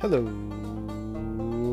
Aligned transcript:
Hello, 0.00 0.24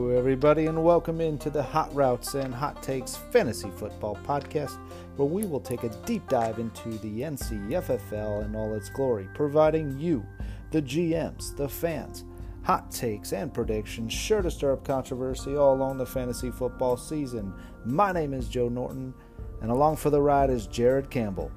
everybody, 0.10 0.66
and 0.66 0.84
welcome 0.84 1.22
into 1.22 1.50
the 1.50 1.64
Hot 1.64 1.96
Routes 1.96 2.34
and 2.34 2.54
Hot 2.54 2.84
Takes 2.84 3.16
Fantasy 3.16 3.70
Football 3.78 4.18
Podcast, 4.28 4.78
where 5.16 5.30
we 5.30 5.46
will 5.46 5.62
take 5.62 5.86
a 5.86 5.96
deep 6.06 6.28
dive 6.28 6.60
into 6.60 6.90
the 6.98 7.22
NCFFL 7.22 8.44
in 8.44 8.54
all 8.54 8.74
its 8.74 8.90
glory, 8.90 9.30
providing 9.34 9.98
you, 9.98 10.26
the 10.72 10.82
GMs, 10.82 11.56
the 11.56 11.70
fans, 11.70 12.26
hot 12.64 12.92
takes 12.92 13.32
and 13.32 13.54
predictions 13.54 14.12
sure 14.12 14.42
to 14.42 14.52
stir 14.52 14.74
up 14.74 14.84
controversy 14.84 15.56
all 15.56 15.74
along 15.74 15.98
the 15.98 16.06
fantasy 16.06 16.52
football 16.52 16.98
season. 16.98 17.54
My 17.86 18.12
name 18.12 18.34
is 18.34 18.50
Joe 18.50 18.68
Norton, 18.68 19.14
and 19.62 19.72
along 19.72 19.96
for 19.96 20.10
the 20.10 20.22
ride 20.22 20.50
is 20.50 20.68
Jared 20.68 21.10
Campbell. 21.10 21.50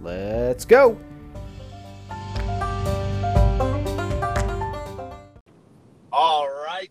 Let's 0.00 0.64
go! 0.64 1.00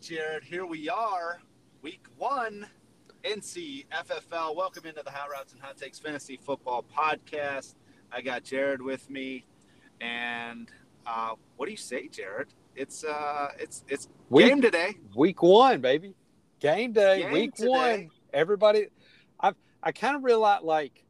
Jared, 0.01 0.43
here 0.43 0.65
we 0.65 0.89
are, 0.89 1.39
week 1.83 2.03
one, 2.17 2.65
NCFFL. 3.23 4.55
Welcome 4.55 4.87
into 4.87 5.03
the 5.03 5.11
Hot 5.11 5.29
Routes 5.29 5.53
and 5.53 5.61
Hot 5.61 5.77
Takes 5.77 5.99
Fantasy 5.99 6.39
Football 6.41 6.83
Podcast. 6.97 7.75
I 8.11 8.21
got 8.21 8.43
Jared 8.43 8.81
with 8.81 9.07
me, 9.11 9.45
and 10.01 10.71
uh, 11.05 11.35
what 11.55 11.67
do 11.67 11.71
you 11.71 11.77
say, 11.77 12.07
Jared? 12.07 12.47
It's 12.75 13.03
uh, 13.03 13.49
it's 13.59 13.83
it's 13.87 14.09
Week- 14.31 14.47
game 14.47 14.61
today. 14.61 14.95
Week 15.15 15.41
one, 15.43 15.81
baby. 15.81 16.15
Game 16.59 16.93
day, 16.93 17.21
Game 17.21 17.31
week 17.31 17.53
today. 17.53 17.69
one. 17.69 18.09
Everybody 18.33 18.87
I 19.39 19.51
I 19.83 19.91
kind 19.91 20.15
of 20.15 20.23
realize 20.23 20.63
like 20.63 21.03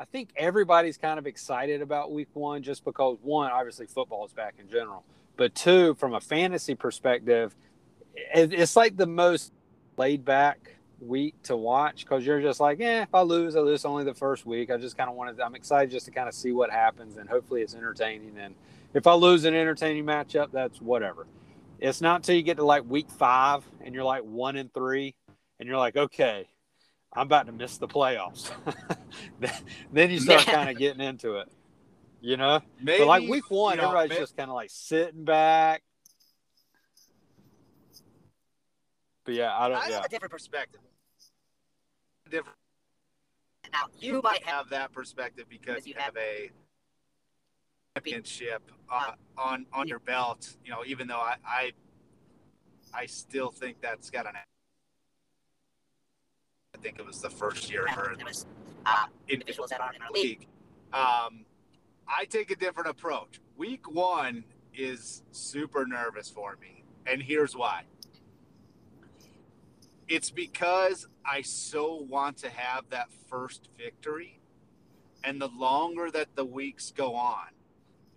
I 0.00 0.04
think 0.04 0.30
everybody's 0.36 0.96
kind 0.96 1.18
of 1.20 1.28
excited 1.28 1.80
about 1.80 2.10
week 2.10 2.28
one 2.32 2.62
just 2.64 2.84
because 2.84 3.18
one, 3.22 3.52
obviously 3.52 3.86
football 3.86 4.26
is 4.26 4.32
back 4.32 4.54
in 4.58 4.68
general. 4.68 5.04
But 5.36 5.54
two, 5.54 5.94
from 5.94 6.12
a 6.14 6.20
fantasy 6.20 6.74
perspective, 6.74 7.54
it's 8.14 8.76
like 8.76 8.96
the 8.96 9.06
most 9.06 9.52
laid 9.96 10.24
back 10.24 10.76
week 11.00 11.34
to 11.42 11.56
watch 11.56 12.04
because 12.04 12.24
you're 12.24 12.40
just 12.40 12.60
like, 12.60 12.78
yeah, 12.78 13.02
if 13.02 13.14
I 13.14 13.22
lose, 13.22 13.56
I 13.56 13.60
lose 13.60 13.84
only 13.84 14.04
the 14.04 14.14
first 14.14 14.46
week. 14.46 14.70
I 14.70 14.76
just 14.76 14.96
kind 14.96 15.10
of 15.10 15.16
wanted, 15.16 15.40
I'm 15.40 15.54
excited 15.54 15.90
just 15.90 16.06
to 16.06 16.12
kind 16.12 16.28
of 16.28 16.34
see 16.34 16.52
what 16.52 16.70
happens 16.70 17.16
and 17.16 17.28
hopefully 17.28 17.62
it's 17.62 17.74
entertaining. 17.74 18.38
And 18.38 18.54
if 18.94 19.06
I 19.06 19.14
lose 19.14 19.44
an 19.44 19.54
entertaining 19.54 20.04
matchup, 20.04 20.52
that's 20.52 20.80
whatever. 20.80 21.26
It's 21.80 22.00
not 22.00 22.16
until 22.16 22.36
you 22.36 22.42
get 22.42 22.58
to 22.58 22.64
like 22.64 22.88
week 22.88 23.10
five 23.10 23.64
and 23.84 23.94
you're 23.94 24.04
like 24.04 24.22
one 24.22 24.56
and 24.56 24.72
three 24.72 25.14
and 25.58 25.68
you're 25.68 25.78
like, 25.78 25.96
okay, 25.96 26.48
I'm 27.12 27.26
about 27.26 27.46
to 27.46 27.52
miss 27.52 27.78
the 27.78 27.88
playoffs. 27.88 28.50
then 29.92 30.10
you 30.10 30.20
start 30.20 30.46
kind 30.46 30.70
of 30.70 30.78
getting 30.78 31.00
into 31.00 31.36
it, 31.36 31.48
you 32.20 32.36
know? 32.36 32.60
Maybe 32.80 33.00
but 33.00 33.08
like 33.08 33.28
week 33.28 33.50
one, 33.50 33.76
you 33.76 33.82
know, 33.82 33.88
everybody's 33.88 34.10
may- 34.10 34.22
just 34.22 34.36
kind 34.36 34.48
of 34.48 34.54
like 34.54 34.70
sitting 34.70 35.24
back. 35.24 35.82
But 39.24 39.34
yeah, 39.34 39.54
I 39.56 39.66
I 39.66 39.68
don't. 39.68 39.80
have 39.82 39.90
Yeah, 39.90 40.02
a 40.04 40.08
different 40.08 40.32
perspective. 40.32 40.80
Different. 42.30 42.56
Now 43.72 43.86
you 43.98 44.20
might 44.22 44.42
have 44.42 44.56
have 44.56 44.70
that 44.70 44.92
perspective 44.92 45.46
because 45.48 45.76
Because 45.76 45.86
you 45.86 45.94
you 45.96 46.00
have 46.00 46.16
a 46.16 46.50
championship 47.94 48.62
uh, 48.90 49.12
on 49.38 49.66
on 49.72 49.86
your 49.88 50.00
belt. 50.00 50.56
You 50.64 50.72
know, 50.72 50.82
even 50.86 51.06
though 51.06 51.20
I 51.20 51.36
I, 51.46 51.72
I 52.94 53.06
still 53.06 53.50
think 53.50 53.80
that's 53.80 54.10
got 54.10 54.26
an. 54.26 54.32
I 56.74 56.78
think 56.78 56.98
it 56.98 57.06
was 57.06 57.20
the 57.20 57.30
first 57.30 57.70
year 57.70 57.86
for 57.94 58.14
there 58.16 58.26
was 58.26 58.46
uh, 58.86 59.06
individuals 59.28 59.70
that 59.70 59.80
aren't 59.80 59.96
in 59.96 60.02
our 60.02 60.10
league. 60.10 60.40
league. 60.40 60.48
Um, 60.92 61.44
I 62.08 62.24
take 62.24 62.50
a 62.50 62.56
different 62.56 62.90
approach. 62.90 63.40
Week 63.56 63.88
one 63.90 64.44
is 64.74 65.22
super 65.30 65.86
nervous 65.86 66.28
for 66.28 66.56
me, 66.60 66.82
and 67.06 67.22
here's 67.22 67.54
why. 67.54 67.84
It's 70.08 70.30
because 70.30 71.08
I 71.24 71.42
so 71.42 71.94
want 72.08 72.38
to 72.38 72.50
have 72.50 72.84
that 72.90 73.08
first 73.28 73.68
victory, 73.78 74.40
and 75.24 75.40
the 75.40 75.48
longer 75.48 76.10
that 76.10 76.34
the 76.34 76.44
weeks 76.44 76.92
go 76.94 77.14
on, 77.14 77.48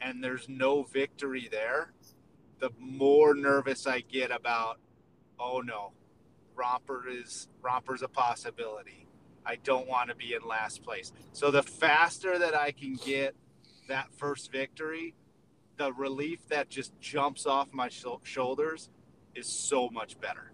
and 0.02 0.24
there's 0.24 0.50
no 0.50 0.84
victory 0.84 1.48
there, 1.50 1.94
the 2.60 2.72
more 2.80 3.34
nervous 3.34 3.88
I 3.88 4.02
get 4.02 4.32
about. 4.32 4.80
Oh 5.40 5.62
no, 5.62 5.92
romper 6.56 7.06
is 7.08 7.48
romper's 7.62 8.02
a 8.02 8.08
possibility. 8.08 9.08
I 9.46 9.58
don't 9.58 9.88
want 9.88 10.10
to 10.10 10.16
be 10.16 10.34
in 10.34 10.48
last 10.48 10.84
place. 10.84 11.12
So 11.34 11.52
the 11.52 11.64
faster 11.64 12.40
that 12.40 12.56
I 12.56 12.72
can 12.72 12.96
get 12.96 13.36
that 13.88 14.08
first 14.18 14.52
victory, 14.52 15.14
the 15.78 15.94
relief 15.94 16.48
that 16.50 16.70
just 16.70 17.00
jumps 17.00 17.46
off 17.46 17.72
my 17.72 17.90
shou- 17.90 18.22
shoulders 18.24 18.90
is 19.36 19.48
so 19.48 19.90
much 19.90 20.20
better. 20.20 20.52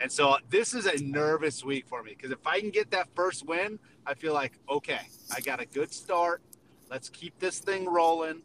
And 0.00 0.10
so 0.10 0.36
this 0.50 0.74
is 0.74 0.86
a 0.86 1.02
nervous 1.02 1.64
week 1.64 1.86
for 1.86 2.02
me 2.02 2.14
because 2.16 2.30
if 2.30 2.46
I 2.46 2.60
can 2.60 2.70
get 2.70 2.90
that 2.90 3.08
first 3.14 3.46
win, 3.46 3.78
I 4.06 4.14
feel 4.14 4.34
like, 4.34 4.58
okay, 4.68 5.00
I 5.34 5.40
got 5.40 5.60
a 5.60 5.66
good 5.66 5.92
start. 5.92 6.42
Let's 6.90 7.08
keep 7.08 7.38
this 7.38 7.58
thing 7.58 7.86
rolling. 7.86 8.42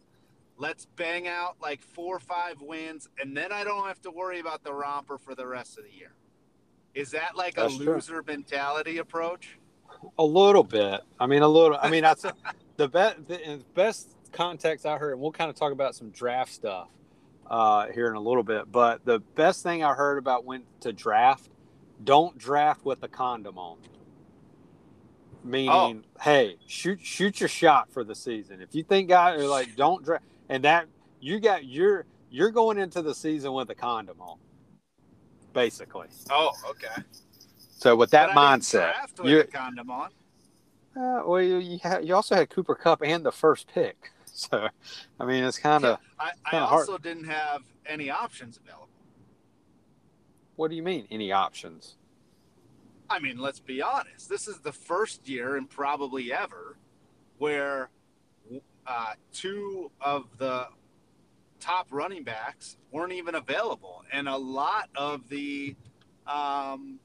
Let's 0.56 0.86
bang 0.96 1.26
out 1.26 1.56
like 1.60 1.82
four 1.82 2.16
or 2.16 2.20
five 2.20 2.60
wins, 2.60 3.08
and 3.18 3.36
then 3.36 3.50
I 3.52 3.64
don't 3.64 3.86
have 3.86 4.00
to 4.02 4.10
worry 4.10 4.40
about 4.40 4.62
the 4.62 4.72
romper 4.72 5.18
for 5.18 5.34
the 5.34 5.46
rest 5.46 5.78
of 5.78 5.84
the 5.84 5.90
year. 5.90 6.12
Is 6.94 7.10
that 7.12 7.36
like 7.36 7.56
a 7.56 7.62
That's 7.62 7.76
true. 7.76 7.94
loser 7.94 8.22
mentality 8.26 8.98
approach? 8.98 9.58
a 10.18 10.24
little 10.24 10.62
bit. 10.64 11.00
I 11.18 11.26
mean, 11.26 11.42
a 11.42 11.48
little. 11.48 11.78
I 11.80 11.90
mean, 11.90 12.02
that's 12.04 12.24
the 12.76 12.88
best. 12.88 13.26
The 13.26 13.60
best 13.74 14.14
context 14.32 14.86
I 14.86 14.98
heard, 14.98 15.12
and 15.12 15.20
we'll 15.20 15.32
kind 15.32 15.50
of 15.50 15.56
talk 15.56 15.72
about 15.72 15.94
some 15.94 16.10
draft 16.10 16.52
stuff 16.52 16.88
uh, 17.50 17.88
here 17.88 18.08
in 18.08 18.14
a 18.14 18.20
little 18.20 18.42
bit. 18.44 18.70
But 18.70 19.04
the 19.04 19.18
best 19.18 19.62
thing 19.62 19.82
I 19.84 19.92
heard 19.94 20.16
about 20.18 20.44
when 20.44 20.62
to 20.80 20.92
draft, 20.92 21.50
don't 22.02 22.38
draft 22.38 22.84
with 22.84 23.02
a 23.02 23.08
condom 23.08 23.58
on. 23.58 23.78
Meaning, 25.42 26.04
hey, 26.20 26.56
shoot 26.66 27.00
shoot 27.02 27.40
your 27.40 27.48
shot 27.48 27.90
for 27.90 28.04
the 28.04 28.14
season. 28.14 28.60
If 28.60 28.74
you 28.74 28.82
think 28.84 29.08
guys 29.08 29.40
are 29.40 29.46
like, 29.46 29.74
don't 29.74 30.04
draft, 30.04 30.24
and 30.48 30.64
that 30.64 30.86
you 31.20 31.40
got 31.40 31.64
you're 31.64 32.04
you're 32.30 32.50
going 32.50 32.78
into 32.78 33.02
the 33.02 33.14
season 33.14 33.52
with 33.54 33.70
a 33.70 33.74
condom 33.74 34.20
on, 34.20 34.38
basically. 35.54 36.08
Oh, 36.30 36.52
okay. 36.68 37.02
So 37.70 37.96
with 37.96 38.10
that 38.10 38.34
But 38.34 38.38
I 38.38 38.52
didn't 38.52 38.62
mindset, 38.64 38.92
draft 38.92 39.20
with 39.20 39.30
you 39.32 39.40
a 39.40 39.44
condom 39.44 39.90
on. 39.90 40.10
uh, 40.94 41.22
well, 41.26 41.40
you 41.40 41.56
you, 41.56 41.78
ha- 41.82 41.98
you 41.98 42.14
also 42.14 42.34
had 42.34 42.50
Cooper 42.50 42.74
Kupp 42.74 43.00
and 43.02 43.24
the 43.24 43.32
first 43.32 43.66
pick, 43.72 44.12
so 44.50 44.68
I 45.18 45.24
mean 45.24 45.44
it's 45.44 45.58
kind 45.58 45.84
of. 45.84 45.98
I, 46.18 46.30
I 46.46 46.50
kinda 46.50 46.66
hard. 46.66 46.80
also 46.88 46.98
didn't 46.98 47.24
have 47.24 47.62
any 47.86 48.10
options 48.10 48.56
available. 48.56 48.88
What 50.56 50.70
do 50.70 50.76
you 50.76 50.82
mean? 50.82 51.06
Any 51.10 51.32
options? 51.32 51.96
I 53.08 53.18
mean, 53.18 53.38
let's 53.38 53.60
be 53.60 53.82
honest. 53.82 54.28
This 54.28 54.46
is 54.46 54.58
the 54.58 54.72
first 54.72 55.28
year 55.28 55.56
and 55.56 55.68
probably 55.68 56.32
ever 56.32 56.76
where 57.38 57.90
uh, 58.86 59.14
two 59.32 59.90
of 60.00 60.26
the 60.38 60.68
top 61.58 61.88
running 61.90 62.22
backs 62.22 62.76
weren't 62.92 63.12
even 63.12 63.34
available, 63.34 64.04
and 64.12 64.28
a 64.28 64.36
lot 64.36 64.88
of 64.94 65.28
the 65.28 65.74
um, 66.26 67.00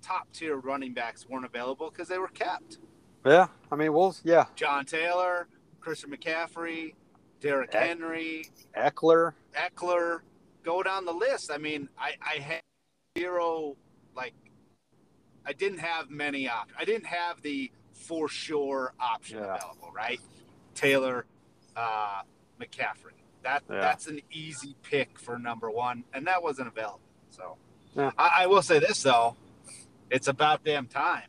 top 0.00 0.28
tier 0.32 0.56
running 0.56 0.94
backs 0.94 1.28
weren't 1.28 1.44
available 1.44 1.90
because 1.90 2.08
they 2.08 2.18
were 2.18 2.28
kept. 2.28 2.78
Yeah, 3.24 3.48
I 3.72 3.76
mean, 3.76 3.92
well, 3.92 4.14
yeah, 4.22 4.46
John 4.54 4.84
Taylor, 4.84 5.48
Christian 5.86 6.10
McCaffrey, 6.10 6.94
Derrick 7.40 7.72
Eck- 7.72 7.86
Henry, 7.86 8.50
Ekeler. 8.76 9.34
Ekeler, 9.54 10.18
go 10.64 10.82
down 10.82 11.04
the 11.04 11.12
list. 11.12 11.48
I 11.52 11.58
mean, 11.58 11.88
I, 11.96 12.14
I 12.20 12.40
had 12.40 12.60
zero, 13.16 13.76
like, 14.16 14.34
I 15.46 15.52
didn't 15.52 15.78
have 15.78 16.10
many 16.10 16.48
options. 16.48 16.76
I 16.76 16.84
didn't 16.84 17.06
have 17.06 17.40
the 17.40 17.70
for 17.92 18.28
sure 18.28 18.94
option 18.98 19.38
Yeah. 19.38 19.54
available, 19.54 19.92
right? 19.94 20.20
Taylor, 20.74 21.24
uh, 21.76 22.22
McCaffrey. 22.60 23.14
That 23.44 23.62
Yeah. 23.70 23.78
that's 23.78 24.08
an 24.08 24.20
easy 24.32 24.74
pick 24.82 25.20
for 25.20 25.38
number 25.38 25.70
one, 25.70 26.02
and 26.12 26.26
that 26.26 26.42
wasn't 26.42 26.66
available. 26.66 26.98
So, 27.30 27.58
Yeah. 27.94 28.10
I, 28.18 28.30
I 28.38 28.46
will 28.48 28.62
say 28.62 28.80
this 28.80 29.00
though, 29.04 29.36
it's 30.10 30.26
about 30.26 30.64
damn 30.64 30.88
time. 30.88 31.28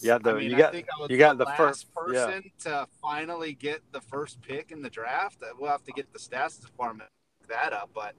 Yeah, 0.00 0.18
the 0.18 0.30
I 0.30 0.34
mean, 0.34 0.50
you 0.50 0.56
I 0.56 0.58
got 0.58 0.72
think 0.72 0.86
I 0.96 1.00
was 1.00 1.10
you 1.10 1.18
got 1.18 1.38
the, 1.38 1.44
the 1.44 1.50
last 1.50 1.58
first- 1.58 1.86
yeah. 2.12 2.26
person 2.26 2.50
to 2.60 2.86
finally 3.02 3.52
get 3.54 3.80
the 3.92 4.00
first 4.00 4.40
pick 4.40 4.70
in 4.70 4.82
the 4.82 4.90
draft. 4.90 5.42
Uh, 5.42 5.46
we'll 5.58 5.70
have 5.70 5.84
to 5.84 5.92
get 5.92 6.12
the 6.12 6.18
stats 6.18 6.60
department 6.60 7.08
to 7.10 7.48
look 7.48 7.58
that 7.58 7.72
up, 7.72 7.90
but 7.94 8.14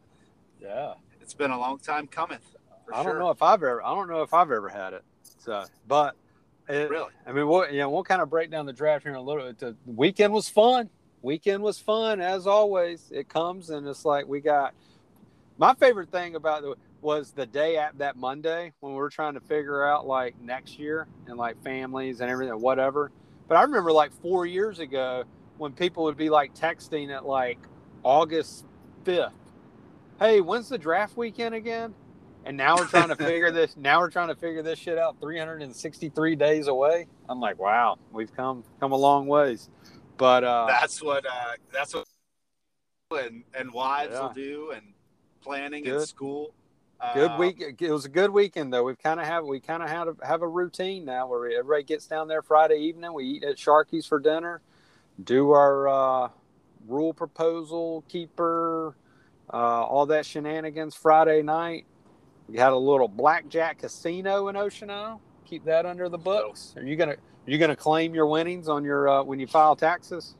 yeah. 0.61 0.93
it's 1.21 1.33
been 1.33 1.51
a 1.51 1.59
long 1.59 1.79
time 1.79 2.07
coming. 2.07 2.39
For 2.85 2.95
I 2.95 3.03
sure. 3.03 3.13
don't 3.13 3.19
know 3.19 3.29
if 3.29 3.41
I've 3.41 3.63
ever 3.63 3.83
I 3.83 3.93
don't 3.95 4.09
know 4.09 4.23
if 4.23 4.33
I've 4.33 4.51
ever 4.51 4.69
had 4.69 4.93
it. 4.93 5.03
So, 5.39 5.63
but 5.87 6.15
it, 6.67 6.89
Really? 6.89 7.11
I 7.25 7.31
mean, 7.31 7.47
we'll, 7.47 7.69
yeah, 7.71 7.85
we'll 7.85 8.03
kind 8.03 8.21
of 8.21 8.29
break 8.29 8.51
down 8.51 8.65
the 8.65 8.73
draft 8.73 9.03
here 9.03 9.11
in 9.11 9.17
a 9.17 9.21
little 9.21 9.43
bit. 9.47 9.57
The 9.57 9.75
weekend 9.85 10.31
was 10.31 10.49
fun. 10.49 10.89
Weekend 11.21 11.63
was 11.63 11.79
fun 11.79 12.21
as 12.21 12.45
always. 12.45 13.11
It 13.11 13.27
comes 13.27 13.69
and 13.71 13.87
it's 13.87 14.05
like 14.05 14.27
we 14.27 14.39
got. 14.39 14.73
My 15.57 15.73
favorite 15.73 16.09
thing 16.09 16.35
about 16.35 16.61
the 16.61 16.75
was 17.01 17.31
the 17.31 17.45
day 17.45 17.77
at 17.77 17.97
that 17.99 18.17
Monday 18.17 18.73
when 18.79 18.93
we 18.93 18.99
were 18.99 19.09
trying 19.09 19.35
to 19.35 19.39
figure 19.41 19.85
out 19.85 20.05
like 20.07 20.39
next 20.41 20.79
year 20.79 21.07
and 21.27 21.37
like 21.37 21.61
families 21.63 22.21
and 22.21 22.29
everything, 22.29 22.53
whatever. 22.59 23.11
But 23.47 23.57
I 23.57 23.63
remember 23.63 23.91
like 23.91 24.11
four 24.21 24.45
years 24.45 24.79
ago 24.79 25.23
when 25.57 25.73
people 25.73 26.03
would 26.05 26.17
be 26.17 26.29
like 26.29 26.53
texting 26.55 27.15
at 27.15 27.25
like 27.25 27.59
August 28.03 28.65
fifth 29.03 29.33
hey, 30.19 30.41
when's 30.41 30.69
the 30.69 30.77
draft 30.77 31.17
weekend 31.17 31.55
again? 31.55 31.93
And 32.45 32.57
now 32.57 32.75
we're 32.77 32.87
trying 32.87 33.09
to 33.09 33.15
figure 33.25 33.51
this. 33.51 33.75
Now 33.77 33.99
we're 33.99 34.11
trying 34.11 34.27
to 34.27 34.35
figure 34.35 34.61
this 34.61 34.77
shit 34.77 34.97
out. 34.97 35.19
363 35.21 36.35
days 36.35 36.67
away. 36.67 37.07
I'm 37.27 37.39
like, 37.39 37.57
wow, 37.57 37.97
we've 38.11 38.35
come 38.35 38.63
come 38.79 38.91
a 38.91 38.97
long 38.97 39.27
ways. 39.27 39.69
But 40.17 40.43
uh, 40.43 40.65
that's 40.67 41.01
what 41.01 41.25
uh, 41.25 41.53
that's 41.71 41.93
what 41.93 42.05
and 43.11 43.43
and 43.57 43.71
wives 43.71 44.13
Yeah. 44.13 44.21
will 44.21 44.33
do 44.33 44.71
and 44.75 44.93
planning 45.41 45.83
Good. 45.83 46.01
in 46.01 46.05
school. 46.05 46.53
Good 47.13 47.31
Uh, 47.31 47.37
week. 47.39 47.63
It 47.79 47.91
was 47.91 48.05
a 48.05 48.09
good 48.09 48.31
weekend 48.31 48.73
though. 48.73 48.83
We've 48.83 48.97
kind 48.97 49.19
of 49.19 49.25
have 49.25 49.45
we 49.45 49.59
kind 49.59 49.83
of 49.83 49.89
had 49.89 50.07
a, 50.07 50.15
have 50.25 50.41
a 50.41 50.47
routine 50.47 51.05
now 51.05 51.27
where 51.27 51.49
everybody 51.49 51.83
gets 51.83 52.07
down 52.07 52.27
there 52.27 52.41
Friday 52.41 52.77
evening. 52.77 53.13
We 53.13 53.25
eat 53.25 53.43
at 53.43 53.57
Sharky's 53.57 54.05
for 54.05 54.19
dinner, 54.19 54.61
do 55.23 55.51
our 55.51 55.87
uh, 55.87 56.29
rule 56.87 57.13
proposal 57.13 58.03
keeper, 58.07 58.95
uh, 59.53 59.57
all 59.57 60.05
that 60.07 60.25
shenanigans 60.25 60.95
Friday 60.95 61.41
night. 61.41 61.85
We 62.47 62.57
had 62.57 62.73
a 62.73 62.77
little 62.77 63.07
blackjack 63.07 63.79
casino 63.79 64.47
in 64.47 64.55
Ocean 64.55 64.89
Isle. 64.89 65.21
Keep 65.45 65.65
that 65.65 65.85
under 65.85 66.09
the 66.09 66.17
books. 66.17 66.73
Are 66.77 66.83
you 66.83 66.95
gonna 66.95 67.13
are 67.13 67.51
you 67.51 67.57
gonna 67.57 67.75
claim 67.75 68.13
your 68.13 68.27
winnings 68.27 68.67
on 68.67 68.83
your 68.83 69.07
uh, 69.07 69.23
when 69.23 69.39
you 69.39 69.47
file 69.47 69.75
taxes? 69.75 70.35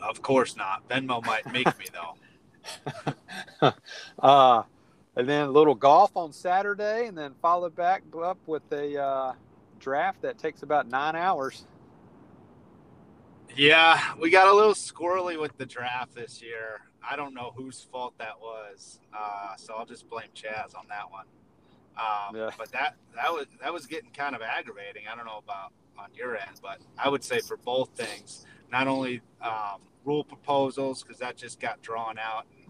Of 0.00 0.22
course 0.22 0.56
not. 0.56 0.88
Venmo 0.88 1.24
might 1.24 1.50
make 1.52 1.66
me 1.78 1.86
though. 1.92 3.72
uh, 4.18 4.62
and 5.16 5.28
then 5.28 5.48
a 5.48 5.50
little 5.50 5.74
golf 5.74 6.16
on 6.16 6.32
Saturday, 6.32 7.06
and 7.06 7.16
then 7.16 7.34
followed 7.40 7.74
back 7.76 8.02
up 8.22 8.38
with 8.46 8.62
a 8.72 9.00
uh, 9.00 9.32
draft 9.78 10.22
that 10.22 10.38
takes 10.38 10.62
about 10.62 10.88
nine 10.88 11.16
hours. 11.16 11.66
Yeah, 13.54 14.00
we 14.18 14.30
got 14.30 14.48
a 14.48 14.54
little 14.54 14.72
squirrely 14.72 15.38
with 15.38 15.56
the 15.58 15.66
draft 15.66 16.14
this 16.14 16.40
year. 16.42 16.80
I 17.06 17.16
don't 17.16 17.34
know 17.34 17.52
whose 17.54 17.86
fault 17.92 18.14
that 18.18 18.40
was, 18.40 19.00
uh, 19.12 19.56
so 19.56 19.74
I'll 19.74 19.84
just 19.84 20.08
blame 20.08 20.28
Chaz 20.34 20.76
on 20.76 20.86
that 20.88 21.10
one. 21.10 21.26
Um, 21.96 22.36
Yeah. 22.36 22.50
But 22.56 22.72
that 22.72 22.96
that 23.14 23.30
was 23.30 23.46
that 23.60 23.72
was 23.72 23.86
getting 23.86 24.10
kind 24.10 24.34
of 24.34 24.40
aggravating. 24.42 25.02
I 25.10 25.14
don't 25.16 25.26
know 25.26 25.42
about 25.44 25.72
on 25.98 26.08
your 26.14 26.36
end, 26.36 26.60
but 26.62 26.78
I 26.98 27.08
would 27.08 27.22
say 27.22 27.40
for 27.40 27.58
both 27.58 27.90
things, 27.90 28.46
not 28.70 28.88
only 28.88 29.20
um, 29.42 29.82
rule 30.04 30.24
proposals 30.24 31.02
because 31.02 31.18
that 31.18 31.36
just 31.36 31.60
got 31.60 31.82
drawn 31.82 32.18
out. 32.18 32.46
And 32.56 32.61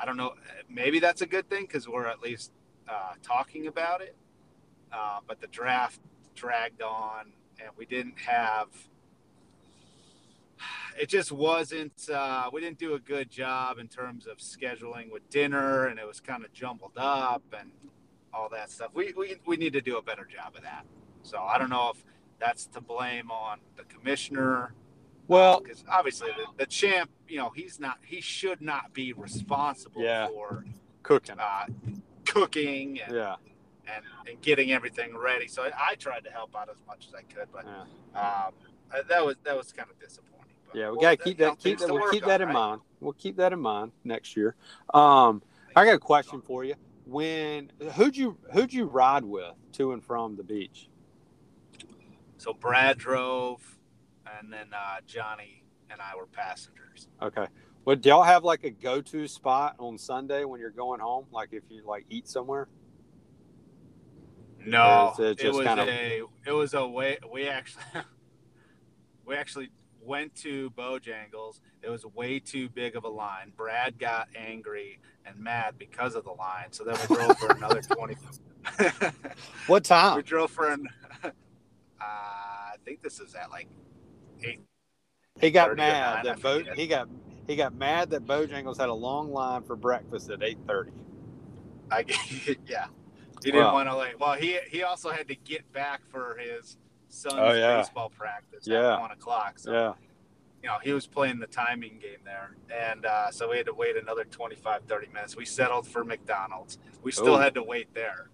I 0.00 0.04
don't 0.04 0.16
know. 0.16 0.34
Maybe 0.68 1.00
that's 1.00 1.22
a 1.22 1.26
good 1.26 1.48
thing 1.48 1.62
because 1.62 1.88
we're 1.88 2.06
at 2.06 2.20
least 2.20 2.52
uh, 2.88 3.14
talking 3.22 3.66
about 3.66 4.00
it. 4.00 4.16
Uh, 4.92 5.18
but 5.26 5.40
the 5.40 5.48
draft 5.48 6.00
dragged 6.34 6.82
on, 6.82 7.32
and 7.60 7.70
we 7.76 7.84
didn't 7.84 8.18
have 8.18 8.68
it 10.98 11.08
just 11.08 11.30
wasn't 11.30 12.08
uh, 12.10 12.50
we 12.52 12.60
didn't 12.60 12.78
do 12.78 12.94
a 12.94 12.98
good 12.98 13.30
job 13.30 13.78
in 13.78 13.88
terms 13.88 14.26
of 14.26 14.38
scheduling 14.38 15.10
with 15.10 15.28
dinner 15.30 15.86
and 15.86 15.98
it 15.98 16.06
was 16.06 16.20
kind 16.20 16.44
of 16.44 16.52
jumbled 16.52 16.96
up 16.96 17.42
and 17.58 17.70
all 18.32 18.48
that 18.48 18.70
stuff 18.70 18.90
we, 18.94 19.12
we 19.16 19.36
we 19.46 19.56
need 19.56 19.72
to 19.72 19.80
do 19.80 19.96
a 19.96 20.02
better 20.02 20.24
job 20.24 20.54
of 20.56 20.62
that 20.62 20.84
so 21.22 21.38
i 21.38 21.58
don't 21.58 21.70
know 21.70 21.90
if 21.94 22.04
that's 22.38 22.66
to 22.66 22.80
blame 22.80 23.30
on 23.30 23.58
the 23.76 23.84
commissioner 23.84 24.74
Well, 25.28 25.60
because 25.60 25.84
obviously 25.88 26.30
the, 26.30 26.64
the 26.64 26.66
champ 26.66 27.10
you 27.28 27.36
know 27.38 27.50
he's 27.54 27.78
not 27.78 27.98
he 28.04 28.20
should 28.20 28.60
not 28.60 28.92
be 28.92 29.12
responsible 29.12 30.02
Yeah. 30.02 30.26
for 30.28 30.64
cooking. 31.02 31.38
uh, 31.38 31.66
cooking 32.24 33.00
and, 33.00 33.14
Yeah, 33.14 33.36
and 33.86 34.04
and 34.28 34.40
getting 34.42 34.72
everything 34.72 35.16
ready 35.16 35.46
so 35.46 35.62
I, 35.62 35.70
I 35.90 35.94
tried 35.94 36.24
to 36.24 36.30
help 36.30 36.54
out 36.56 36.68
as 36.70 36.76
much 36.86 37.06
as 37.08 37.14
i 37.14 37.22
could 37.22 37.48
but 37.52 37.64
yeah, 37.64 38.20
um, 38.20 38.52
uh, 38.92 39.02
that 39.08 39.24
was 39.24 39.36
that 39.44 39.56
was 39.56 39.72
kind 39.72 39.88
of 39.90 39.98
disappointing. 40.00 40.34
But 40.66 40.76
yeah. 40.78 40.86
We 40.86 40.92
we'll- 40.92 41.00
gotta 41.02 41.16
keep 41.18 41.38
that. 41.38 41.58
Keep 41.58 41.78
that. 41.78 41.90
We'll 41.92 42.10
keep 42.10 42.22
on, 42.24 42.28
that 42.28 42.40
in 42.40 42.48
right? 42.48 42.54
mind. 42.54 42.80
We'll 43.00 43.12
keep 43.14 43.36
that 43.36 43.52
in 43.52 43.60
mind 43.60 43.92
next 44.04 44.36
year. 44.36 44.54
Um, 44.92 45.42
I 45.76 45.84
got 45.84 45.94
a 45.94 45.98
question 45.98 46.40
for 46.42 46.64
you. 46.64 46.74
When 47.06 47.70
who'd 47.94 48.16
you 48.16 48.36
who'd 48.52 48.72
you 48.72 48.84
ride 48.86 49.24
with 49.24 49.54
to 49.72 49.92
and 49.92 50.04
from 50.04 50.36
the 50.36 50.42
beach? 50.42 50.88
So 52.38 52.52
Brad 52.52 52.98
drove, 52.98 53.77
and 54.38 54.52
then 54.52 54.68
uh, 54.74 54.96
Johnny 55.06 55.62
and 55.90 56.00
I 56.00 56.16
were 56.16 56.26
passengers. 56.26 57.08
Okay. 57.22 57.46
Well, 57.84 57.96
do 57.96 58.08
y'all 58.10 58.22
have 58.22 58.44
like 58.44 58.64
a 58.64 58.70
go-to 58.70 59.26
spot 59.28 59.76
on 59.78 59.96
Sunday 59.98 60.44
when 60.44 60.60
you're 60.60 60.70
going 60.70 61.00
home? 61.00 61.26
Like 61.32 61.50
if 61.52 61.62
you 61.70 61.82
like 61.86 62.04
eat 62.10 62.28
somewhere? 62.28 62.68
No, 64.66 65.14
Or 65.18 65.24
is 65.24 65.38
it 65.38 65.44
it, 65.46 65.52
was 65.52 65.64
kind 65.66 65.80
of- 65.80 65.88
a 65.88 66.22
it 66.46 66.52
was 66.52 66.74
a 66.74 66.86
way 66.86 67.18
we 67.32 67.48
actually 67.48 67.84
we 69.24 69.34
actually 69.36 69.70
went 70.02 70.34
to 70.36 70.70
Bojangles. 70.70 71.60
It 71.82 71.88
was 71.90 72.04
way 72.04 72.40
too 72.40 72.68
big 72.68 72.96
of 72.96 73.04
a 73.04 73.08
line. 73.08 73.52
Brad 73.56 73.98
got 73.98 74.28
angry 74.34 74.98
and 75.24 75.38
mad 75.38 75.74
because 75.78 76.14
of 76.14 76.24
the 76.24 76.32
line. 76.32 76.66
So 76.72 76.84
then 76.84 76.96
we 77.08 77.14
drove 77.16 77.38
for 77.38 77.52
another 77.52 77.80
twenty. 77.90 78.16
What 79.66 79.84
time? 79.84 80.16
we 80.16 80.22
time? 80.22 80.22
drove 80.22 80.50
for 80.50 80.68
an. 80.70 80.86
Uh, 81.24 81.30
I 82.00 82.74
think 82.84 83.02
this 83.02 83.20
is 83.20 83.34
at 83.34 83.50
like 83.50 83.68
eight. 84.44 84.60
He 85.40 85.50
got 85.50 85.76
mad 85.76 86.24
that 86.24 86.40
Bo, 86.42 86.62
he 86.74 86.86
got 86.86 87.08
he 87.46 87.56
got 87.56 87.74
mad 87.74 88.10
that 88.10 88.26
Bojangles 88.26 88.78
had 88.78 88.88
a 88.88 88.94
long 88.94 89.32
line 89.32 89.62
for 89.62 89.76
breakfast 89.76 90.30
at 90.30 90.42
eight 90.42 90.58
thirty. 90.66 90.92
I 91.90 92.04
yeah. 92.66 92.86
He 93.44 93.52
didn't 93.52 93.72
want 93.72 93.88
to 93.88 93.94
like. 93.94 94.18
Well, 94.18 94.34
he 94.34 94.58
he 94.68 94.82
also 94.82 95.10
had 95.10 95.28
to 95.28 95.36
get 95.36 95.70
back 95.72 96.00
for 96.10 96.36
his 96.38 96.76
son's 97.08 97.34
Oh, 97.38 97.52
yeah. 97.52 97.78
baseball 97.78 98.10
practice 98.10 98.66
Yeah. 98.66 98.94
at 98.94 99.00
one 99.00 99.12
o'clock. 99.12 99.58
So 99.58 99.72
Yeah. 99.72 99.92
you 100.62 100.68
know 100.68 100.78
he 100.82 100.92
was 100.92 101.06
playing 101.06 101.38
the 101.38 101.46
timing 101.46 101.98
game 102.00 102.18
there, 102.24 102.56
and 102.74 103.06
uh, 103.06 103.30
so 103.30 103.48
we 103.50 103.56
had 103.56 103.66
to 103.66 103.74
wait 103.74 103.96
another 103.96 104.24
25, 104.24 104.82
30 104.88 105.06
minutes. 105.12 105.36
We 105.36 105.44
settled 105.44 105.86
for 105.86 106.04
McDonald's. 106.04 106.78
We 107.02 107.12
still 107.12 107.36
Ooh. 107.36 107.38
had 107.38 107.54
to 107.54 107.62
wait 107.62 107.92
there. 107.94 108.30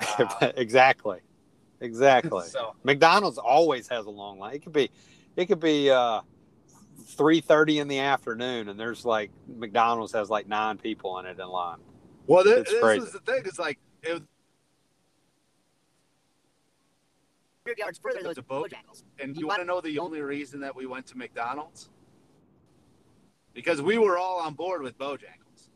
Uh, 0.18 0.50
exactly. 0.56 1.20
Exactly. 1.80 2.46
so 2.48 2.74
McDonald's 2.82 3.38
always 3.38 3.88
has 3.88 4.06
a 4.06 4.10
long 4.10 4.38
line. 4.38 4.54
It 4.56 4.62
could 4.62 4.72
be, 4.72 4.90
it 5.36 5.46
could 5.46 5.60
be 5.60 5.90
uh, 5.90 6.20
three 7.06 7.40
thirty 7.40 7.78
in 7.78 7.88
the 7.88 7.98
afternoon, 8.00 8.68
and 8.68 8.78
there's 8.78 9.04
like 9.04 9.30
McDonald's 9.48 10.12
has 10.12 10.30
like 10.30 10.46
nine 10.48 10.78
people 10.78 11.18
in 11.18 11.26
it 11.26 11.38
in 11.38 11.48
line. 11.48 11.78
well, 12.26 12.44
this, 12.44 12.60
It's 12.60 12.70
this 12.70 12.80
crazy. 12.82 13.00
was 13.00 13.12
the 13.12 13.20
thing. 13.20 13.42
It's 13.44 13.58
like 13.58 13.78
it 14.02 14.12
was, 14.12 14.22
100 17.64 17.78
yards 17.78 17.98
further, 17.98 18.18
It's 18.18 18.26
those 18.26 18.38
a 18.38 18.42
boat. 18.42 18.70
Bojangles. 18.70 19.04
and 19.20 19.36
you 19.36 19.46
want 19.46 19.60
to 19.60 19.64
know 19.64 19.80
the 19.80 19.98
only 19.98 20.20
reason 20.20 20.60
that 20.60 20.74
we 20.74 20.86
went 20.86 21.06
to 21.06 21.16
McDonald's? 21.18 21.90
Because 23.54 23.80
we 23.80 23.98
were 23.98 24.18
all 24.18 24.40
on 24.40 24.54
board 24.54 24.82
with 24.82 24.98
Bojangles. 24.98 25.68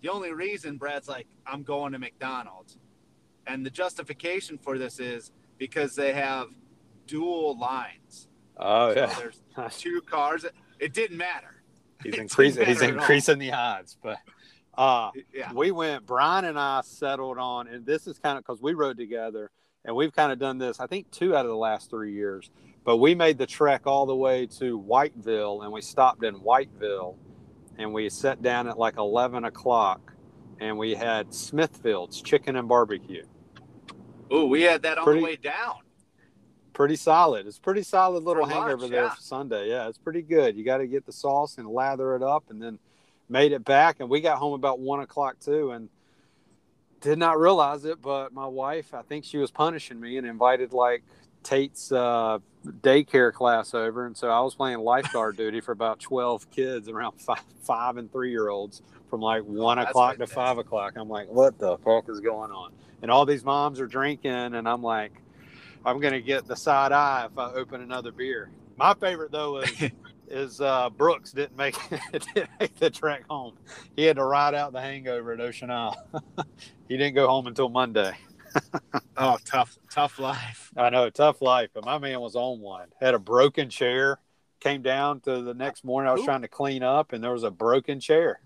The 0.00 0.08
only 0.08 0.32
reason 0.32 0.76
Brad's 0.78 1.08
like, 1.08 1.26
I'm 1.46 1.62
going 1.62 1.92
to 1.92 1.98
McDonald's. 1.98 2.78
And 3.46 3.66
the 3.66 3.70
justification 3.70 4.56
for 4.58 4.78
this 4.78 4.98
is 4.98 5.30
because 5.58 5.94
they 5.94 6.12
have 6.14 6.48
dual 7.06 7.58
lines. 7.58 8.28
Oh 8.58 8.94
So 8.94 9.10
there's 9.56 9.76
two 9.78 10.00
cars. 10.02 10.44
It 10.78 10.92
didn't 10.92 11.16
matter. 11.18 11.62
he's 12.02 12.14
It 12.14 12.20
increasing. 12.20 12.58
didn't 12.60 12.68
He's 12.68 12.80
matter 12.80 12.92
at 12.92 12.96
all. 12.96 13.02
increasing 13.02 13.38
the 13.38 13.52
odds, 13.52 13.96
but. 14.02 14.18
Uh, 14.78 15.10
Yeah. 15.32 15.50
we 15.54 15.70
went 15.70 16.04
brian 16.04 16.44
and 16.44 16.58
i 16.58 16.82
settled 16.82 17.38
on 17.38 17.66
and 17.66 17.86
this 17.86 18.06
is 18.06 18.18
kind 18.18 18.36
of 18.36 18.44
because 18.44 18.60
we 18.60 18.74
rode 18.74 18.98
together 18.98 19.50
and 19.86 19.96
we've 19.96 20.12
kind 20.12 20.30
of 20.30 20.38
done 20.38 20.58
this 20.58 20.80
i 20.80 20.86
think 20.86 21.10
two 21.10 21.34
out 21.34 21.46
of 21.46 21.50
the 21.50 21.56
last 21.56 21.88
three 21.88 22.12
years 22.12 22.50
but 22.84 22.98
we 22.98 23.14
made 23.14 23.38
the 23.38 23.46
trek 23.46 23.86
all 23.86 24.04
the 24.04 24.14
way 24.14 24.44
to 24.44 24.78
whiteville 24.78 25.62
and 25.64 25.72
we 25.72 25.80
stopped 25.80 26.22
in 26.24 26.34
whiteville 26.40 27.16
and 27.78 27.90
we 27.90 28.10
sat 28.10 28.42
down 28.42 28.68
at 28.68 28.78
like 28.78 28.98
11 28.98 29.46
o'clock 29.46 30.12
and 30.60 30.76
we 30.76 30.94
had 30.94 31.32
smithfield's 31.32 32.20
chicken 32.20 32.56
and 32.56 32.68
barbecue 32.68 33.24
Ooh, 34.30 34.44
we 34.44 34.60
had 34.60 34.82
that 34.82 34.98
on 34.98 35.04
Pretty- 35.04 35.20
the 35.20 35.24
way 35.24 35.36
down. 35.36 35.76
Pretty 36.76 36.94
solid. 36.96 37.46
It's 37.46 37.58
pretty 37.58 37.82
solid 37.82 38.22
little 38.22 38.44
For 38.44 38.52
hangover 38.52 38.76
lunch, 38.82 38.90
there 38.90 39.04
yeah. 39.04 39.14
for 39.14 39.20
sunday. 39.22 39.70
Yeah 39.70 39.88
it's 39.88 39.96
pretty 39.96 40.20
good. 40.20 40.56
You 40.56 40.64
got 40.64 40.78
to 40.78 40.86
get 40.86 41.06
the 41.06 41.12
sauce 41.12 41.56
and 41.56 41.66
lather 41.66 42.14
it 42.14 42.22
up 42.22 42.44
and 42.50 42.62
then 42.62 42.78
made 43.30 43.52
it 43.52 43.64
back. 43.64 43.96
And 44.00 44.10
we 44.10 44.20
got 44.20 44.36
home 44.36 44.52
about 44.52 44.78
one 44.78 45.00
o'clock 45.00 45.40
too 45.40 45.70
and 45.70 45.88
did 47.00 47.18
not 47.18 47.38
realize 47.38 47.84
it 47.84 48.00
but 48.00 48.32
my 48.32 48.46
wife 48.46 48.94
i 48.94 49.02
think 49.02 49.22
she 49.24 49.36
was 49.36 49.50
punishing 49.50 50.00
me 50.00 50.16
and 50.16 50.26
invited 50.26 50.72
like 50.72 51.02
tate's 51.42 51.92
uh, 51.92 52.38
daycare 52.82 53.32
class 53.32 53.74
over. 53.74 54.06
And 54.06 54.16
so 54.16 54.28
i 54.28 54.40
was 54.40 54.54
playing 54.54 54.78
lifeguard 54.80 55.36
duty 55.42 55.60
for 55.60 55.72
about 55.72 55.98
12 56.00 56.50
kids 56.50 56.88
around 56.88 57.12
five, 57.20 57.42
five 57.62 57.96
and 57.96 58.12
three 58.12 58.30
year 58.30 58.48
olds 58.50 58.82
from 59.08 59.20
like 59.20 59.42
one 59.44 59.78
Oh, 59.78 59.82
o'clock 59.82 60.18
to 60.18 60.26
five 60.26 60.58
o'clock. 60.58 60.94
I'm 60.96 61.08
like 61.08 61.28
what 61.28 61.58
the 61.58 61.78
fuck 61.78 62.08
is 62.10 62.20
going 62.20 62.50
on? 62.50 62.72
And 63.00 63.10
all 63.10 63.24
these 63.24 63.44
moms 63.44 63.80
are 63.80 63.86
drinking 63.86 64.30
and 64.54 64.68
i'm 64.68 64.82
like 64.82 65.12
i'm 65.86 66.00
gonna 66.00 66.20
get 66.20 66.46
the 66.46 66.56
side 66.56 66.92
eye 66.92 67.26
if 67.30 67.38
i 67.38 67.50
open 67.52 67.80
another 67.80 68.12
beer 68.12 68.50
my 68.76 68.92
favorite 68.94 69.32
though 69.32 69.58
is 69.58 69.90
is 70.28 70.60
uh, 70.60 70.90
Brooks 70.90 71.32
didn't 71.32 71.56
make 71.56 71.76
didn't 72.34 72.50
make 72.60 72.74
the 72.76 72.90
trek 72.90 73.24
home. 73.28 73.54
He 73.94 74.04
had 74.04 74.16
to 74.16 74.24
ride 74.24 74.54
out 74.54 74.72
the 74.72 74.80
hangover 74.80 75.32
at 75.32 75.40
Ocean 75.40 75.70
Isle. 75.70 75.96
he 76.88 76.96
didn't 76.96 77.14
go 77.14 77.26
home 77.26 77.46
until 77.46 77.68
Monday. 77.68 78.12
Oh, 79.16 79.38
tough, 79.44 79.78
tough 79.90 80.18
life. 80.18 80.72
I 80.76 80.90
know, 80.90 81.10
tough 81.10 81.42
life, 81.42 81.70
but 81.74 81.84
my 81.84 81.98
man 81.98 82.20
was 82.20 82.36
on 82.36 82.60
one. 82.60 82.88
Had 83.00 83.14
a 83.14 83.18
broken 83.18 83.68
chair. 83.70 84.18
Came 84.60 84.82
down 84.82 85.20
to 85.20 85.42
the 85.42 85.52
next 85.52 85.84
morning. 85.84 86.08
I 86.08 86.12
was 86.12 86.22
Who? 86.22 86.26
trying 86.26 86.42
to 86.42 86.48
clean 86.48 86.82
up, 86.82 87.12
and 87.12 87.22
there 87.22 87.32
was 87.32 87.42
a 87.44 87.50
broken 87.50 88.00
chair. 88.00 88.40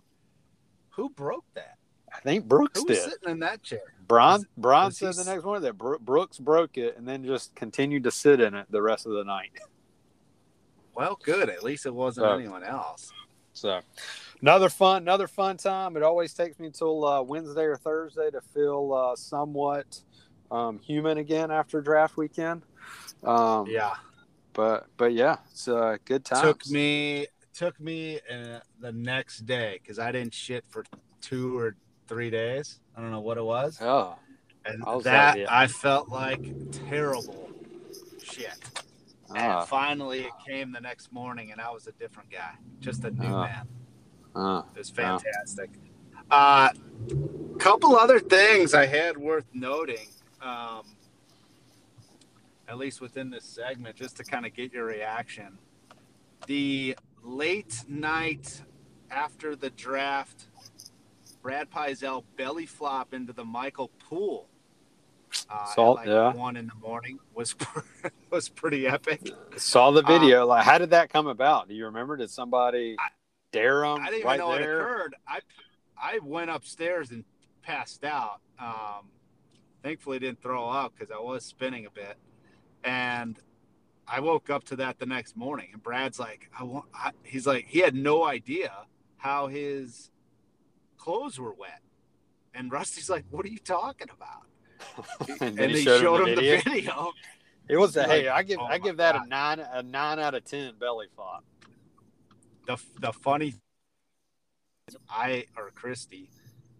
Who 0.91 1.09
broke 1.11 1.45
that? 1.55 1.77
I 2.13 2.19
think 2.21 2.47
Brooks 2.47 2.81
Who 2.81 2.87
was 2.87 2.99
did. 2.99 3.11
sitting 3.11 3.31
in 3.31 3.39
that 3.41 3.63
chair? 3.63 3.95
Bron 4.11 4.41
was- 4.41 4.47
Bron 4.57 4.93
said 4.93 5.15
the 5.15 5.25
next 5.25 5.45
morning 5.45 5.63
that 5.63 5.79
Brooks 5.79 6.39
broke 6.39 6.77
it 6.77 6.97
and 6.99 7.07
then 7.09 7.25
just 7.25 7.55
continued 7.55 8.03
to 8.05 8.11
sit 8.11 8.41
in 8.41 8.55
it 8.55 8.67
the 8.71 8.83
rest 8.83 9.07
of 9.07 9.13
the 9.13 9.25
night. 9.25 9.53
Well, 10.93 11.19
good. 11.23 11.49
At 11.49 11.63
least 11.63 11.87
it 11.87 11.95
wasn't 11.95 12.27
Oh. 12.27 12.35
anyone 12.35 12.63
else. 12.65 13.11
So 13.55 13.81
another 14.43 14.69
fun, 14.69 15.03
another 15.03 15.29
fun 15.29 15.57
time. 15.57 15.97
It 15.97 16.03
always 16.03 16.35
takes 16.35 16.59
me 16.59 16.67
until 16.67 17.05
uh, 17.07 17.23
Wednesday 17.23 17.63
or 17.63 17.77
Thursday 17.77 18.31
to 18.31 18.41
feel 18.41 18.93
uh, 18.93 19.17
somewhat 19.17 20.01
um, 20.51 20.79
human 20.81 21.17
again 21.19 21.51
after 21.51 21.81
draft 21.81 22.17
weekend. 22.19 22.63
Um, 23.25 23.67
Yeah. 23.69 23.95
but 24.53 24.89
but 24.99 25.15
yeah, 25.15 25.37
it's 25.53 25.69
a 25.69 25.99
good 26.05 26.25
time. 26.25 26.43
Took 26.43 26.67
me 26.69 27.29
took 27.55 27.81
me 27.81 28.17
uh, 28.31 28.59
the 28.81 28.93
next 28.93 29.47
day 29.47 29.79
because 29.81 29.99
I 29.99 30.13
didn't 30.13 30.35
shit 30.35 30.65
for 30.69 30.85
two 31.23 31.57
or 31.57 31.77
three 32.11 32.29
days. 32.29 32.81
I 32.97 33.01
don't 33.01 33.13
know 33.13 33.21
what 33.21 33.39
it 33.39 33.45
was, 33.45 33.79
Oh, 33.81 34.17
and 34.67 34.83
How's 34.85 35.05
that 35.05 35.39
yeah? 35.39 35.47
I 35.49 35.69
felt 35.69 36.09
like 36.09 36.43
terrible 36.89 37.49
shit. 38.23 38.59
ah, 39.31 39.61
And 39.61 39.69
finally, 39.69 40.21
it 40.23 40.33
came 40.47 40.73
the 40.73 40.81
next 40.81 41.13
morning, 41.13 41.53
and 41.53 41.61
I 41.61 41.71
was 41.71 41.87
a 41.87 41.93
different 41.93 42.29
guy, 42.31 42.55
just 42.81 43.05
a 43.05 43.13
new 43.13 43.27
Ah. 43.27 43.45
man. 43.47 43.69
ah. 44.35 44.65
It 44.75 44.79
was 44.79 44.91
fantastic. 44.91 45.71
Uh, 46.33 46.71
couple 47.61 47.95
other 47.97 48.19
things 48.19 48.75
I 48.75 48.87
had 48.87 49.17
worth 49.17 49.47
noting, 49.55 50.09
um, 50.43 50.83
at 52.69 52.77
least 52.77 53.01
within 53.01 53.31
this 53.31 53.45
segment, 53.45 53.95
just 53.95 54.17
to 54.17 54.25
kind 54.25 54.45
of 54.47 54.53
get 54.55 54.73
your 54.73 54.85
reaction. 54.85 55.59
The 56.49 56.97
late 57.23 57.85
night 57.89 58.63
after 59.11 59.55
the 59.55 59.71
draft, 59.71 60.47
Brad 61.43 61.71
Pizell 61.71 62.25
belly 62.37 62.67
flop 62.67 63.15
into 63.15 63.33
the 63.33 63.45
Michael 63.45 63.89
pool. 64.09 64.49
Uh, 65.49 65.65
Salt, 65.75 65.97
like 65.99 66.09
yeah. 66.09 66.33
one 66.33 66.57
in 66.57 66.67
the 66.67 66.75
morning 66.75 67.19
was 67.35 67.55
was 68.31 68.49
pretty 68.49 68.87
epic. 68.87 69.31
Saw 69.57 69.91
the 69.93 70.03
Uh, 70.05 70.07
video. 70.19 70.45
like, 70.47 70.65
how 70.65 70.77
did 70.79 70.91
that 70.91 71.09
come 71.09 71.29
about? 71.29 71.69
Do 71.69 71.75
you 71.75 71.85
remember? 71.87 72.17
Did 72.17 72.31
somebody 72.31 72.97
dare 73.53 73.85
him 73.85 74.01
I 74.03 74.11
didn't 74.11 74.21
even 74.27 74.39
know 74.39 74.53
there? 74.55 74.79
it 74.79 74.83
occurred. 74.83 75.15
I 75.29 75.41
I 75.97 76.19
went 76.23 76.51
upstairs 76.51 77.11
and 77.13 77.25
passed 77.63 78.05
out. 78.05 78.41
Um, 78.59 79.07
thankfully, 79.85 80.19
didn't 80.19 80.43
throw 80.43 80.69
up 80.69 80.95
because 80.99 81.13
I 81.13 81.21
was 81.21 81.45
spinning 81.45 81.87
a 81.87 81.91
bit, 81.91 82.17
and 82.83 83.39
I 84.09 84.19
woke 84.19 84.51
up 84.51 84.65
to 84.65 84.77
that 84.77 84.99
the 84.99 85.07
next 85.07 85.37
morning. 85.37 85.69
And 85.73 85.81
Brad's 85.83 86.19
like, 86.19 86.51
I 86.59 86.65
want. 86.65 86.87
I, 86.93 87.13
he's 87.23 87.47
like, 87.47 87.67
he 87.69 87.79
had 87.79 87.95
no 87.95 88.25
idea 88.25 88.73
how 89.17 89.47
his 89.47 90.11
clothes 91.01 91.39
were 91.41 91.53
wet, 91.55 91.81
and 92.55 92.71
Rusty's 92.71 93.11
like, 93.11 93.25
"What 93.31 93.45
are 93.47 93.49
you 93.49 93.59
talking 93.59 94.09
about?" 94.13 94.45
and 95.41 95.59
and 95.59 95.59
then 95.59 95.71
he 95.71 95.77
he 95.79 95.83
showed, 95.85 96.01
showed, 96.01 96.21
him 96.23 96.29
him 96.29 96.35
the 96.37 96.41
the 96.43 96.57
video. 96.57 96.73
video. 96.73 97.13
It 97.69 97.77
was 97.77 97.97
a 97.97 98.01
Like, 98.01 98.11
hey. 98.11 98.29
I 98.29 98.43
give 98.43 98.59
oh 98.61 98.65
I 98.65 98.79
give 98.79 98.97
that 98.99 99.17
a 99.17 99.27
nine 99.29 99.61
a 99.61 99.83
nine 99.83 100.19
out 100.19 100.35
of 100.35 100.45
ten 100.45 100.75
belly 100.79 101.07
flop. 101.15 101.45
the 102.67 102.77
the 103.01 103.13
funny 103.13 103.55
I 105.09 105.47
or 105.57 105.71
Christy 105.75 106.31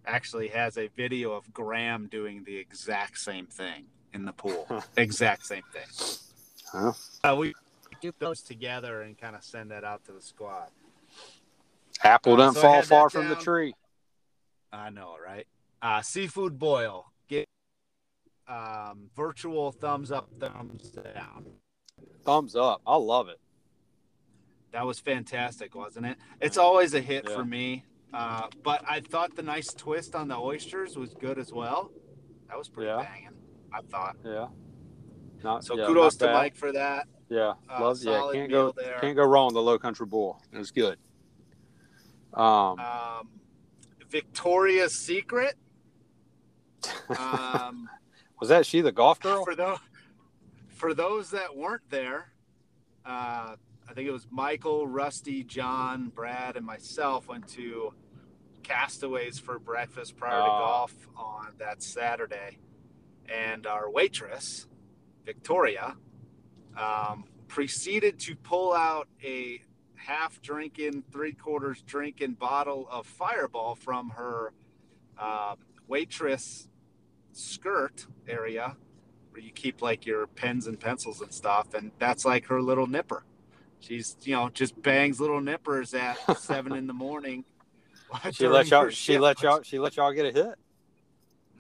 actually 0.07 0.49
has 0.49 0.77
a 0.79 0.89
video 0.97 1.33
of 1.33 1.53
Graham 1.53 2.09
doing 2.09 2.43
the 2.45 2.57
exact 2.57 3.19
same 3.19 3.47
thing 3.47 3.85
in 4.13 4.25
the 4.25 4.33
pool. 4.33 4.67
exact 4.97 5.47
same 5.47 5.63
thing. 5.73 5.83
Huh? 6.73 6.93
Uh, 7.23 7.37
we 7.37 7.55
do 8.01 8.13
those 8.19 8.41
together 8.43 9.03
and 9.03 9.17
kind 9.19 9.37
of 9.37 9.45
send 9.45 9.71
that 9.71 9.85
out 9.85 10.05
to 10.07 10.13
the 10.13 10.23
squad. 10.23 10.71
Apple 12.03 12.33
Uh, 12.35 12.37
doesn't 12.37 12.55
so 12.55 12.61
fall 12.63 12.73
had 12.75 12.85
that 12.85 12.89
far 12.89 13.11
from 13.11 13.29
the 13.29 13.37
tree. 13.37 13.75
I 14.73 14.91
know, 14.91 15.17
right? 15.25 15.47
Uh, 15.83 16.03
seafood 16.03 16.59
boil. 16.59 17.07
Get 17.29 17.47
um, 18.49 19.11
virtual 19.17 19.73
thumbs 19.73 20.11
up, 20.13 20.29
thumbs 20.39 20.91
down. 20.91 21.47
Thumbs 22.25 22.55
up. 22.57 22.81
I 22.87 22.97
love 22.97 23.29
it. 23.29 23.41
That 24.73 24.87
was 24.87 25.01
fantastic, 25.01 25.75
wasn't 25.75 26.07
it? 26.07 26.17
It's 26.41 26.57
always 26.59 26.95
a 26.95 27.01
hit 27.01 27.27
Yeah. 27.29 27.35
for 27.37 27.45
me. 27.45 27.85
Uh, 28.13 28.49
but 28.63 28.83
I 28.89 29.01
thought 29.01 29.37
the 29.37 29.43
nice 29.43 29.73
twist 29.73 30.15
on 30.15 30.29
the 30.29 30.37
oysters 30.37 30.97
was 30.97 31.15
good 31.15 31.39
as 31.39 31.53
well. 31.53 31.91
That 32.49 32.59
was 32.59 32.69
pretty 32.69 32.89
Yeah. 32.89 33.03
banging. 33.03 33.31
I 33.73 33.81
thought. 33.83 34.17
Yeah. 34.25 34.49
Not, 35.43 35.65
So 35.65 35.77
yeah, 35.77 35.87
kudos 35.87 36.21
not 36.21 36.27
to. 36.27 36.33
Mike 36.33 36.57
for 36.57 36.73
that. 36.73 37.07
Yeah, 37.29 37.55
Uh, 37.69 37.81
love. 37.81 37.99
Yeah, 38.03 38.29
can't 38.33 38.51
go 38.51 38.73
there. 38.73 38.99
can't 39.01 39.17
go 39.17 39.25
wrong 39.25 39.55
the 39.55 39.63
Low 39.63 39.79
Country 39.79 40.07
Bowl. 40.07 40.43
It 40.53 40.59
was 40.59 40.71
good. 40.73 40.99
Um, 42.35 42.79
Um, 42.81 43.40
Victoria's 44.11 44.95
Secret. 44.95 45.55
Um, 47.19 47.89
was 48.41 48.49
that 48.49 48.67
she 48.67 48.81
the 48.81 48.93
golf 48.93 49.21
girl? 49.21 49.45
for 49.45 49.55
those 49.55 49.79
for 50.69 50.95
those 50.95 51.31
that 51.31 51.55
weren't 51.55 51.89
there, 51.91 52.33
uh, 53.05 53.55
I 53.89 53.93
think 53.95 54.09
it 54.09 54.13
was 54.13 54.27
Michael, 54.31 54.87
Rusty, 54.87 55.45
John, 55.45 56.09
Brad, 56.09 56.57
and 56.57 56.65
myself 56.65 57.29
went 57.29 57.47
to 57.49 57.93
Castaways 58.63 59.39
for 59.39 59.59
breakfast 59.59 60.17
prior 60.17 60.39
to 60.39 60.45
Ah. 60.45 60.59
golf 60.59 60.95
on 61.17 61.55
that 61.59 61.83
Saturday, 61.83 62.59
and 63.29 63.67
our 63.67 63.91
waitress, 63.91 64.67
Victoria, 65.27 65.97
um, 66.79 67.25
proceeded 67.47 68.19
to 68.21 68.37
pull 68.37 68.73
out 68.73 69.07
a 69.23 69.61
half 70.07 70.41
drinking, 70.43 71.05
three 71.13 71.33
quarters 71.33 71.83
drinking 71.87 72.33
bottle 72.33 72.89
of 72.91 73.07
Fireball 73.07 73.75
from 73.75 74.11
her 74.11 74.53
um, 75.19 75.57
waitress 75.87 76.69
skirt 77.33 78.07
area 78.29 78.77
where 79.31 79.41
you 79.41 79.51
keep 79.53 79.83
like 79.83 80.05
your 80.07 80.27
pens 80.27 80.67
and 80.67 80.81
pencils 80.81 81.21
and 81.21 81.33
stuff 81.33 81.75
and 81.75 81.93
that's 81.99 82.25
like 82.25 82.47
her 82.47 82.61
little 82.61 82.87
nipper 82.89 83.23
she's 83.79 84.17
you 84.23 84.35
know 84.35 84.49
just 84.49 84.81
bangs 84.83 85.21
little 85.21 85.41
nippers 85.41 85.95
at 85.95 86.17
seven 86.39 86.73
in 86.75 86.87
the 86.89 86.93
morning 86.93 87.45
She 88.33 88.49
let 88.49 88.69
y'all. 88.71 88.89
She 88.89 88.95
shift, 89.13 89.21
let 89.21 89.43
y'all. 89.43 89.63
She 89.63 89.79
let 89.79 89.97
y'all 89.97 90.11
get 90.13 90.27
a 90.27 90.33
hit. 90.33 90.55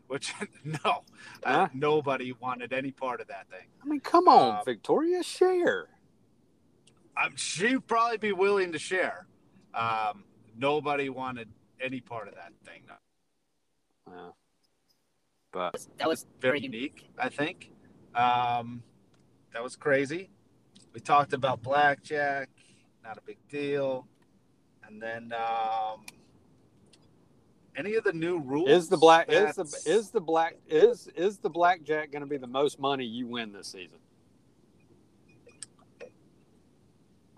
which 0.08 0.34
no 0.64 0.78
Huh? 0.84 1.02
uh, 1.44 1.68
nobody 1.72 2.32
wanted 2.32 2.72
any 2.72 2.90
part 2.90 3.20
of 3.20 3.28
that 3.28 3.48
thing 3.48 3.66
I 3.82 3.86
mean, 3.86 4.00
come 4.00 4.26
on, 4.26 4.56
Um, 4.58 4.62
Victoria, 4.64 5.22
share. 5.22 5.86
Um, 7.22 7.32
she'd 7.36 7.86
probably 7.86 8.18
be 8.18 8.32
willing 8.32 8.72
to 8.72 8.78
share 8.78 9.26
um, 9.74 10.24
nobody 10.56 11.08
wanted 11.08 11.48
any 11.80 12.00
part 12.00 12.28
of 12.28 12.34
that 12.34 12.52
thing 12.64 12.82
no. 12.86 12.94
Yeah. 14.12 14.30
But 15.52 15.86
That 15.98 16.08
was 16.08 16.26
very 16.40 16.60
pretty 16.60 16.76
unique, 16.76 17.10
I 17.18 17.28
think. 17.28 17.70
Um, 18.14 18.82
that 19.52 19.62
was 19.62 19.76
crazy. 19.76 20.30
We 20.92 21.00
talked 21.00 21.32
about 21.32 21.62
blackjack, 21.62 22.48
not 23.04 23.18
a 23.18 23.20
big 23.22 23.38
deal. 23.48 24.06
And 24.86 25.00
then 25.00 25.32
um, 25.32 26.04
any 27.76 27.94
of 27.94 28.04
the 28.04 28.12
new 28.12 28.38
rules? 28.40 28.68
is 28.68 28.88
the 28.88 28.96
black 28.96 29.30
is 29.30 29.56
the 29.56 29.82
is 29.86 30.10
the 30.10 30.20
black 30.20 30.56
is 30.68 31.08
is 31.14 31.38
the 31.38 31.50
blackjack 31.50 32.10
going 32.10 32.22
to 32.22 32.28
be 32.28 32.36
the 32.36 32.46
most 32.46 32.80
money 32.80 33.04
you 33.04 33.26
win 33.26 33.52
this 33.52 33.68
season? 33.68 33.98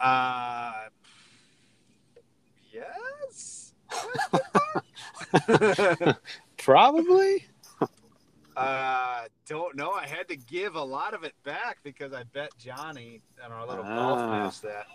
Uh, 0.03 0.73
yes. 2.73 3.75
Probably. 6.59 7.47
uh, 8.57 9.23
don't 9.47 9.77
know. 9.77 9.93
I 9.93 10.07
had 10.07 10.29
to 10.29 10.37
give 10.37 10.75
a 10.75 10.83
lot 10.83 11.15
of 11.15 11.25
it 11.25 11.35
back 11.45 11.79
because 11.83 12.13
I 12.13 12.25
bet 12.25 12.51
Johnny 12.59 13.23
and 13.43 13.53
our 13.53 13.67
little 13.67 13.85
golf 13.85 14.19
Ah. 14.21 14.45
match 14.45 14.61
that 14.63 14.87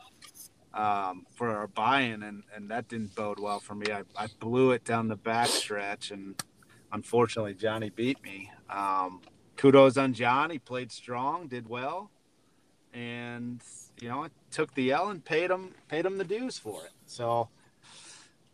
um, 0.74 1.26
for 1.34 1.50
our 1.50 1.68
buy-in, 1.68 2.24
and, 2.24 2.44
and 2.56 2.70
that 2.70 2.88
didn't 2.88 3.16
bode 3.16 3.40
well 3.40 3.60
for 3.60 3.74
me. 3.76 3.88
I, 3.92 4.04
I 4.16 4.28
blew 4.40 4.72
it 4.72 4.84
down 4.84 5.08
the 5.08 5.16
back 5.16 5.48
stretch, 5.48 6.12
and 6.12 6.42
unfortunately, 6.92 7.56
Johnny 7.56 7.90
beat 7.90 8.22
me. 8.24 8.52
Um, 8.70 9.22
kudos 9.56 9.98
on 9.98 10.14
John. 10.14 10.52
He 10.52 10.60
played 10.60 10.92
strong, 10.92 11.48
did 11.48 11.68
well, 11.68 12.12
and 12.94 13.62
you 14.00 14.10
know, 14.10 14.24
I 14.26 14.30
took 14.52 14.74
the 14.74 14.92
L 14.92 15.10
and 15.10 15.24
paid 15.24 15.50
him 15.52 15.74
paid 15.88 16.06
him 16.06 16.18
the 16.18 16.24
dues 16.24 16.58
for 16.58 16.84
it. 16.86 16.92
So, 17.06 17.50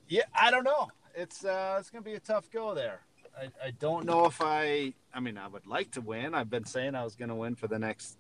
yeah, 0.07 0.23
I 0.39 0.51
don't 0.51 0.63
know. 0.63 0.89
It's 1.15 1.43
uh, 1.45 1.77
it's 1.79 1.89
gonna 1.89 2.03
be 2.03 2.13
a 2.13 2.19
tough 2.19 2.49
go 2.51 2.73
there. 2.73 3.01
I, 3.37 3.45
I 3.67 3.71
don't 3.71 4.05
know 4.05 4.25
if 4.25 4.41
I. 4.41 4.93
I 5.13 5.19
mean, 5.19 5.37
I 5.37 5.47
would 5.47 5.65
like 5.67 5.91
to 5.91 6.01
win. 6.01 6.33
I've 6.35 6.49
been 6.49 6.65
saying 6.65 6.95
I 6.95 7.03
was 7.03 7.15
going 7.15 7.29
to 7.29 7.35
win 7.35 7.55
for 7.55 7.67
the 7.67 7.79
next 7.79 8.17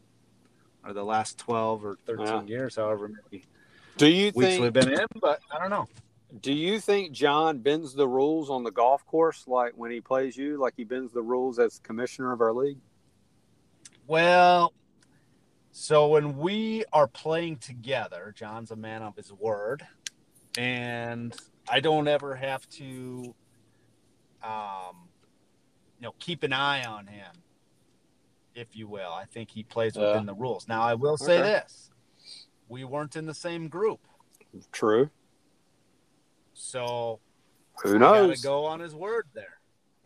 or 0.85 0.93
the 0.93 1.03
last 1.03 1.37
twelve 1.37 1.85
or 1.85 1.97
thirteen 2.05 2.47
years, 2.47 2.75
however 2.75 3.07
many 3.07 3.45
Do 3.97 4.07
you 4.07 4.31
weeks 4.35 4.39
think? 4.39 4.63
we've 4.63 4.73
been 4.73 4.91
in. 4.91 5.05
But 5.21 5.39
I 5.51 5.59
don't 5.59 5.69
know. 5.69 5.87
Do 6.41 6.51
you 6.51 6.79
think 6.79 7.11
John 7.11 7.59
bends 7.59 7.93
the 7.93 8.07
rules 8.07 8.49
on 8.49 8.63
the 8.63 8.71
golf 8.71 9.05
course 9.05 9.43
like 9.47 9.73
when 9.75 9.91
he 9.91 10.01
plays 10.01 10.35
you, 10.35 10.57
like 10.57 10.73
he 10.75 10.83
bends 10.83 11.13
the 11.13 11.21
rules 11.21 11.59
as 11.59 11.79
commissioner 11.83 12.31
of 12.31 12.41
our 12.41 12.53
league? 12.53 12.79
Well, 14.07 14.73
so 15.75 16.07
when 16.07 16.37
we 16.37 16.85
are 16.93 17.07
playing 17.07 17.57
together, 17.57 18.31
John's 18.37 18.69
a 18.69 18.75
man 18.75 19.01
of 19.01 19.15
his 19.15 19.33
word, 19.33 19.85
and 20.55 21.35
I 21.67 21.79
don't 21.79 22.07
ever 22.07 22.35
have 22.35 22.69
to, 22.77 23.33
um, 24.43 25.09
you 25.97 26.03
know, 26.03 26.13
keep 26.19 26.43
an 26.43 26.53
eye 26.53 26.85
on 26.85 27.07
him, 27.07 27.31
if 28.53 28.75
you 28.75 28.87
will. 28.87 29.11
I 29.11 29.25
think 29.25 29.49
he 29.49 29.63
plays 29.63 29.97
within 29.97 30.27
the 30.27 30.35
rules. 30.35 30.67
Now, 30.67 30.83
I 30.83 30.93
will 30.93 31.17
say 31.17 31.39
Okay. 31.39 31.49
this: 31.63 31.89
we 32.69 32.83
weren't 32.83 33.15
in 33.15 33.25
the 33.25 33.33
same 33.33 33.67
group, 33.67 34.07
True. 34.71 35.09
so 36.53 37.19
Who 37.81 37.95
I 37.95 37.99
gotta 37.99 38.27
knows? 38.27 38.41
go 38.41 38.65
on 38.65 38.79
his 38.79 38.93
word 38.93 39.25
there. 39.33 39.57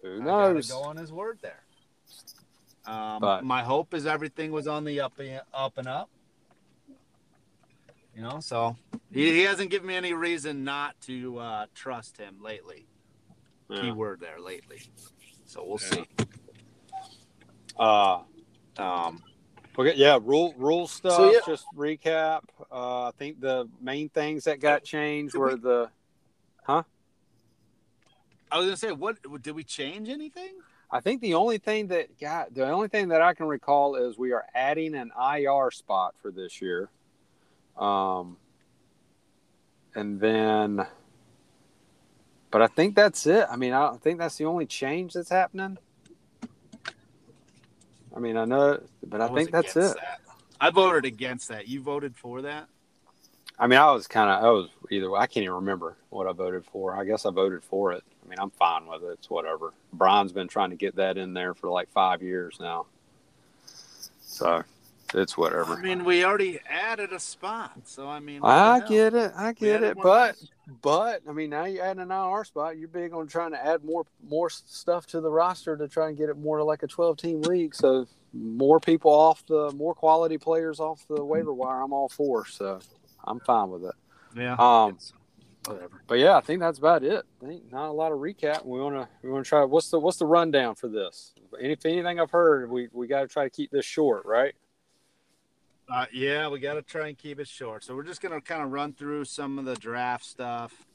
Who 0.01 0.21
knows? 0.21 0.69
gotta 0.69 0.81
go 0.81 0.87
on 0.87 0.95
his 0.95 1.11
word 1.11 1.39
there. 1.41 1.63
Um, 2.87 3.19
But- 3.19 3.43
my 3.43 3.63
hope 3.63 3.93
is 3.93 4.05
everything 4.05 4.51
was 4.51 4.67
on 4.67 4.83
the 4.85 5.01
up 5.01 5.19
and 5.19 5.41
up 5.53 5.77
and 5.77 5.87
up. 5.87 6.09
You 8.15 8.23
know, 8.23 8.39
so 8.39 8.75
he, 9.13 9.31
he 9.31 9.41
hasn't 9.43 9.69
given 9.69 9.87
me 9.87 9.95
any 9.95 10.13
reason 10.13 10.63
not 10.63 10.99
to 11.01 11.37
uh, 11.37 11.65
trust 11.75 12.17
him 12.17 12.37
lately. 12.41 12.87
Yeah. 13.69 13.81
Keyword 13.81 14.21
there 14.21 14.39
lately. 14.39 14.81
So 15.45 15.63
we'll 15.63 15.79
Yeah. 15.81 16.03
see. 16.03 16.05
Uh, 17.77 18.23
Um, 18.79 19.23
okay, 19.77 19.93
yeah, 19.95 20.17
rule 20.21 20.53
rule 20.57 20.87
stuff. 20.87 21.13
So, 21.13 21.31
yeah. 21.31 21.39
Just 21.45 21.65
recap. 21.75 22.43
Uh, 22.71 23.07
I 23.07 23.11
think 23.17 23.39
the 23.39 23.67
main 23.81 24.09
things 24.09 24.45
that 24.45 24.59
got 24.59 24.83
changed 24.83 25.33
Did 25.33 25.39
were 25.39 25.49
we- 25.55 25.59
the. 25.61 25.89
Huh? 26.63 26.83
I 28.51 28.57
was 28.57 28.65
gonna 28.67 28.77
say, 28.77 28.91
what 28.93 29.17
did 29.43 29.51
we 29.55 29.63
change 29.63 30.09
anything? 30.09 30.53
I 30.89 31.01
think 31.01 31.21
the 31.21 31.33
only 31.33 31.57
thing 31.57 31.87
that 31.87 32.19
got 32.19 32.53
the 32.53 32.69
only 32.69 32.87
thing 32.87 33.09
that 33.09 33.21
I 33.21 33.33
can 33.33 33.45
recall 33.45 33.95
is 33.95 34.17
we 34.17 34.31
are 34.31 34.45
adding 34.55 34.95
an 34.95 35.11
IR 35.19 35.69
spot 35.71 36.15
for 36.21 36.31
this 36.31 36.61
year. 36.61 36.89
Um, 37.77 38.37
and 39.95 40.19
then, 40.19 40.85
but 42.51 42.61
I 42.61 42.67
think 42.67 42.95
that's 42.95 43.27
it. 43.27 43.45
I 43.49 43.57
mean, 43.57 43.73
I 43.73 43.85
don't 43.87 44.01
think 44.01 44.19
that's 44.19 44.37
the 44.37 44.45
only 44.45 44.65
change 44.65 45.13
that's 45.13 45.29
happening. 45.29 45.77
I 48.15 48.19
mean, 48.19 48.37
I 48.37 48.45
know, 48.45 48.81
but 49.05 49.21
I 49.21 49.29
was 49.29 49.37
think 49.37 49.51
that's 49.51 49.75
it. 49.75 49.95
that. 49.95 50.21
I 50.59 50.71
voted 50.71 51.05
against 51.05 51.49
that. 51.49 51.67
You 51.67 51.81
voted 51.81 52.15
for 52.15 52.41
that? 52.43 52.67
I 53.59 53.67
mean, 53.67 53.79
I 53.79 53.91
was 53.91 54.07
kind 54.07 54.29
of, 54.29 54.43
I 54.43 54.49
was 54.49 54.69
either, 54.91 55.15
I 55.15 55.27
can't 55.27 55.43
even 55.43 55.55
remember 55.55 55.97
what 56.09 56.27
I 56.27 56.31
voted 56.31 56.65
for. 56.65 56.95
I 56.95 57.03
guess 57.03 57.25
I 57.25 57.31
voted 57.31 57.63
for 57.63 57.91
it. 57.93 58.03
I 58.27 58.29
mean, 58.29 58.39
I'm 58.39 58.49
fine 58.51 58.87
with 58.87 59.03
it. 59.03 59.07
It's 59.19 59.29
whatever. 59.29 59.73
Brian's 59.93 60.33
been 60.33 60.49
trying 60.49 60.71
to 60.71 60.75
get 60.75 60.97
that 60.97 61.17
in 61.17 61.33
there 61.33 61.53
for 61.53 61.69
like 61.69 61.89
five 61.91 62.21
years 62.21 62.57
now. 62.59 62.85
So 64.19 64.63
it's 65.13 65.37
whatever. 65.37 65.75
I 65.75 65.81
mean, 65.81 66.03
we 66.03 66.25
already 66.25 66.59
added 66.69 67.13
a 67.13 67.19
spot, 67.19 67.71
so 67.85 68.09
I 68.09 68.19
mean, 68.19 68.41
I 68.43 68.81
get 68.81 69.13
it. 69.13 69.31
I 69.37 69.53
get 69.53 69.81
it. 69.81 69.97
But, 70.01 70.35
but, 70.81 71.21
I 71.27 71.31
mean, 71.31 71.49
now 71.51 71.63
you're 71.65 71.85
adding 71.85 72.01
an 72.03 72.11
IR 72.11 72.43
spot. 72.43 72.77
You're 72.77 72.89
big 72.89 73.13
on 73.13 73.27
trying 73.27 73.51
to 73.51 73.65
add 73.65 73.85
more, 73.85 74.05
more 74.27 74.49
stuff 74.49 75.07
to 75.07 75.21
the 75.21 75.29
roster 75.29 75.77
to 75.77 75.87
try 75.87 76.09
and 76.09 76.17
get 76.17 76.27
it 76.27 76.37
more 76.37 76.61
like 76.63 76.83
a 76.83 76.87
12 76.87 77.15
team 77.17 77.41
league. 77.43 77.73
So 77.73 78.07
more 78.33 78.81
people 78.81 79.11
off 79.11 79.45
the, 79.47 79.71
more 79.71 79.95
quality 79.95 80.37
players 80.37 80.81
off 80.81 81.05
the 81.07 81.23
waiver 81.23 81.53
wire. 81.53 81.81
I'm 81.81 81.93
all 81.93 82.09
for. 82.09 82.45
So 82.45 82.79
I'm 83.23 83.39
fine 83.39 83.69
with 83.69 83.85
it. 83.85 83.95
yeah, 84.35 84.55
Um, 84.59 84.89
it's- 84.91 85.13
whatever. 85.67 86.01
But 86.07 86.19
yeah, 86.19 86.35
I 86.37 86.41
think 86.41 86.59
that's 86.59 86.77
about 86.79 87.03
it. 87.03 87.25
I 87.43 87.45
think 87.45 87.71
not 87.71 87.89
a 87.89 87.91
lot 87.91 88.11
of 88.11 88.19
recap. 88.19 88.65
We 88.65 88.79
want 88.79 88.95
to 88.95 89.07
we 89.21 89.29
want 89.29 89.45
to 89.45 89.49
try. 89.49 89.63
What's 89.63 89.89
the 89.89 89.99
what's 89.99 90.17
the 90.17 90.25
rundown 90.25 90.75
for 90.75 90.87
this? 90.87 91.33
Any, 91.59 91.73
if 91.73 91.85
anything 91.85 92.19
I've 92.19 92.31
heard, 92.31 92.69
we 92.69 92.89
we 92.91 93.07
got 93.07 93.21
to 93.21 93.27
try 93.27 93.43
to 93.43 93.49
keep 93.49 93.71
this 93.71 93.85
short, 93.85 94.25
right? 94.25 94.53
Uh, 95.89 96.05
yeah, 96.11 96.49
we 96.49 96.59
got 96.59 96.73
to 96.73 96.81
try 96.81 97.07
and 97.07 97.17
keep 97.17 97.39
it 97.39 97.47
short. 97.47 97.83
So 97.83 97.95
we're 97.95 98.03
just 98.03 98.21
gonna 98.21 98.41
kind 98.41 98.61
of 98.61 98.71
run 98.71 98.93
through 98.93 99.25
some 99.25 99.57
of 99.57 99.65
the 99.65 99.75
draft 99.75 100.25
stuff, 100.25 100.85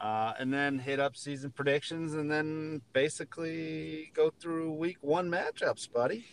uh, 0.00 0.32
and 0.38 0.52
then 0.52 0.78
hit 0.78 0.98
up 0.98 1.16
season 1.16 1.50
predictions, 1.50 2.14
and 2.14 2.30
then 2.30 2.82
basically 2.92 4.10
go 4.14 4.32
through 4.40 4.72
week 4.72 4.98
one 5.00 5.30
matchups, 5.30 5.92
buddy. 5.92 6.24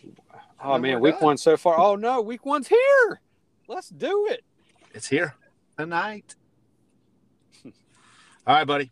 Oh 0.62 0.76
man, 0.78 1.00
week 1.00 1.14
done. 1.14 1.24
one 1.24 1.38
so 1.38 1.56
far. 1.56 1.78
Oh 1.78 1.94
no, 1.94 2.20
week 2.20 2.44
one's 2.44 2.66
here. 2.66 3.20
Let's 3.68 3.88
do 3.90 4.26
it. 4.28 4.44
It's 4.92 5.06
here 5.06 5.36
tonight. 5.78 6.34
All 8.46 8.54
right, 8.54 8.66
buddy. 8.66 8.90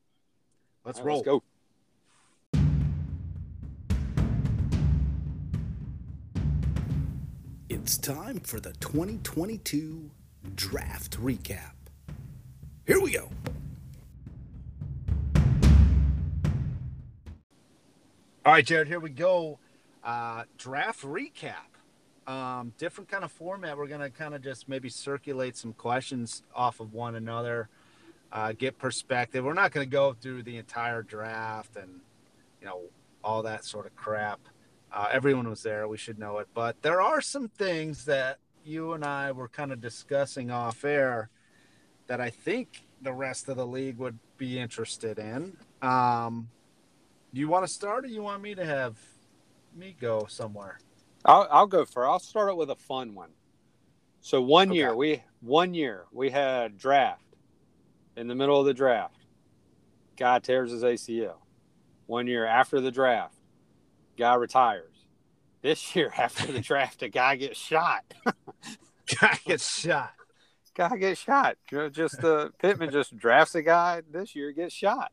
Let's 0.85 0.99
All 0.99 1.05
right, 1.05 1.09
roll. 1.09 1.17
Let's 1.17 1.27
go. 1.27 1.43
It's 7.71 7.97
time 7.97 8.41
for 8.41 8.61
the 8.61 8.73
2022 8.75 10.11
draft 10.55 11.19
recap. 11.21 11.73
Here 12.87 13.01
we 13.01 13.13
go. 13.13 13.31
All 18.45 18.53
right, 18.53 18.65
Jared, 18.65 18.89
here 18.89 19.01
we 19.01 19.11
go. 19.11 19.59
Uh, 20.05 20.45
draft 20.57 21.03
recap. 21.03 21.69
Um, 22.27 22.75
different 22.79 23.09
kind 23.09 23.25
of 23.25 23.33
format. 23.33 23.77
We're 23.79 23.87
going 23.87 24.01
to 24.01 24.11
kind 24.11 24.35
of 24.35 24.43
just 24.43 24.69
maybe 24.69 24.91
circulate 24.91 25.57
some 25.57 25.73
questions 25.73 26.43
off 26.55 26.81
of 26.81 26.93
one 26.93 27.15
another, 27.15 27.71
uh, 28.33 28.53
get 28.53 28.79
perspective. 28.79 29.45
We're 29.45 29.55
not 29.55 29.73
going 29.73 29.87
to 29.87 29.91
go 29.91 30.13
through 30.13 30.43
the 30.43 30.57
entire 30.57 31.03
draft 31.03 31.77
and, 31.77 32.01
you 32.61 32.67
know, 32.67 32.83
all 33.25 33.43
that 33.43 33.65
sort 33.65 33.87
of 33.87 33.95
crap. 33.97 34.41
Uh, 34.93 35.09
everyone 35.11 35.49
was 35.49 35.63
there. 35.63 35.87
We 35.89 35.99
should 35.99 36.19
know 36.19 36.39
it. 36.39 36.49
But 36.55 36.81
there 36.83 37.01
are 37.01 37.21
some 37.21 37.49
things 37.49 38.05
that 38.07 38.39
you 38.65 38.93
and 38.93 39.05
I 39.05 39.33
were 39.33 39.49
kind 39.49 39.73
of 39.73 39.81
discussing 39.81 40.51
off 40.51 40.85
air 40.85 41.31
that 42.07 42.21
I 42.21 42.31
think 42.31 42.85
the 43.03 43.13
rest 43.13 43.49
of 43.49 43.57
the 43.57 43.67
league 43.67 43.99
would 43.99 44.19
be 44.37 44.59
interested 44.59 45.19
in. 45.19 45.57
Um, 45.83 46.49
do 47.33 47.41
you 47.41 47.49
want 47.49 47.67
to 47.67 47.73
start 47.73 48.05
or 48.05 48.09
you 48.09 48.23
want 48.23 48.43
me 48.43 48.55
to 48.55 48.65
have 48.65 48.99
me 49.77 49.97
go 50.01 50.27
somewhere? 50.29 50.79
I'll, 51.25 51.47
I'll 51.51 51.67
go 51.67 51.85
for. 51.85 52.07
I'll 52.07 52.19
start 52.19 52.51
it 52.51 52.57
with 52.57 52.71
a 52.71 52.77
fun 52.77 53.15
one. 53.15 53.31
So 54.21 54.41
one 54.43 54.71
Okay. 54.71 54.77
year 54.77 54.95
we 54.97 55.23
one 55.41 55.75
year 55.75 56.07
we 56.13 56.31
had 56.31 56.77
draft 56.79 57.23
in 58.19 58.27
the 58.29 58.35
middle 58.35 58.59
of 58.59 58.67
the 58.67 58.75
draft. 58.75 59.15
Guy 60.17 60.41
tears 60.41 60.73
his 60.73 60.83
ACL. 60.83 61.37
One 62.07 62.27
year 62.27 62.45
after 62.45 62.81
the 62.81 62.91
draft, 62.91 63.35
guy 64.17 64.35
retires. 64.35 64.95
This 65.63 65.95
year 65.97 66.13
after 66.17 66.51
the 66.51 66.61
draft, 66.61 67.03
a 67.03 67.09
guy 67.09 67.37
gets 67.37 67.59
shot. 67.59 68.05
Guy 69.21 69.39
gets 69.47 69.67
shot. 69.81 70.13
Guy 70.75 70.99
gets 70.99 71.19
shot. 71.23 71.57
Ju- 71.67 71.89
Just 71.89 72.23
uh, 72.23 72.51
Pittman 72.61 72.91
just 72.91 73.17
drafts 73.17 73.55
a 73.55 73.63
guy. 73.63 74.03
This 74.13 74.37
year 74.37 74.53
gets 74.53 74.75
shot. 74.75 75.13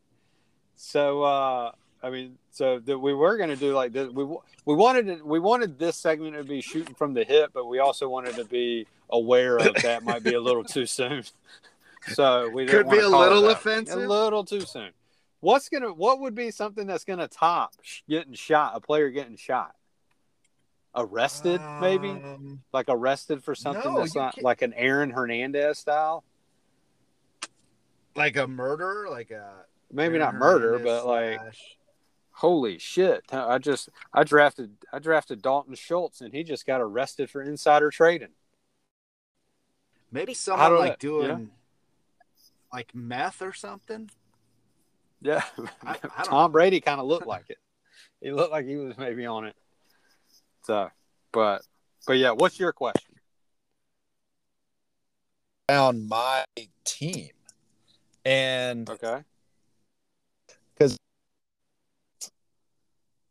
So 0.75 1.23
uh, 1.23 1.71
I 2.03 2.09
mean, 2.09 2.37
so 2.51 2.79
that 2.79 2.99
we 2.99 3.13
were 3.13 3.37
going 3.37 3.51
to 3.51 3.55
do 3.55 3.73
like 3.73 3.93
this. 3.93 4.09
We 4.09 4.25
we 4.65 4.75
wanted 4.75 5.07
it, 5.07 5.25
we 5.25 5.39
wanted 5.39 5.79
this 5.79 5.95
segment 5.95 6.35
to 6.35 6.43
be 6.43 6.59
shooting 6.59 6.93
from 6.93 7.13
the 7.13 7.23
hip, 7.23 7.51
but 7.53 7.67
we 7.67 7.79
also 7.79 8.09
wanted 8.09 8.35
to 8.35 8.43
be 8.43 8.85
aware 9.09 9.55
of 9.57 9.73
that 9.83 10.03
might 10.03 10.23
be 10.23 10.33
a 10.33 10.41
little 10.41 10.65
too 10.65 10.85
soon. 10.85 11.23
So 12.13 12.49
we 12.49 12.65
Could 12.65 12.89
be 12.89 12.99
a 12.99 13.07
little 13.07 13.49
offensive. 13.49 13.97
A 14.03 14.07
little 14.07 14.43
too 14.43 14.61
soon. 14.61 14.91
What's 15.39 15.69
gonna? 15.69 15.93
What 15.93 16.19
would 16.21 16.35
be 16.35 16.51
something 16.51 16.87
that's 16.87 17.03
gonna 17.03 17.27
top 17.27 17.73
getting 18.07 18.33
shot? 18.33 18.73
A 18.75 18.79
player 18.79 19.09
getting 19.09 19.37
shot. 19.37 19.75
Arrested, 20.95 21.59
maybe 21.81 22.09
Um, 22.09 22.63
like 22.71 22.85
arrested 22.87 23.43
for 23.43 23.53
something 23.53 23.93
no, 23.93 23.99
that's 23.99 24.15
not 24.15 24.35
can't- 24.35 24.45
like 24.45 24.61
an 24.61 24.73
Aaron 24.73 25.11
Hernandez 25.11 25.77
style. 25.77 26.23
like 28.15 28.37
a 28.37 28.47
murder, 28.47 29.07
like 29.09 29.31
a 29.31 29.65
Maybe 29.91 30.17
not 30.17 30.35
murder, 30.35 30.77
Hernandez 30.79 31.03
but 31.03 31.05
like 31.07 31.41
holy 32.31 32.77
shit! 32.77 33.23
I 33.31 33.57
just 33.57 33.89
I 34.13 34.23
drafted 34.23 34.71
I 34.91 34.99
drafted 34.99 35.41
Dalton 35.41 35.75
Schultz 35.75 36.21
and 36.21 36.33
he 36.33 36.43
just 36.43 36.65
got 36.65 36.81
arrested 36.81 37.29
for 37.29 37.41
insider 37.41 37.91
trading. 37.91 38.33
maybe 40.11 40.33
someone 40.33 40.77
like 40.77 40.99
doing. 40.99 41.51
Like 42.75 42.93
meth 42.93 43.41
or 43.41 43.53
something. 43.53 44.09
Yeah, 45.21 45.43
I- 45.85 45.91
I 45.91 45.97
don't 46.01 46.25
Tom 46.25 46.51
Brady 46.51 46.81
kind 46.81 46.99
of 46.99 47.07
looked 47.07 47.25
like 47.25 47.49
it. 47.49 47.57
He 48.21 48.31
looked 48.33 48.51
like 48.51 48.65
he 48.65 48.75
was 48.75 48.97
maybe 48.97 49.25
on 49.25 49.45
it. 49.45 49.55
So, 50.63 50.89
but 51.31 51.61
but 52.05 52.17
yeah, 52.17 52.31
what's 52.31 52.59
your 52.59 52.73
question? 52.73 53.15
Found 55.69 56.09
my 56.09 56.43
team, 56.83 57.29
and 58.25 58.89
Okay. 58.89 59.23
Because 60.73 60.97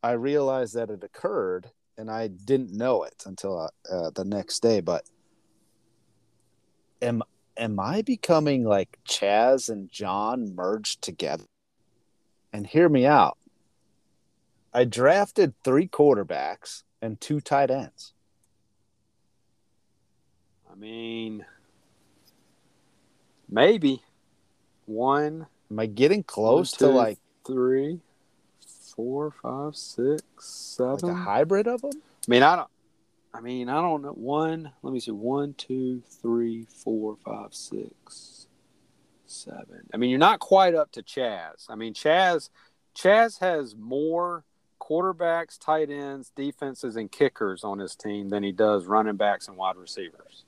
I 0.03 0.13
realized 0.13 0.75
that 0.75 0.89
it 0.89 1.05
occurred, 1.05 1.71
and 1.99 2.11
I 2.11 2.29
didn't 2.29 2.73
know 2.73 3.03
it 3.03 3.23
until 3.27 3.71
uh, 3.93 4.11
the 4.15 4.25
next 4.25 4.61
day. 4.61 4.81
But 4.81 5.05
am 7.03 7.23
am 7.57 7.79
I 7.81 8.03
becoming 8.03 8.65
like 8.65 8.99
Chaz 9.09 9.69
and 9.69 9.91
John 9.91 10.55
merged 10.55 11.03
together? 11.03 11.45
And 12.53 12.67
hear 12.67 12.89
me 12.89 13.07
out. 13.07 13.37
I 14.73 14.85
drafted 14.85 15.55
three 15.63 15.89
quarterbacks 15.89 16.83
and 17.03 17.21
two 17.21 17.41
tight 17.41 17.71
ends. 17.71 18.13
I 20.71 20.75
mean, 20.75 21.45
maybe 23.49 24.03
one, 24.87 25.47
Am 25.71 25.79
I 25.81 25.87
getting 25.87 26.23
close 26.23 26.79
One, 26.81 26.91
to 26.91 26.97
like 26.97 27.19
three, 27.47 28.01
four, 28.95 29.33
five, 29.43 29.75
six, 29.75 30.23
seven? 30.39 31.09
like 31.09 31.13
a 31.13 31.15
hybrid 31.15 31.67
of 31.67 31.83
them? 31.83 31.91
I 31.95 32.31
mean, 32.31 32.43
I 32.43 32.57
don't. 32.57 32.69
I 33.35 33.41
mean, 33.41 33.69
I 33.69 33.83
don't 33.83 34.03
know. 34.03 34.11
One. 34.11 34.71
Let 34.83 34.95
me 34.95 35.01
see. 35.01 35.11
One, 35.11 35.55
two, 35.55 36.03
three, 36.23 36.67
four, 36.67 37.17
five, 37.25 37.53
six, 37.53 38.47
seven. 39.27 39.89
I 39.93 39.97
mean, 39.97 40.11
you're 40.11 40.21
not 40.21 40.39
quite 40.39 40.75
up 40.75 40.93
to 40.93 41.03
Chaz. 41.03 41.69
I 41.69 41.75
mean, 41.75 41.95
Chaz. 41.95 42.51
Chaz 42.95 43.41
has 43.41 43.75
more 43.75 44.45
quarterbacks, 44.81 45.59
tight 45.59 45.91
ends, 45.91 46.31
defenses, 46.37 46.95
and 46.95 47.11
kickers 47.11 47.65
on 47.65 47.81
his 47.81 47.97
team 47.97 48.29
than 48.29 48.45
he 48.45 48.53
does 48.53 48.87
running 48.87 49.17
backs 49.17 49.49
and 49.49 49.57
wide 49.57 49.77
receivers. 49.77 50.45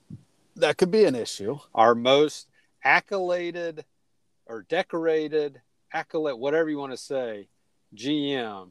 That 0.55 0.77
could 0.79 0.93
be 0.93 1.05
an 1.05 1.17
issue. 1.17 1.59
Our 1.75 1.97
most 1.97 2.47
accoladed 2.85 3.85
or 4.47 4.63
decorated 4.63 5.61
accolade, 5.93 6.39
whatever 6.39 6.71
you 6.71 6.79
want 6.79 6.93
to 6.93 6.99
say, 6.99 7.49
GM 7.97 8.69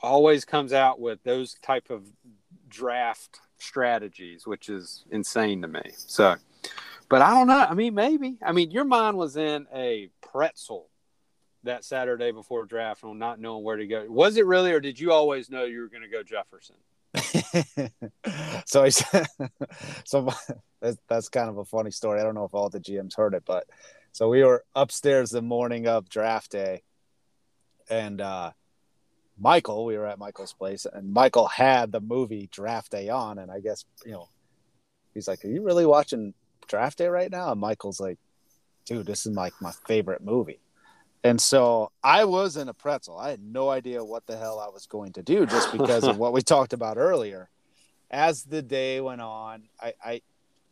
always 0.00 0.44
comes 0.44 0.72
out 0.72 1.00
with 1.00 1.22
those 1.22 1.54
type 1.62 1.90
of 1.90 2.02
draft 2.72 3.38
strategies, 3.58 4.46
which 4.46 4.68
is 4.68 5.04
insane 5.10 5.62
to 5.62 5.68
me. 5.68 5.82
So, 5.96 6.36
but 7.08 7.22
I 7.22 7.30
don't 7.30 7.46
know. 7.46 7.66
I 7.68 7.74
mean, 7.74 7.94
maybe. 7.94 8.38
I 8.42 8.52
mean, 8.52 8.70
your 8.70 8.84
mind 8.84 9.16
was 9.16 9.36
in 9.36 9.66
a 9.74 10.08
pretzel 10.20 10.88
that 11.64 11.84
Saturday 11.84 12.32
before 12.32 12.64
draft 12.64 13.04
on 13.04 13.18
not 13.18 13.38
knowing 13.38 13.62
where 13.62 13.76
to 13.76 13.86
go. 13.86 14.06
Was 14.08 14.36
it 14.36 14.46
really, 14.46 14.72
or 14.72 14.80
did 14.80 14.98
you 14.98 15.12
always 15.12 15.50
know 15.50 15.64
you 15.64 15.80
were 15.80 15.88
going 15.88 16.02
to 16.02 16.08
go 16.08 16.22
Jefferson? 16.22 16.76
so 18.66 18.84
I 18.84 18.88
so 20.04 20.32
that's, 20.80 20.96
that's 21.08 21.28
kind 21.28 21.50
of 21.50 21.58
a 21.58 21.64
funny 21.64 21.90
story. 21.90 22.20
I 22.20 22.24
don't 22.24 22.34
know 22.34 22.44
if 22.44 22.54
all 22.54 22.70
the 22.70 22.80
GMs 22.80 23.16
heard 23.16 23.34
it, 23.34 23.44
but 23.46 23.66
so 24.12 24.28
we 24.28 24.42
were 24.42 24.64
upstairs 24.74 25.30
the 25.30 25.42
morning 25.42 25.86
of 25.86 26.08
draft 26.08 26.50
day, 26.52 26.82
and 27.88 28.20
uh, 28.20 28.52
Michael, 29.38 29.84
we 29.84 29.96
were 29.96 30.06
at 30.06 30.18
Michael's 30.18 30.52
place, 30.52 30.86
and 30.90 31.12
Michael 31.12 31.46
had 31.46 31.92
the 31.92 32.00
movie 32.00 32.48
Draft 32.52 32.90
Day 32.90 33.08
on, 33.08 33.38
and 33.38 33.50
I 33.50 33.60
guess 33.60 33.84
you 34.04 34.12
know, 34.12 34.28
he's 35.14 35.28
like, 35.28 35.44
"Are 35.44 35.48
you 35.48 35.62
really 35.62 35.86
watching 35.86 36.34
Draft 36.68 36.98
Day 36.98 37.08
right 37.08 37.30
now?" 37.30 37.52
And 37.52 37.60
Michael's 37.60 38.00
like, 38.00 38.18
"Dude, 38.84 39.06
this 39.06 39.26
is 39.26 39.34
like 39.34 39.54
my 39.60 39.72
favorite 39.86 40.22
movie." 40.22 40.60
And 41.24 41.40
so 41.40 41.92
I 42.02 42.24
was 42.24 42.56
in 42.56 42.68
a 42.68 42.74
pretzel. 42.74 43.16
I 43.16 43.30
had 43.30 43.42
no 43.42 43.70
idea 43.70 44.04
what 44.04 44.26
the 44.26 44.36
hell 44.36 44.58
I 44.58 44.68
was 44.68 44.86
going 44.86 45.12
to 45.12 45.22
do 45.22 45.46
just 45.46 45.70
because 45.70 46.04
of 46.04 46.18
what 46.18 46.32
we 46.32 46.42
talked 46.42 46.72
about 46.72 46.98
earlier. 46.98 47.48
As 48.10 48.42
the 48.42 48.60
day 48.60 49.00
went 49.00 49.20
on, 49.20 49.62
I, 49.80 49.94
I, 50.04 50.22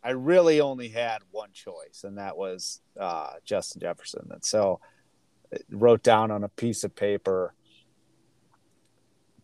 I 0.02 0.10
really 0.10 0.60
only 0.60 0.88
had 0.88 1.18
one 1.30 1.50
choice, 1.52 2.04
and 2.04 2.18
that 2.18 2.36
was 2.36 2.80
uh, 2.98 3.34
Justin 3.44 3.80
Jefferson. 3.80 4.28
And 4.30 4.44
so 4.44 4.80
I 5.54 5.58
wrote 5.70 6.02
down 6.02 6.30
on 6.30 6.42
a 6.42 6.48
piece 6.48 6.84
of 6.84 6.94
paper 6.96 7.54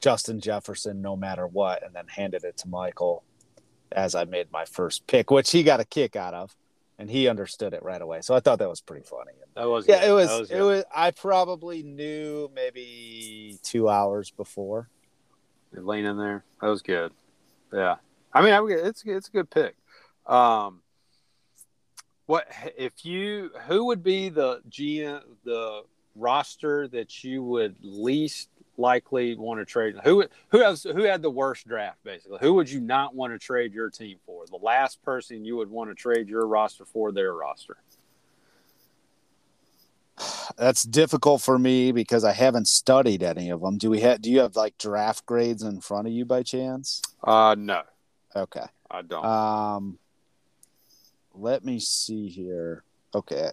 Justin 0.01 0.41
Jefferson, 0.41 1.01
no 1.01 1.17
matter 1.17 1.47
what, 1.47 1.83
and 1.85 1.95
then 1.95 2.07
handed 2.09 2.45
it 2.45 2.57
to 2.59 2.69
Michael 2.69 3.23
as 3.93 4.15
I 4.15 4.25
made 4.25 4.51
my 4.51 4.65
first 4.65 5.07
pick, 5.07 5.31
which 5.31 5.51
he 5.51 5.63
got 5.63 5.81
a 5.81 5.85
kick 5.85 6.17
out 6.17 6.35
of, 6.35 6.57
and 6.99 7.11
he 7.11 7.29
understood 7.29 7.73
it 7.73 7.83
right 7.83 8.01
away. 8.01 8.21
So 8.23 8.35
I 8.35 8.41
thought 8.41 8.59
that 8.59 8.69
was 8.69 8.81
pretty 8.81 9.05
funny. 9.05 9.33
That 9.55 9.69
was 9.69 9.87
Yeah, 9.87 10.01
good. 10.01 10.09
it 10.11 10.13
was. 10.13 10.49
That 10.49 10.59
it 10.59 10.63
was. 10.63 10.85
I 10.95 11.11
probably 11.13 11.83
knew 11.83 12.51
maybe 12.55 13.59
two 13.63 13.89
hours 13.89 14.31
before. 14.31 14.89
Lean 15.73 16.05
in 16.07 16.17
there. 16.17 16.45
That 16.61 16.69
was 16.69 16.83
good. 16.83 17.13
Yeah. 17.73 17.97
I 18.33 18.43
mean, 18.43 18.53
I 18.53 18.63
it's 18.65 19.03
it's 19.05 19.29
a 19.29 19.31
good 19.31 19.51
pick. 19.51 19.77
Um, 20.27 20.83
what 22.27 22.47
if 22.77 23.05
you? 23.05 23.51
Who 23.67 23.87
would 23.87 24.03
be 24.03 24.29
the 24.31 24.61
GM 24.69 25.21
the 25.45 25.83
roster 26.15 26.89
that 26.89 27.23
you 27.23 27.43
would 27.43 27.77
least 27.83 28.49
likely 28.79 29.37
want 29.37 29.61
to 29.61 29.65
trade? 29.65 29.97
Who 30.05 30.25
who 30.49 30.61
has 30.63 30.83
who 30.83 31.03
had 31.03 31.23
the 31.23 31.31
worst 31.31 31.67
draft? 31.67 31.99
Basically, 32.05 32.39
who 32.41 32.55
would 32.55 32.71
you 32.71 32.81
not 32.81 33.15
want 33.15 33.33
to 33.33 33.39
trade 33.39 33.73
your 33.73 33.91
team 33.91 34.19
for? 34.27 34.47
The 34.47 34.57
last 34.57 35.03
person 35.03 35.45
you 35.45 35.57
would 35.57 35.71
want 35.71 35.91
to 35.91 35.95
trade 35.95 36.29
your 36.29 36.47
roster 36.47 36.85
for 36.85 37.13
their 37.13 37.33
roster. 37.33 37.77
That's 40.57 40.85
difficult 40.85 41.43
for 41.43 41.59
me 41.59 41.93
because 41.93 42.25
I 42.25 42.33
haven't 42.33 42.69
studied 42.69 43.23
any 43.23 43.51
of 43.51 43.61
them. 43.61 43.77
Do 43.77 43.91
we 43.91 44.01
have? 44.01 44.23
Do 44.23 44.31
you 44.31 44.41
have 44.41 44.57
like 44.57 44.79
draft 44.79 45.27
grades 45.27 45.63
in 45.63 45.81
front 45.81 46.07
of 46.07 46.13
you 46.13 46.25
by 46.25 46.43
chance? 46.43 47.03
Uh, 47.23 47.55
no, 47.59 47.83
Okay. 48.35 48.65
I 48.91 49.03
don't. 49.03 49.25
Um, 49.25 49.99
let 51.35 51.65
me 51.65 51.79
see 51.81 52.29
here. 52.29 52.85
Okay. 53.15 53.51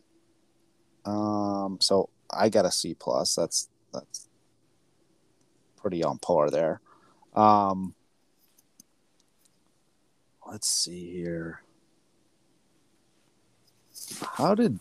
Um, 1.06 1.80
so 1.82 2.10
I 2.32 2.50
got 2.50 2.66
a 2.66 2.72
C 2.72 2.94
plus. 2.94 3.36
That's 3.36 3.68
that's 3.92 4.30
pretty 5.84 6.02
on 6.02 6.18
par 6.18 6.50
there. 6.50 6.80
Um, 7.36 7.94
let's 10.50 10.68
see 10.68 11.12
here. 11.12 11.62
How 14.38 14.56
did 14.56 14.80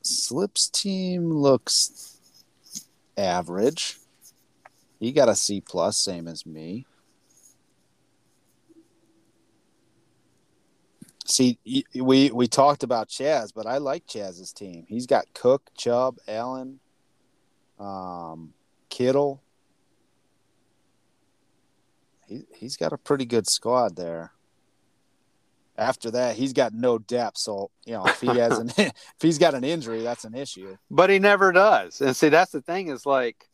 Slip's 0.00 0.68
team 0.70 1.30
looks 1.30 2.16
average? 3.16 3.98
He 4.98 5.12
got 5.12 5.28
a 5.28 5.36
C 5.36 5.60
plus, 5.60 5.98
same 5.98 6.26
as 6.26 6.46
me. 6.46 6.86
See, 11.30 11.58
we 11.94 12.30
we 12.32 12.48
talked 12.48 12.82
about 12.82 13.08
Chaz, 13.08 13.52
but 13.54 13.64
I 13.64 13.78
like 13.78 14.06
Chaz's 14.06 14.52
team. 14.52 14.84
He's 14.88 15.06
got 15.06 15.32
Cook, 15.32 15.70
Chubb, 15.76 16.16
Allen, 16.26 16.80
um, 17.78 18.52
Kittle. 18.88 19.40
He 22.26 22.42
he's 22.56 22.76
got 22.76 22.92
a 22.92 22.98
pretty 22.98 23.26
good 23.26 23.48
squad 23.48 23.94
there. 23.94 24.32
After 25.78 26.10
that, 26.10 26.34
he's 26.34 26.52
got 26.52 26.74
no 26.74 26.98
depth. 26.98 27.38
So 27.38 27.70
you 27.86 27.92
know, 27.92 28.06
if 28.06 28.20
he 28.20 28.26
has 28.26 28.58
an 28.58 28.72
if 28.76 28.92
he's 29.20 29.38
got 29.38 29.54
an 29.54 29.62
injury, 29.62 30.02
that's 30.02 30.24
an 30.24 30.34
issue. 30.34 30.76
But 30.90 31.10
he 31.10 31.20
never 31.20 31.52
does. 31.52 32.00
And 32.00 32.16
see, 32.16 32.28
that's 32.28 32.50
the 32.50 32.60
thing 32.60 32.88
is 32.88 33.06
like, 33.06 33.49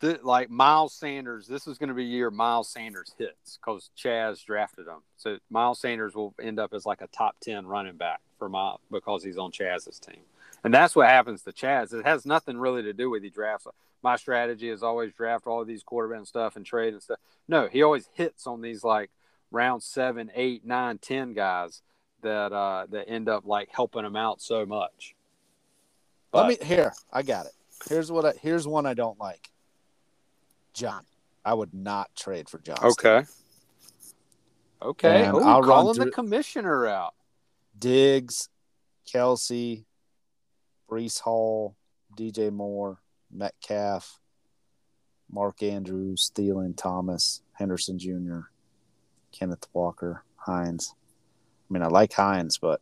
the, 0.00 0.20
like 0.22 0.50
Miles 0.50 0.94
Sanders. 0.94 1.46
This 1.46 1.66
is 1.66 1.78
going 1.78 1.88
to 1.88 1.94
be 1.94 2.04
a 2.04 2.06
year 2.06 2.30
Miles 2.30 2.68
Sanders 2.68 3.14
hits 3.18 3.58
because 3.58 3.90
Chaz 3.96 4.44
drafted 4.44 4.86
him. 4.86 5.02
So 5.16 5.38
Miles 5.50 5.80
Sanders 5.80 6.14
will 6.14 6.34
end 6.40 6.58
up 6.58 6.74
as 6.74 6.86
like 6.86 7.00
a 7.00 7.06
top 7.08 7.36
ten 7.40 7.66
running 7.66 7.96
back 7.96 8.20
for 8.38 8.48
my 8.48 8.76
because 8.90 9.22
he's 9.22 9.38
on 9.38 9.50
Chaz's 9.50 9.98
team. 9.98 10.22
And 10.64 10.74
that's 10.74 10.96
what 10.96 11.08
happens 11.08 11.42
to 11.42 11.52
Chaz. 11.52 11.92
It 11.92 12.04
has 12.04 12.26
nothing 12.26 12.58
really 12.58 12.82
to 12.82 12.92
do 12.92 13.10
with 13.10 13.22
he 13.22 13.30
drafts. 13.30 13.66
My 14.02 14.16
strategy 14.16 14.68
is 14.68 14.82
always 14.82 15.12
draft 15.12 15.46
all 15.46 15.60
of 15.60 15.66
these 15.66 15.82
quarterback 15.82 16.18
and 16.18 16.28
stuff 16.28 16.56
and 16.56 16.64
trade 16.64 16.92
and 16.92 17.02
stuff. 17.02 17.18
No, 17.48 17.66
he 17.66 17.82
always 17.82 18.08
hits 18.14 18.46
on 18.46 18.60
these 18.60 18.84
like 18.84 19.10
round 19.50 19.82
seven, 19.82 20.30
eight, 20.34 20.64
nine, 20.64 20.98
ten 20.98 21.32
guys 21.32 21.82
that 22.22 22.52
uh 22.52 22.86
that 22.90 23.08
end 23.08 23.28
up 23.28 23.46
like 23.46 23.68
helping 23.72 24.04
him 24.04 24.16
out 24.16 24.40
so 24.40 24.66
much. 24.66 25.14
Let 26.32 26.48
me 26.48 26.58
here. 26.62 26.92
I 27.12 27.22
got 27.22 27.46
it. 27.46 27.52
Here's 27.88 28.12
what. 28.12 28.26
I, 28.26 28.32
here's 28.42 28.66
one 28.66 28.86
I 28.86 28.94
don't 28.94 29.18
like. 29.18 29.50
John. 30.78 31.04
I 31.44 31.54
would 31.54 31.74
not 31.74 32.14
trade 32.14 32.48
for 32.48 32.58
John. 32.58 32.78
Okay. 32.82 33.24
Okay. 34.80 35.24
And 35.24 35.36
Ooh, 35.36 35.40
I'll 35.40 35.62
calling 35.62 35.98
the 35.98 36.10
commissioner 36.10 36.86
out. 36.86 37.14
Diggs, 37.78 38.48
Kelce, 39.06 39.84
Breece 40.90 41.20
Hall, 41.20 41.76
DJ 42.16 42.52
Moore, 42.52 42.98
Metcalf, 43.30 44.20
Mark 45.30 45.62
Andrews, 45.62 46.30
Thielen, 46.34 46.76
Thomas, 46.76 47.42
Henderson 47.52 47.98
Jr., 47.98 48.40
Kenneth 49.32 49.66
Walker, 49.72 50.24
Hines. 50.36 50.94
I 51.68 51.72
mean, 51.72 51.82
I 51.82 51.88
like 51.88 52.12
Hines, 52.12 52.58
but 52.58 52.80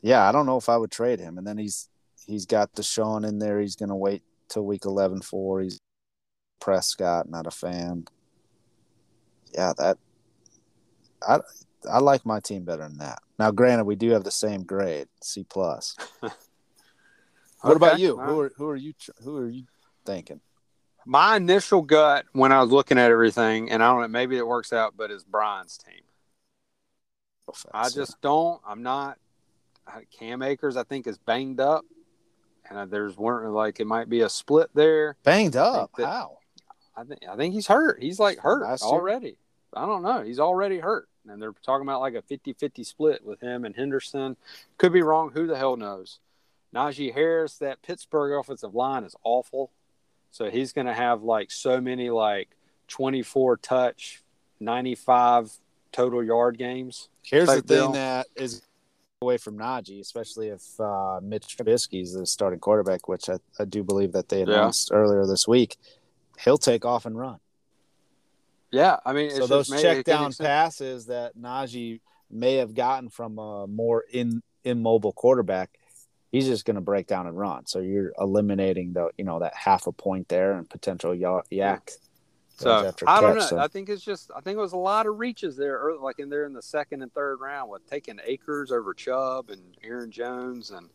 yeah, 0.00 0.28
I 0.28 0.32
don't 0.32 0.46
know 0.46 0.56
if 0.56 0.68
I 0.68 0.76
would 0.76 0.90
trade 0.90 1.18
him. 1.18 1.38
And 1.38 1.46
then 1.46 1.58
he's 1.58 1.88
he's 2.26 2.46
got 2.46 2.72
Deshaun 2.74 3.26
in 3.26 3.38
there. 3.38 3.60
He's 3.60 3.76
going 3.76 3.88
to 3.88 3.96
wait 3.96 4.22
till 4.48 4.64
week 4.64 4.84
11 4.84 5.22
for. 5.22 5.60
He's 5.60 5.80
Prescott, 6.60 7.28
not 7.28 7.46
a 7.46 7.50
fan. 7.50 8.04
Yeah, 9.52 9.72
that 9.78 9.98
I 11.26 11.40
I 11.90 11.98
like 11.98 12.24
my 12.26 12.40
team 12.40 12.64
better 12.64 12.82
than 12.82 12.98
that. 12.98 13.20
Now, 13.38 13.50
granted, 13.50 13.84
we 13.84 13.96
do 13.96 14.10
have 14.10 14.24
the 14.24 14.30
same 14.30 14.62
grade, 14.64 15.08
C 15.22 15.44
plus. 15.44 15.96
What 17.62 17.76
about 17.76 17.98
you? 18.00 18.16
Who 18.18 18.40
are 18.40 18.52
who 18.56 18.68
are 18.68 18.76
you 18.76 18.94
who 19.22 19.36
are 19.36 19.48
you 19.48 19.64
thinking? 20.06 20.40
My 21.04 21.36
initial 21.36 21.82
gut 21.82 22.24
when 22.32 22.52
I 22.52 22.62
was 22.62 22.70
looking 22.70 22.96
at 22.98 23.10
everything, 23.10 23.70
and 23.70 23.82
I 23.82 23.90
don't 23.90 24.00
know, 24.00 24.08
maybe 24.08 24.38
it 24.38 24.46
works 24.46 24.72
out, 24.72 24.94
but 24.96 25.10
is 25.10 25.24
Brian's 25.24 25.76
team. 25.76 26.00
I 27.72 27.88
just 27.90 28.20
don't. 28.22 28.60
I'm 28.66 28.82
not. 28.82 29.18
Cam 30.18 30.40
Akers, 30.40 30.76
I 30.76 30.84
think, 30.84 31.06
is 31.06 31.18
banged 31.18 31.60
up, 31.60 31.84
and 32.68 32.90
there's 32.90 33.16
weren't 33.18 33.52
like 33.52 33.80
it 33.80 33.86
might 33.86 34.08
be 34.08 34.20
a 34.22 34.28
split 34.28 34.70
there. 34.74 35.16
banged 35.24 35.56
up. 35.56 35.90
that- 35.96 36.06
How? 36.06 36.38
I 37.00 37.04
think 37.04 37.20
I 37.30 37.36
think 37.36 37.54
he's 37.54 37.66
hurt. 37.66 38.02
He's 38.02 38.18
like 38.18 38.38
hurt 38.38 38.62
Last 38.62 38.82
year? 38.82 38.90
already. 38.92 39.36
I 39.72 39.86
don't 39.86 40.02
know. 40.02 40.22
He's 40.22 40.40
already 40.40 40.78
hurt. 40.78 41.08
and 41.28 41.40
they're 41.40 41.52
talking 41.64 41.86
about 41.86 42.00
like 42.00 42.14
a 42.14 42.22
50-50 42.22 42.84
split 42.84 43.24
with 43.24 43.40
him 43.40 43.64
and 43.64 43.74
Henderson. 43.74 44.36
Could 44.78 44.92
be 44.92 45.02
wrong. 45.02 45.30
Who 45.32 45.46
the 45.46 45.56
hell 45.56 45.76
knows? 45.76 46.18
Najee 46.74 47.12
Harris, 47.14 47.56
that 47.58 47.80
Pittsburgh 47.82 48.38
offensive 48.38 48.74
line 48.74 49.04
is 49.04 49.14
awful. 49.22 49.70
So 50.32 50.50
he's 50.50 50.72
going 50.72 50.86
to 50.86 50.92
have 50.94 51.22
like 51.22 51.50
so 51.50 51.80
many 51.80 52.10
like 52.10 52.48
24 52.88 53.56
touch, 53.58 54.22
95 54.60 55.52
total 55.92 56.22
yard 56.22 56.58
games. 56.58 57.08
Here's 57.22 57.48
the 57.48 57.56
type 57.56 57.66
thing 57.66 57.76
deal. 57.76 57.92
that 57.92 58.26
is 58.36 58.62
away 59.22 59.36
from 59.36 59.58
Najee, 59.58 60.00
especially 60.00 60.48
if 60.48 60.80
uh, 60.80 61.20
Mitch 61.22 61.56
Trubisky 61.56 62.02
is 62.02 62.14
the 62.14 62.26
starting 62.26 62.58
quarterback, 62.60 63.08
which 63.08 63.28
I, 63.28 63.36
I 63.58 63.64
do 63.64 63.82
believe 63.84 64.12
that 64.12 64.28
they 64.28 64.38
Yeah. 64.38 64.44
announced 64.44 64.90
earlier 64.92 65.26
this 65.26 65.46
week. 65.46 65.76
He'll 66.44 66.58
take 66.58 66.84
off 66.84 67.06
and 67.06 67.18
run. 67.18 67.38
Yeah, 68.70 68.98
I 69.04 69.12
mean, 69.12 69.30
so 69.30 69.46
those 69.46 69.68
check 69.82 70.04
down 70.04 70.32
passes 70.46 71.06
that 71.06 71.36
Najee 71.36 72.00
may 72.30 72.54
have 72.56 72.74
gotten 72.74 73.08
from 73.08 73.38
a 73.38 73.66
more 73.66 74.04
in 74.12 74.42
immobile 74.64 75.12
quarterback, 75.12 75.70
he's 76.30 76.46
just 76.46 76.64
going 76.64 76.76
to 76.76 76.80
break 76.80 77.06
down 77.08 77.26
and 77.26 77.36
run. 77.36 77.66
So 77.66 77.80
you're 77.80 78.12
eliminating 78.18 78.92
the 78.92 79.10
you 79.18 79.24
know 79.24 79.40
that 79.40 79.54
half 79.54 79.86
a 79.88 79.92
point 79.92 80.28
there 80.28 80.52
and 80.52 80.68
potential 80.68 81.14
ya- 81.14 81.42
yak. 81.50 81.90
So 82.58 82.92
I 83.06 83.20
don't 83.22 83.36
know. 83.36 83.40
so- 83.40 83.58
I 83.58 83.66
think 83.68 83.88
it's 83.88 84.04
just 84.04 84.30
I 84.36 84.40
think 84.40 84.56
it 84.56 84.60
was 84.60 84.74
a 84.74 84.78
lot 84.78 85.06
of 85.06 85.18
reaches 85.18 85.56
there, 85.56 85.78
early, 85.78 85.98
like 85.98 86.20
in 86.20 86.28
there 86.30 86.44
in 86.44 86.52
the 86.52 86.62
second 86.62 87.02
and 87.02 87.12
third 87.12 87.40
round 87.40 87.70
with 87.70 87.88
taking 87.90 88.20
Akers 88.24 88.70
over 88.70 88.94
Chubb 88.94 89.50
and 89.50 89.62
Aaron 89.82 90.10
Jones 90.12 90.70
and 90.70 90.90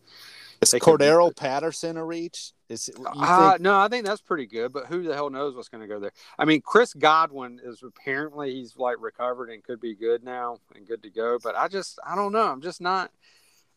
Is 0.61 0.71
Cordarrelle 0.73 1.35
Patterson 1.35 1.97
a 1.97 2.05
reach? 2.05 2.53
Is 2.67 2.89
it, 2.89 2.95
uh, 3.05 3.57
no, 3.59 3.77
I 3.77 3.87
think 3.89 4.05
that's 4.05 4.21
pretty 4.21 4.47
good. 4.47 4.73
But 4.73 4.87
who 4.87 5.03
the 5.03 5.13
hell 5.13 5.29
knows 5.29 5.55
what's 5.55 5.69
going 5.69 5.81
to 5.81 5.87
go 5.87 5.99
there? 5.99 6.13
I 6.39 6.45
mean, 6.45 6.61
Chris 6.61 6.93
Godwin 6.93 7.59
is 7.63 7.83
apparently 7.83 8.53
he's 8.55 8.75
like 8.77 8.97
recovered 8.99 9.51
and 9.51 9.63
could 9.63 9.79
be 9.79 9.93
good 9.93 10.23
now 10.23 10.57
and 10.75 10.87
good 10.87 11.03
to 11.03 11.09
go. 11.11 11.37
But 11.43 11.55
I 11.55 11.67
just 11.67 11.99
I 12.05 12.15
don't 12.15 12.31
know. 12.31 12.47
I'm 12.47 12.61
just 12.61 12.81
not. 12.81 13.11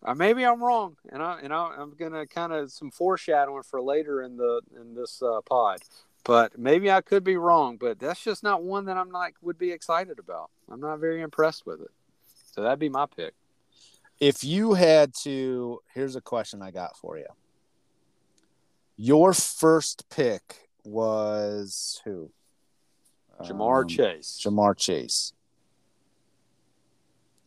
Uh, 0.03 0.15
maybe 0.15 0.45
I'm 0.45 0.63
wrong, 0.63 0.97
and 1.11 1.23
I 1.23 1.41
and 1.43 1.53
I, 1.53 1.75
I'm 1.77 1.95
gonna 1.99 2.27
kind 2.27 2.53
of 2.53 2.71
some 2.73 2.91
foreshadowing 2.91 3.65
for 3.65 3.83
later 3.83 4.23
in 4.23 4.37
the 4.37 4.63
in 4.81 4.95
this 4.95 5.21
uh, 5.23 5.41
pod. 5.43 5.81
But 6.25 6.59
maybe 6.59 6.91
I 6.91 7.01
could 7.01 7.25
be 7.25 7.37
wrong. 7.37 7.77
But 7.79 7.99
that's 7.99 8.23
just 8.23 8.43
not 8.43 8.63
one 8.63 8.87
that 8.87 8.97
I'm 8.97 9.11
like 9.11 9.35
would 9.43 9.59
be 9.59 9.73
excited 9.73 10.19
about. 10.19 10.51
I'm 10.71 10.81
not 10.81 10.99
very 11.01 11.21
impressed 11.21 11.67
with 11.67 11.81
it. 11.83 11.91
So 12.55 12.63
that'd 12.63 12.79
be 12.79 12.89
my 12.89 13.07
pick. 13.07 13.35
if 14.21 14.43
you 14.45 14.75
had 14.75 15.15
to 15.15 15.81
here's 15.95 16.17
a 16.17 16.21
question 16.21 16.63
i 16.63 16.71
got 16.71 16.97
for 16.97 17.19
you 17.19 17.27
your 19.01 19.33
first 19.33 20.05
pick 20.11 20.69
was 20.85 22.01
who 22.05 22.31
Ja'Marr 23.43 23.83
Um, 23.83 23.89
Chase. 23.89 24.41
Ja'Marr 24.45 24.77
Chase 24.77 25.33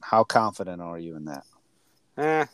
how 0.03 0.23
confident 0.23 0.81
are 0.81 0.97
you 0.97 1.15
in 1.15 1.25
that 1.25 1.43
Eh, 2.17 2.45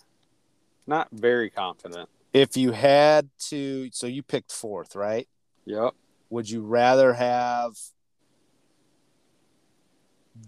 not 0.86 1.08
very 1.12 1.50
confident. 1.50 2.10
if 2.34 2.58
you 2.58 2.72
had 2.72 3.30
to 3.50 3.90
so 3.92 4.08
you 4.08 4.22
picked 4.24 4.52
fourth 4.52 4.96
right 4.96 5.28
Yep. 5.66 5.94
would 6.30 6.50
you 6.50 6.62
rather 6.62 7.14
have 7.14 7.74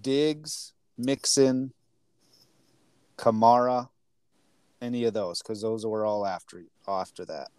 diggs 0.01 0.73
mixon 0.97 1.73
kamara 3.17 3.89
any 4.81 5.03
of 5.03 5.13
those 5.13 5.41
because 5.41 5.62
those 5.62 5.85
were 5.85 6.05
all 6.05 6.25
after 6.25 6.63
after 6.88 7.25
that 7.25 7.49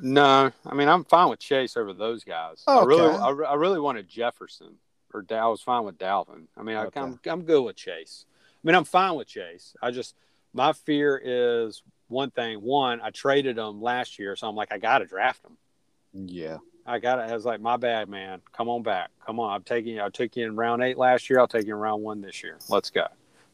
No, 0.00 0.50
I 0.66 0.74
mean 0.74 0.88
I'm 0.88 1.04
fine 1.04 1.28
with 1.30 1.38
Chase 1.40 1.76
over 1.76 1.92
those 1.92 2.24
guys. 2.24 2.62
I 2.66 2.78
Okay. 2.80 2.86
really, 2.86 3.16
I, 3.16 3.50
I 3.50 3.54
really 3.54 3.80
wanted 3.80 4.08
Jefferson 4.08 4.74
or 5.12 5.22
Dal. 5.22 5.46
I 5.46 5.48
was 5.50 5.62
fine 5.62 5.84
with 5.84 5.98
Dalvin. 5.98 6.46
I 6.56 6.62
mean, 6.62 6.76
I, 6.76 6.84
Okay. 6.86 7.00
I'm, 7.00 7.20
I'm 7.26 7.42
good 7.42 7.62
with 7.62 7.76
Chase. 7.76 8.26
I 8.32 8.66
mean, 8.66 8.74
I'm 8.74 8.84
fine 8.84 9.14
with 9.14 9.28
Chase. 9.28 9.76
I 9.82 9.90
just 9.90 10.14
my 10.52 10.72
fear 10.72 11.20
is 11.22 11.82
one 12.08 12.30
thing. 12.30 12.60
One, 12.60 13.00
I 13.02 13.10
traded 13.10 13.58
him 13.58 13.80
last 13.82 14.18
year, 14.18 14.36
so 14.36 14.48
I'm 14.48 14.56
like, 14.56 14.72
I 14.72 14.78
got 14.78 14.98
to 14.98 15.06
draft 15.06 15.44
him. 15.44 15.56
yeah 16.28 16.58
I 16.86 16.98
got 16.98 17.18
it. 17.18 17.30
I 17.30 17.34
was 17.34 17.46
like, 17.46 17.62
my 17.62 17.78
bad, 17.78 18.10
man. 18.10 18.42
Come 18.52 18.68
on 18.68 18.82
back. 18.82 19.08
Come 19.24 19.40
on. 19.40 19.54
I'm 19.54 19.62
taking 19.62 19.94
you. 19.94 20.02
I 20.02 20.10
took 20.10 20.36
you 20.36 20.44
in 20.44 20.54
round 20.54 20.82
eight 20.82 20.98
last 20.98 21.30
year. 21.30 21.40
I'll 21.40 21.48
take 21.48 21.66
you 21.66 21.72
in 21.74 21.80
round 21.80 22.02
one 22.02 22.20
this 22.20 22.42
year. 22.42 22.58
Let's 22.68 22.90
go. 22.90 23.06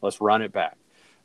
Let's 0.03 0.21
run 0.21 0.43
it 0.43 0.51
back. 0.53 0.77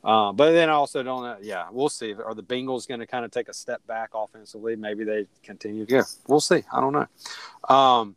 Um, 0.06 0.36
but 0.36 0.52
then 0.52 0.70
I 0.70 0.74
also 0.74 1.02
don't 1.02 1.24
know. 1.24 1.36
Yeah, 1.42 1.66
we'll 1.72 1.88
see. 1.88 2.14
Are 2.14 2.32
the 2.32 2.42
Bengals 2.42 2.86
going 2.86 3.00
to 3.00 3.08
kind 3.08 3.24
of 3.24 3.32
take 3.32 3.48
a 3.48 3.52
step 3.52 3.84
back 3.88 4.10
offensively? 4.14 4.76
Maybe 4.76 5.02
they 5.02 5.26
continue. 5.42 5.84
Yeah, 5.88 6.02
we'll 6.28 6.40
see. 6.40 6.62
I 6.72 6.80
don't 6.80 6.92
know. 6.92 7.74
Um, 7.74 8.14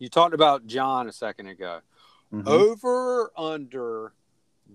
you 0.00 0.08
talked 0.08 0.34
about 0.34 0.66
John 0.66 1.08
a 1.08 1.12
second 1.12 1.46
ago. 1.46 1.78
Mhm. 2.32 2.48
Over 2.48 3.30
under 3.36 4.14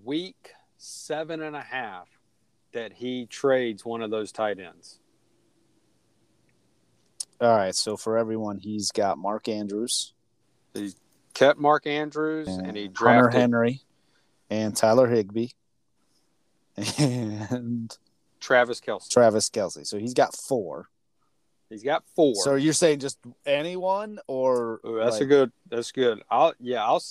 week 0.05 0.51
seven 0.77 1.41
and 1.41 1.53
a 1.53 1.61
half 1.61 2.07
that 2.71 2.93
he 2.93 3.25
trades 3.25 3.83
one 3.83 4.01
of 4.01 4.09
those 4.09 4.31
tight 4.31 4.57
ends. 4.57 4.99
All 7.41 7.49
right, 7.57 7.75
so 7.75 7.97
for 7.97 8.17
everyone, 8.17 8.57
he's 8.57 8.91
got 8.91 9.17
Mark 9.17 9.49
Andrews 9.49 10.13
He 10.73 10.93
Kept 11.33 11.59
Mark 11.59 11.87
Andrews 11.87 12.47
and, 12.47 12.67
and 12.67 12.77
he 12.77 12.83
Hunter 12.83 12.93
drafted 12.93 13.41
Henry 13.41 13.81
and 14.49 14.73
Tyler 14.75 15.07
Higbee 15.07 15.49
and 16.99 17.97
Travis 18.39 18.79
Kelce. 18.81 19.09
Travis 19.09 19.49
Kelce. 19.49 19.85
So 19.85 19.97
he's 19.97 20.13
got 20.13 20.35
four. 20.35 20.87
He's 21.69 21.83
got 21.83 22.03
four. 22.15 22.35
So 22.35 22.55
you're 22.55 22.73
saying 22.73 22.99
just 22.99 23.17
anyone 23.45 24.19
or 24.27 24.81
Ooh, 24.85 24.99
that's 25.01 25.19
a 25.19 25.25
good. 25.25 25.51
That's 25.69 25.91
good. 25.91 26.21
I'll 26.29 26.53
yeah. 26.59 26.83
I'll. 26.83 27.01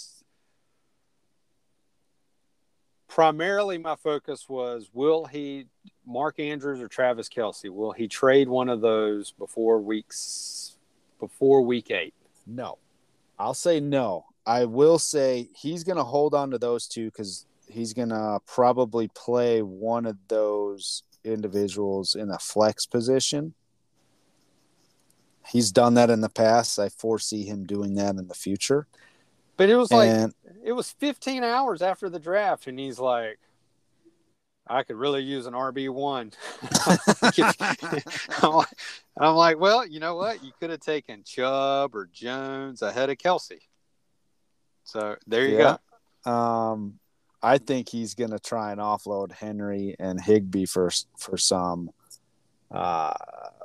Primarily, 3.09 3.79
my 3.79 3.97
focus 3.97 4.49
was: 4.49 4.91
Will 4.93 5.25
he, 5.25 5.67
Mark 6.07 6.39
Andrews 6.39 6.81
or 6.81 6.89
Travis 6.89 7.29
Kelce? 7.29 7.71
Will 7.71 7.93
he 7.93 8.07
trade 8.07 8.49
one 8.49 8.69
of 8.69 8.81
those 8.81 9.33
before 9.33 9.81
weeks, 9.81 10.77
before 11.19 11.63
week 11.63 11.91
eight? 11.91 12.15
no. 12.47 12.79
I'll 13.41 13.55
say 13.55 13.81
no. 13.81 14.27
I 14.45 14.67
will 14.67 14.99
say 14.99 15.49
he's 15.57 15.83
going 15.83 15.97
to 15.97 16.05
hold 16.05 16.35
on 16.35 16.51
to 16.51 16.59
those 16.59 16.87
two 16.87 17.07
because 17.07 17.47
he's 17.71 17.93
going 17.93 18.09
to 18.11 18.41
probably 18.47 19.09
play 19.09 19.63
one 19.63 20.07
of 20.07 20.17
those 20.29 21.03
individuals 21.25 22.15
in 22.15 22.31
a 22.31 22.39
flex 22.39 22.87
position. 22.87 23.55
He's 25.47 25.73
done 25.73 25.95
that 25.95 26.11
in 26.11 26.21
the 26.21 26.29
past. 26.29 26.79
I 26.79 26.89
foresee 26.89 27.45
him 27.45 27.65
doing 27.65 27.95
that 27.95 28.17
in 28.17 28.29
the 28.29 28.35
future. 28.35 28.87
But 29.57 29.69
it 29.69 29.77
was 29.77 29.91
like 29.91 30.09
and 30.09 30.35
it 30.65 30.73
was 30.73 30.91
15 30.93 31.43
hours 31.45 31.83
after 31.83 32.09
the 32.09 32.19
draft, 32.19 32.67
and 32.67 32.79
he's 32.79 32.99
like, 32.99 33.39
"I 34.67 34.85
could 34.85 34.97
really 34.97 35.23
use 35.23 35.47
an 35.47 35.55
RB 35.55 35.91
one." 35.91 36.33
I'm 38.43 38.53
like- 38.53 38.69
I'm 39.19 39.35
like, 39.35 39.59
well, 39.59 39.85
you 39.85 40.01
know 40.01 40.15
what? 40.15 40.43
You 40.43 40.53
could 40.61 40.71
have 40.71 40.81
taken 40.81 41.25
Chubb 41.25 41.95
or 41.95 42.09
Jones 42.11 42.81
ahead 42.81 43.11
of 43.11 43.19
Kelce. 43.19 43.59
So 44.85 45.17
there 45.27 45.47
you 45.47 45.59
Yeah. 45.59 45.77
go. 46.25 46.31
Um, 46.31 47.00
I 47.43 47.59
think 47.59 47.89
he's 47.89 48.15
going 48.15 48.31
to 48.31 48.39
try 48.39 48.73
and 48.73 48.81
offload 48.81 49.33
Henry 49.33 49.97
and 49.99 50.21
Higbee 50.21 50.67
for 50.67 50.91
for 51.19 51.37
some, 51.37 51.91
uh, 52.71 53.15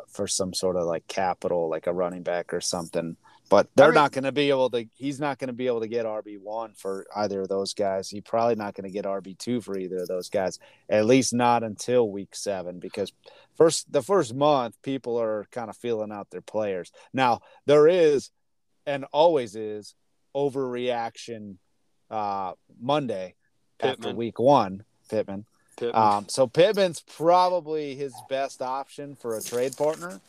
for 0.07 0.27
some 0.27 0.53
sort 0.53 0.75
of 0.75 0.85
like 0.85 1.07
capital, 1.07 1.69
like 1.69 1.87
a 1.87 1.93
running 1.93 2.23
back 2.23 2.53
or 2.53 2.61
something. 2.61 3.17
But 3.49 3.69
they're 3.75 3.87
mean- 3.87 3.95
not 3.95 4.11
going 4.11 4.23
to 4.23 4.31
be 4.31 4.49
able 4.49 4.69
to. 4.71 4.85
He's 4.95 5.19
not 5.19 5.37
going 5.37 5.49
to 5.49 5.53
be 5.53 5.67
able 5.67 5.81
to 5.81 5.87
get 5.87 6.05
RB 6.05 6.39
one 6.39 6.73
for 6.73 7.05
either 7.15 7.41
of 7.41 7.49
those 7.49 7.73
guys. 7.73 8.09
He's 8.09 8.23
probably 8.23 8.55
not 8.55 8.73
going 8.73 8.85
to 8.85 8.93
get 8.93 9.05
RB 9.05 9.37
two 9.37 9.61
for 9.61 9.77
either 9.77 9.97
of 9.97 10.07
those 10.07 10.29
guys. 10.29 10.57
At 10.89 11.05
least 11.05 11.33
not 11.33 11.63
until 11.63 12.09
week 12.09 12.33
seven, 12.33 12.79
because 12.79 13.11
first 13.55 13.91
the 13.91 14.01
first 14.01 14.33
month 14.33 14.81
people 14.81 15.19
are 15.21 15.45
kind 15.51 15.69
of 15.69 15.77
feeling 15.77 16.11
out 16.11 16.29
their 16.31 16.41
players. 16.41 16.91
Now 17.13 17.41
there 17.65 17.87
is, 17.87 18.31
and 18.87 19.05
always 19.11 19.55
is, 19.55 19.93
overreaction 20.35 21.57
uh, 22.09 22.53
Monday 22.81 23.35
after 23.81 24.13
week 24.13 24.39
one. 24.39 24.83
Pittman. 25.09 25.45
Pittman. 25.77 26.01
Um, 26.01 26.25
so 26.29 26.47
Pittman's 26.47 27.01
probably 27.01 27.95
his 27.95 28.13
best 28.29 28.61
option 28.61 29.15
for 29.15 29.37
a 29.37 29.41
trade 29.41 29.75
partner. 29.77 30.19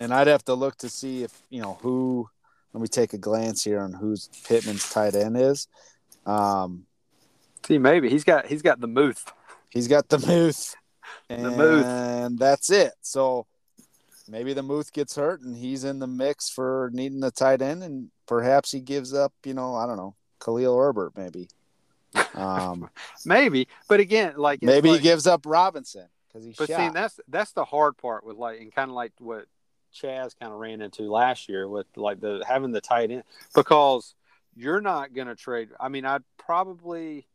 And 0.00 0.12
I'd 0.12 0.26
have 0.26 0.44
to 0.46 0.54
look 0.54 0.76
to 0.78 0.88
see 0.88 1.22
if, 1.22 1.42
you 1.50 1.62
know, 1.62 1.78
who, 1.80 2.28
let 2.72 2.80
me 2.80 2.88
take 2.88 3.12
a 3.12 3.18
glance 3.18 3.62
here 3.64 3.80
on 3.80 3.92
who's 3.92 4.28
Pittman's 4.44 4.88
tight 4.90 5.14
end 5.14 5.36
is. 5.36 5.68
Um, 6.26 6.86
See, 7.66 7.78
maybe 7.78 8.10
he's 8.10 8.24
got 8.24 8.46
he's 8.46 8.60
got 8.60 8.80
the 8.80 8.86
Muth. 8.86 9.32
he's 9.70 9.88
got 9.88 10.08
the 10.08 10.18
Muth. 10.18 10.74
And 11.30 11.44
The 11.46 11.50
Muth. 11.50 12.38
that's 12.38 12.70
it. 12.70 12.92
So 13.00 13.46
maybe 14.28 14.52
the 14.52 14.62
Muth 14.62 14.92
gets 14.92 15.16
hurt 15.16 15.40
and 15.40 15.56
he's 15.56 15.84
in 15.84 15.98
the 15.98 16.06
mix 16.06 16.50
for 16.50 16.90
needing 16.92 17.20
the 17.20 17.30
tight 17.30 17.62
end. 17.62 17.82
And 17.82 18.10
perhaps 18.26 18.70
he 18.70 18.80
gives 18.80 19.14
up, 19.14 19.32
you 19.44 19.54
know, 19.54 19.74
I 19.76 19.86
don't 19.86 19.96
know, 19.96 20.14
Khalil 20.40 20.76
Herbert, 20.76 21.12
maybe. 21.16 21.48
Um, 22.34 22.90
Maybe, 23.24 23.68
but 23.88 24.00
again, 24.00 24.34
like 24.36 24.62
maybe 24.62 24.90
like- 24.90 25.00
he 25.00 25.02
gives 25.02 25.26
up 25.26 25.42
Robinson 25.46 26.06
because 26.28 26.44
he's 26.44 26.56
But 26.56 26.68
shot. 26.68 26.78
see, 26.78 26.88
that's 26.92 27.20
that's 27.28 27.52
the 27.52 27.64
hard 27.64 27.96
part 27.96 28.24
with 28.24 28.36
like, 28.36 28.60
and 28.60 28.74
kind 28.74 28.90
of 28.90 28.94
like 28.94 29.12
what 29.18 29.46
Chaz 29.94 30.32
kind 30.38 30.52
of 30.52 30.58
ran 30.58 30.80
into 30.80 31.02
last 31.10 31.48
year 31.48 31.68
with 31.68 31.86
like 31.96 32.20
the 32.20 32.44
having 32.46 32.72
the 32.72 32.80
tight 32.80 33.10
end 33.10 33.22
because 33.54 34.14
you're 34.56 34.80
not 34.80 35.14
going 35.14 35.28
to 35.28 35.36
trade. 35.36 35.68
I 35.78 35.88
mean, 35.88 36.04
I'd 36.04 36.22
probably. 36.36 37.26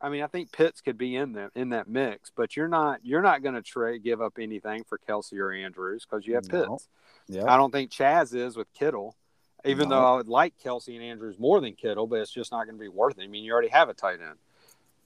I 0.00 0.08
mean, 0.08 0.24
I 0.24 0.26
think 0.26 0.50
Pitts 0.50 0.80
could 0.80 0.98
be 0.98 1.14
in 1.14 1.34
that 1.34 1.52
in 1.54 1.68
that 1.68 1.86
mix, 1.88 2.32
but 2.34 2.56
you're 2.56 2.66
not 2.66 2.98
you're 3.04 3.22
not 3.22 3.42
going 3.44 3.54
to 3.54 3.62
trade 3.62 4.02
give 4.02 4.20
up 4.20 4.34
anything 4.40 4.82
for 4.82 4.98
Kelce 4.98 5.38
or 5.38 5.52
Andrews 5.52 6.04
because 6.04 6.26
you 6.26 6.34
have 6.34 6.50
No. 6.52 6.66
Pitts. 6.70 6.88
Yeah. 7.28 7.44
I 7.52 7.56
don't 7.56 7.70
think 7.70 7.92
Chaz 7.92 8.34
is 8.34 8.56
with 8.56 8.66
Kittle, 8.74 9.14
even 9.64 9.88
No. 9.88 9.96
though 9.96 10.06
I 10.06 10.16
would 10.16 10.28
like 10.28 10.54
Kelce 10.58 10.94
and 10.94 11.04
Andrews 11.04 11.38
more 11.38 11.60
than 11.60 11.74
Kittle, 11.74 12.06
but 12.06 12.20
it's 12.20 12.30
just 12.32 12.50
not 12.52 12.64
going 12.66 12.76
to 12.76 12.80
be 12.82 12.88
worth 12.88 13.18
it. 13.18 13.22
I 13.22 13.26
mean, 13.26 13.44
you 13.44 13.52
already 13.52 13.68
have 13.68 13.88
a 13.88 13.94
tight 13.94 14.20
end. 14.20 14.38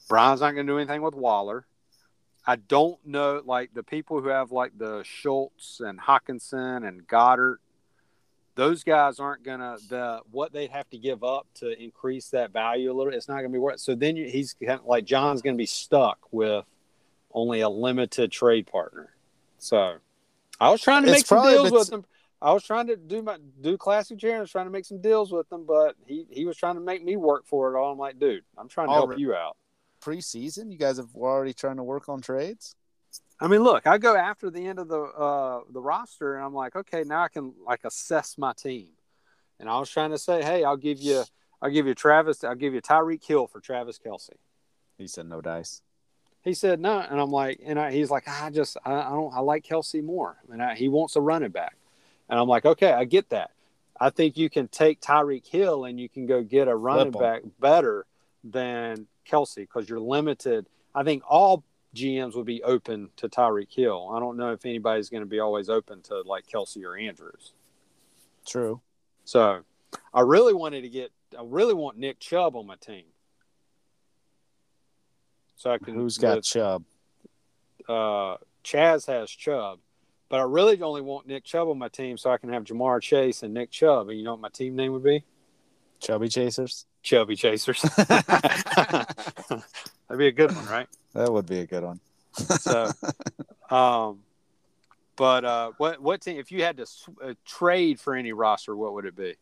Brian's 0.08 0.40
not 0.40 0.52
going 0.52 0.66
to 0.66 0.72
do 0.72 0.78
anything 0.78 1.02
with 1.02 1.14
Waller. 1.14 1.66
I 2.46 2.56
don't 2.56 3.04
know, 3.04 3.42
like 3.44 3.74
the 3.74 3.82
people 3.82 4.20
who 4.20 4.28
have 4.28 4.52
like 4.52 4.78
the 4.78 5.02
Schultz 5.04 5.80
and 5.80 5.98
Hockenson 6.00 6.86
and 6.86 7.06
Goddard, 7.06 7.58
those 8.54 8.84
guys 8.84 9.18
aren't 9.18 9.42
going 9.42 9.58
to 9.58 9.76
the 9.88 10.20
what 10.30 10.52
they'd 10.52 10.70
have 10.70 10.88
to 10.90 10.96
give 10.98 11.24
up 11.24 11.46
to 11.56 11.76
increase 11.82 12.28
that 12.30 12.52
value 12.52 12.90
a 12.90 12.94
little. 12.94 13.12
It's 13.12 13.26
not 13.28 13.34
going 13.38 13.48
to 13.50 13.52
be 13.52 13.58
worth. 13.58 13.74
it. 13.74 13.80
So 13.80 13.94
then 13.96 14.16
you, 14.16 14.28
he's 14.28 14.54
kind 14.54 14.78
of 14.80 14.86
like 14.86 15.04
John's 15.04 15.42
going 15.42 15.56
to 15.56 15.58
be 15.58 15.66
stuck 15.66 16.18
with 16.30 16.64
only 17.32 17.60
a 17.60 17.68
limited 17.68 18.30
trade 18.30 18.66
partner. 18.68 19.10
So 19.58 19.96
I 20.60 20.70
was 20.70 20.80
trying 20.80 21.02
to 21.02 21.08
It's 21.10 21.18
make 21.18 21.26
some 21.26 21.36
probably- 21.38 21.52
deals 21.54 21.66
it's- 21.66 21.80
with 21.90 21.92
him. 21.98 22.04
I 22.40 22.52
was 22.52 22.64
trying 22.64 22.86
to 22.88 22.96
do 22.96 23.22
my 23.22 23.38
do 23.60 23.76
classic 23.76 24.18
Jerry. 24.18 24.36
I 24.36 24.40
was 24.40 24.50
trying 24.50 24.66
to 24.66 24.70
make 24.70 24.84
some 24.84 25.00
deals 25.00 25.32
with 25.32 25.48
them, 25.48 25.64
but 25.66 25.96
he 26.06 26.26
he 26.30 26.44
was 26.44 26.56
trying 26.56 26.74
to 26.74 26.80
make 26.80 27.02
me 27.04 27.16
work 27.16 27.46
for 27.46 27.74
it 27.74 27.78
all. 27.78 27.92
I'm 27.92 27.98
like, 27.98 28.18
dude, 28.18 28.44
I'm 28.58 28.68
trying 28.68 28.88
to 28.88 28.94
help 28.94 29.18
you 29.18 29.34
out. 29.34 29.56
Preseason, 30.02 30.70
you 30.70 30.78
guys 30.78 30.98
have 30.98 31.14
already 31.14 31.54
trying 31.54 31.76
to 31.76 31.82
work 31.82 32.08
on 32.08 32.20
trades. 32.20 32.74
I 33.40 33.48
mean, 33.48 33.62
look, 33.62 33.86
I 33.86 33.98
go 33.98 34.16
after 34.16 34.50
the 34.50 34.66
end 34.66 34.78
of 34.78 34.88
the 34.88 35.00
uh, 35.00 35.60
the 35.70 35.80
roster, 35.80 36.36
and 36.36 36.44
I'm 36.44 36.54
like, 36.54 36.76
okay, 36.76 37.04
now 37.04 37.22
I 37.22 37.28
can 37.28 37.54
like 37.66 37.80
assess 37.84 38.36
my 38.36 38.52
team. 38.52 38.88
And 39.58 39.70
I 39.70 39.78
was 39.78 39.90
trying 39.90 40.10
to 40.10 40.18
say, 40.18 40.42
hey, 40.42 40.64
I'll 40.64 40.76
give 40.76 41.00
you, 41.00 41.24
I'll 41.62 41.70
give 41.70 41.86
you 41.86 41.94
Travis, 41.94 42.44
I'll 42.44 42.54
give 42.54 42.74
you 42.74 42.82
Tyreek 42.82 43.24
Hill 43.24 43.46
for 43.46 43.58
Travis 43.58 43.98
Kelce. 43.98 44.34
He 44.98 45.06
said 45.06 45.26
no 45.26 45.40
dice. 45.40 45.80
He 46.42 46.54
said 46.54 46.78
no, 46.78 46.98
and 46.98 47.18
I'm 47.18 47.30
like, 47.30 47.60
and 47.64 47.78
I, 47.78 47.90
he's 47.90 48.10
like, 48.10 48.28
I 48.28 48.50
just, 48.50 48.76
I, 48.84 48.92
I 48.92 49.08
don't, 49.08 49.34
I 49.34 49.40
like 49.40 49.64
Kelce 49.64 50.04
more, 50.04 50.36
and 50.52 50.62
I, 50.62 50.74
he 50.74 50.88
wants 50.88 51.16
a 51.16 51.20
running 51.20 51.50
back, 51.50 51.76
and 52.28 52.38
I'm 52.38 52.48
like, 52.48 52.64
okay, 52.64 52.92
I 52.92 53.04
get 53.04 53.30
that. 53.30 53.50
I 53.98 54.10
think 54.10 54.36
you 54.36 54.50
can 54.50 54.68
take 54.68 55.00
Tyreek 55.00 55.46
Hill 55.46 55.84
and 55.86 55.98
you 55.98 56.08
can 56.08 56.26
go 56.26 56.42
get 56.42 56.68
a 56.68 56.76
running 56.76 57.12
back 57.12 57.42
better 57.60 58.04
than 58.44 59.06
Kelce 59.28 59.56
because 59.56 59.88
you're 59.88 60.00
limited. 60.00 60.66
I 60.94 61.02
think 61.02 61.22
all 61.28 61.64
GMs 61.94 62.34
would 62.36 62.44
be 62.46 62.62
open 62.62 63.08
to 63.16 63.28
Tyreek 63.28 63.74
Hill. 63.74 64.10
I 64.14 64.20
don't 64.20 64.36
know 64.36 64.52
if 64.52 64.66
anybody's 64.66 65.08
going 65.08 65.22
to 65.22 65.28
be 65.28 65.40
always 65.40 65.70
open 65.70 66.02
to 66.02 66.20
like 66.22 66.46
Kelce 66.46 66.84
or 66.84 66.96
Andrews. 66.96 67.52
True. 68.46 68.80
So 69.24 69.62
I 70.12 70.20
really 70.20 70.52
wanted 70.52 70.82
to 70.82 70.90
get, 70.90 71.10
I 71.36 71.42
really 71.44 71.74
want 71.74 71.96
Nick 71.96 72.18
Chubb 72.20 72.54
on 72.54 72.66
my 72.66 72.76
team. 72.76 73.04
So 75.56 75.70
I 75.70 75.78
can. 75.78 75.94
Who's 75.94 76.18
got 76.18 76.36
with- 76.36 76.44
Chubb? 76.44 76.84
uh, 77.88 78.36
Chaz 78.64 79.06
has 79.06 79.30
Chubb, 79.30 79.78
but 80.28 80.40
I 80.40 80.44
really 80.44 80.80
only 80.82 81.02
want 81.02 81.26
Nick 81.26 81.44
Chubb 81.44 81.68
on 81.68 81.78
my 81.78 81.88
team 81.88 82.16
so 82.16 82.30
I 82.30 82.38
can 82.38 82.52
have 82.52 82.64
Ja'Marr 82.64 83.00
Chase 83.00 83.42
and 83.42 83.54
Nick 83.54 83.70
Chubb. 83.70 84.08
And 84.08 84.18
you 84.18 84.24
know 84.24 84.32
what 84.32 84.40
my 84.40 84.48
team 84.48 84.76
name 84.76 84.92
would 84.92 85.04
be? 85.04 85.24
Chubby 86.00 86.28
Chasers. 86.28 86.86
Chubby 87.02 87.36
Chasers. 87.36 87.80
That'd 88.08 89.06
be 90.18 90.26
a 90.28 90.32
good 90.32 90.54
one, 90.54 90.66
right? 90.66 90.88
That 91.14 91.32
would 91.32 91.46
be 91.46 91.60
a 91.60 91.66
good 91.66 91.84
one. 91.84 92.00
So, 92.60 92.90
um, 93.70 94.20
but 95.16 95.44
uh, 95.44 95.72
what 95.78 96.00
what 96.02 96.20
team? 96.20 96.38
If 96.38 96.52
you 96.52 96.62
had 96.62 96.76
to 96.76 96.86
uh, 97.22 97.34
trade 97.46 97.98
for 97.98 98.14
any 98.14 98.32
roster, 98.32 98.76
what 98.76 98.92
would 98.94 99.06
it 99.06 99.16
be? 99.16 99.34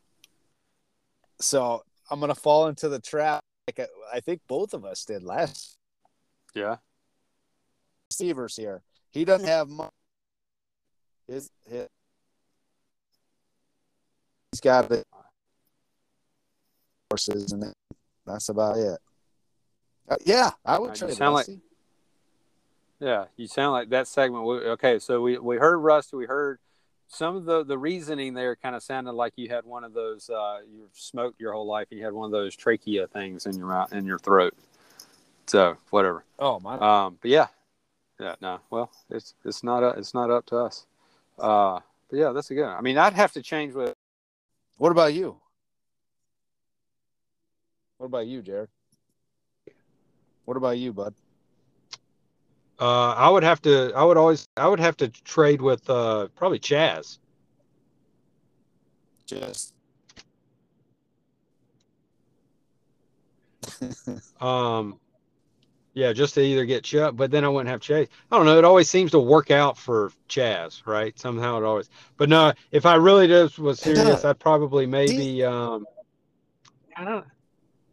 So 1.41 1.83
I'm 2.11 2.21
gonna 2.21 2.35
fall 2.35 2.69
into 2.69 2.89
the 2.89 3.01
trap. 3.01 3.41
Like 3.67 3.81
I- 3.81 4.17
I 4.17 4.21
think 4.21 4.43
both 4.47 4.75
of 4.75 4.85
us 4.85 5.05
did 5.05 5.25
last 5.25 5.77
Yeah, 6.55 6.77
receivers 8.11 8.55
here. 8.55 8.83
He 9.11 9.25
doesn't 9.25 9.49
have 9.49 9.69
much. 9.69 9.91
His, 11.27 11.51
his, 11.69 11.89
he's 14.53 14.61
got 14.61 14.89
the 14.89 15.05
horses, 17.11 17.53
and 17.53 17.73
that's 18.27 18.49
about 18.49 18.77
it. 18.77 18.99
Uh, 20.09 20.17
yeah, 20.27 20.51
I 20.65 20.79
would 20.79 20.91
Uh, 20.91 20.93
you 20.93 20.99
trade. 20.99 21.17
sound 21.17 21.35
like- 21.35 21.49
yeah. 23.01 23.27
You 23.37 23.47
sound 23.47 23.73
like 23.73 23.89
that 23.91 24.07
segment. 24.07 24.45
Okay, 24.45 24.99
so 24.99 25.23
we 25.23 25.39
we 25.39 25.57
heard 25.57 25.79
Rust. 25.79 26.13
We 26.13 26.27
heard 26.27 26.59
some 27.09 27.37
of 27.37 27.45
the 27.47 27.65
the 27.65 27.79
reasoning 27.79 28.35
there. 28.35 28.55
Kind 28.57 28.77
of 28.77 28.83
sounded 28.83 29.13
like 29.13 29.33
you 29.37 29.49
had 29.49 29.65
one 29.65 29.85
of 29.85 29.95
those. 29.95 30.29
Uh, 30.29 30.61
you 30.71 30.89
smoked 30.93 31.41
your 31.41 31.53
whole 31.53 31.67
life. 31.67 31.89
And 31.91 31.99
you 31.99 32.05
had 32.05 32.13
one 32.13 32.27
of 32.27 32.33
those 32.33 32.55
trachea 32.55 33.07
things 33.07 33.47
in 33.47 33.57
your 33.57 33.69
mouth 33.69 33.93
in 33.93 34.05
your 34.05 34.19
throat. 34.19 34.55
So 35.47 35.77
whatever. 35.91 36.25
Oh 36.39 36.61
my! 36.61 36.77
Um, 36.79 37.19
but 37.21 37.31
yeah, 37.31 37.49
yeah, 38.21 38.35
no. 38.41 38.61
Well, 38.71 38.91
it's 39.11 39.35
it's 39.45 39.63
not 39.63 39.83
uh, 39.83 39.95
it's 39.97 40.13
not 40.15 40.31
up 40.31 40.47
to 40.47 40.57
us. 40.59 40.87
Uh, 41.39 41.81
but 42.11 42.19
yeah, 42.19 42.33
that's 42.33 42.51
a 42.51 42.55
good. 42.55 42.65
one. 42.65 42.77
I 42.77 42.81
mean, 42.81 42.99
I'd 42.99 43.13
have 43.15 43.33
to 43.33 43.43
change 43.43 43.75
with. 43.75 43.95
What 44.79 44.91
about 44.91 45.15
you? 45.15 45.37
What 47.99 48.07
about 48.07 48.27
you, 48.27 48.43
Jared? 48.43 48.69
What 50.45 50.57
about 50.57 50.79
you, 50.79 50.93
bud? 50.93 51.15
Uh, 52.79 53.13
I 53.13 53.31
would 53.31 53.45
have 53.45 53.63
to. 53.63 53.93
I 53.95 54.05
would 54.05 54.17
always. 54.17 54.49
I 54.57 54.69
would 54.69 54.81
have 54.81 54.97
to 54.99 55.09
trade 55.09 55.63
with 55.63 55.89
uh, 55.89 56.29
probably 56.37 56.59
Chaz. 56.59 57.19
Just 59.27 59.75
Um, 64.41 65.01
yeah, 65.95 66.13
just 66.13 66.35
to 66.35 66.43
either 66.43 66.65
get 66.65 66.85
Chubb, 66.85 67.17
but 67.17 67.31
then 67.31 67.45
I 67.45 67.49
wouldn't 67.49 67.71
have 67.71 67.81
Chase. 67.81 68.09
I 68.31 68.37
don't 68.37 68.47
know. 68.47 68.59
It 68.59 68.65
always 68.65 68.91
seems 68.91 69.13
to 69.13 69.21
work 69.21 69.51
out 69.51 69.79
for 69.79 70.13
Chaz, 70.29 70.85
right? 70.87 71.19
Somehow 71.19 71.59
it 71.59 71.65
always. 71.65 71.89
But 72.17 72.29
no, 72.29 72.53
if 72.71 72.85
I 72.85 72.97
really 72.97 73.29
just 73.29 73.59
was 73.59 73.81
serious, 73.81 74.25
I'd 74.25 74.39
probably 74.39 74.87
maybe. 74.87 75.45
Um, 75.45 75.87
I 76.97 77.05
don't. 77.05 77.25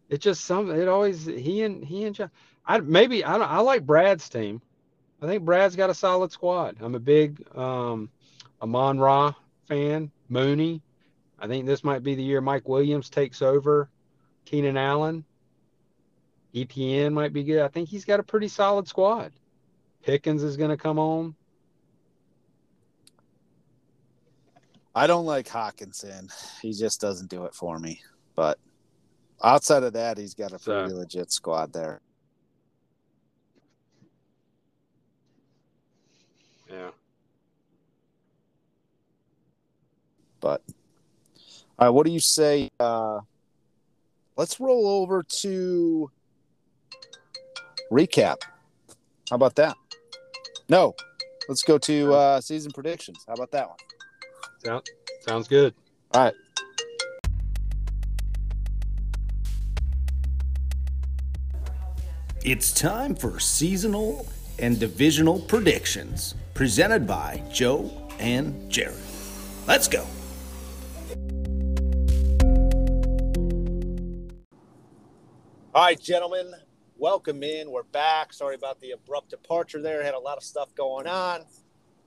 It 0.10 0.20
just 0.20 0.46
some. 0.46 0.72
It 0.72 0.88
always 0.88 1.26
he 1.26 1.64
and 1.64 1.86
he 1.86 2.06
and 2.06 2.16
Chaz. 2.16 2.32
I 2.66 2.80
maybe 2.80 3.24
I 3.24 3.38
don't, 3.38 3.50
I 3.50 3.60
like 3.60 3.86
Brad's 3.86 4.28
team. 4.28 4.62
I 5.22 5.28
think 5.28 5.46
Brad's 5.46 5.76
got 5.76 5.92
a 5.92 5.94
solid 5.94 6.32
squad. 6.32 6.78
I'm 6.82 6.96
a 6.96 7.00
big 7.00 7.46
um, 7.56 8.10
Amon 8.62 9.00
Ra 9.00 9.34
fan. 9.68 10.12
Mooney. 10.32 10.82
I 11.38 11.48
think 11.48 11.66
this 11.66 11.84
might 11.84 12.04
be 12.04 12.16
the 12.16 12.24
year 12.24 12.42
Mike 12.42 12.68
Williams 12.68 13.10
takes 13.10 13.42
over. 13.42 13.90
Keenan 14.46 14.78
Allen. 14.78 15.26
ETN 16.54 17.14
might 17.14 17.34
be 17.34 17.44
good. 17.44 17.62
I 17.62 17.68
think 17.68 17.88
he's 17.90 18.06
got 18.06 18.20
a 18.20 18.24
pretty 18.24 18.48
solid 18.48 18.88
squad. 18.88 19.32
Pickens 20.04 20.44
is 20.44 20.58
going 20.58 20.70
to 20.72 20.78
come 20.78 21.00
on. 21.00 21.36
I 24.94 25.08
don't 25.08 25.26
like 25.26 25.48
Hockenson. 25.48 26.30
He 26.62 26.74
just 26.74 27.00
doesn't 27.00 27.30
do 27.30 27.46
it 27.46 27.54
for 27.54 27.80
me. 27.80 28.02
But 28.36 28.60
outside 29.42 29.84
of 29.84 29.94
that, 29.94 30.18
he's 30.18 30.34
got 30.34 30.52
a 30.52 30.60
So- 30.60 30.80
pretty 30.82 30.94
legit 30.94 31.32
squad 31.32 31.72
there. 31.72 32.02
Yeah. 36.70 36.92
But 40.40 40.62
all 41.78 41.88
right, 41.88 41.90
what 41.90 42.06
do 42.06 42.12
you 42.12 42.20
say? 42.20 42.70
Uh, 42.80 43.20
let's 44.38 44.60
roll 44.60 44.88
over 44.88 45.24
to 45.24 46.10
recap. 47.92 48.38
How 49.30 49.36
about 49.36 49.56
that? 49.56 49.76
No, 50.70 50.96
let's 51.48 51.64
go 51.64 51.78
to 51.78 52.14
uh, 52.14 52.42
season 52.42 52.72
predictions. 52.72 53.24
How 53.28 53.34
about 53.34 53.52
that 53.52 53.68
one? 53.68 53.78
Sound, 54.64 54.90
sounds 55.28 55.48
good. 55.48 55.74
All 56.14 56.24
right. 56.24 56.34
It's 62.44 62.74
time 62.74 63.14
for 63.14 63.40
seasonal 63.40 64.26
and 64.58 64.80
divisional 64.80 65.40
predictions 65.42 66.34
presented 66.54 67.06
by 67.06 67.44
Joe 67.52 67.92
and 68.20 68.70
Jared. 68.70 68.98
Let's 69.68 69.88
go. 69.88 70.06
All 75.74 75.84
right, 75.84 76.00
gentlemen, 76.00 76.52
welcome 77.02 77.42
in. 77.42 77.72
We're 77.72 77.82
back. 77.82 78.32
Sorry 78.32 78.54
about 78.54 78.80
the 78.80 78.92
abrupt 78.92 79.32
departure 79.32 79.82
there. 79.82 80.04
Had 80.04 80.14
a 80.14 80.20
lot 80.20 80.38
of 80.38 80.44
stuff 80.44 80.74
going 80.76 81.08
on. 81.08 81.42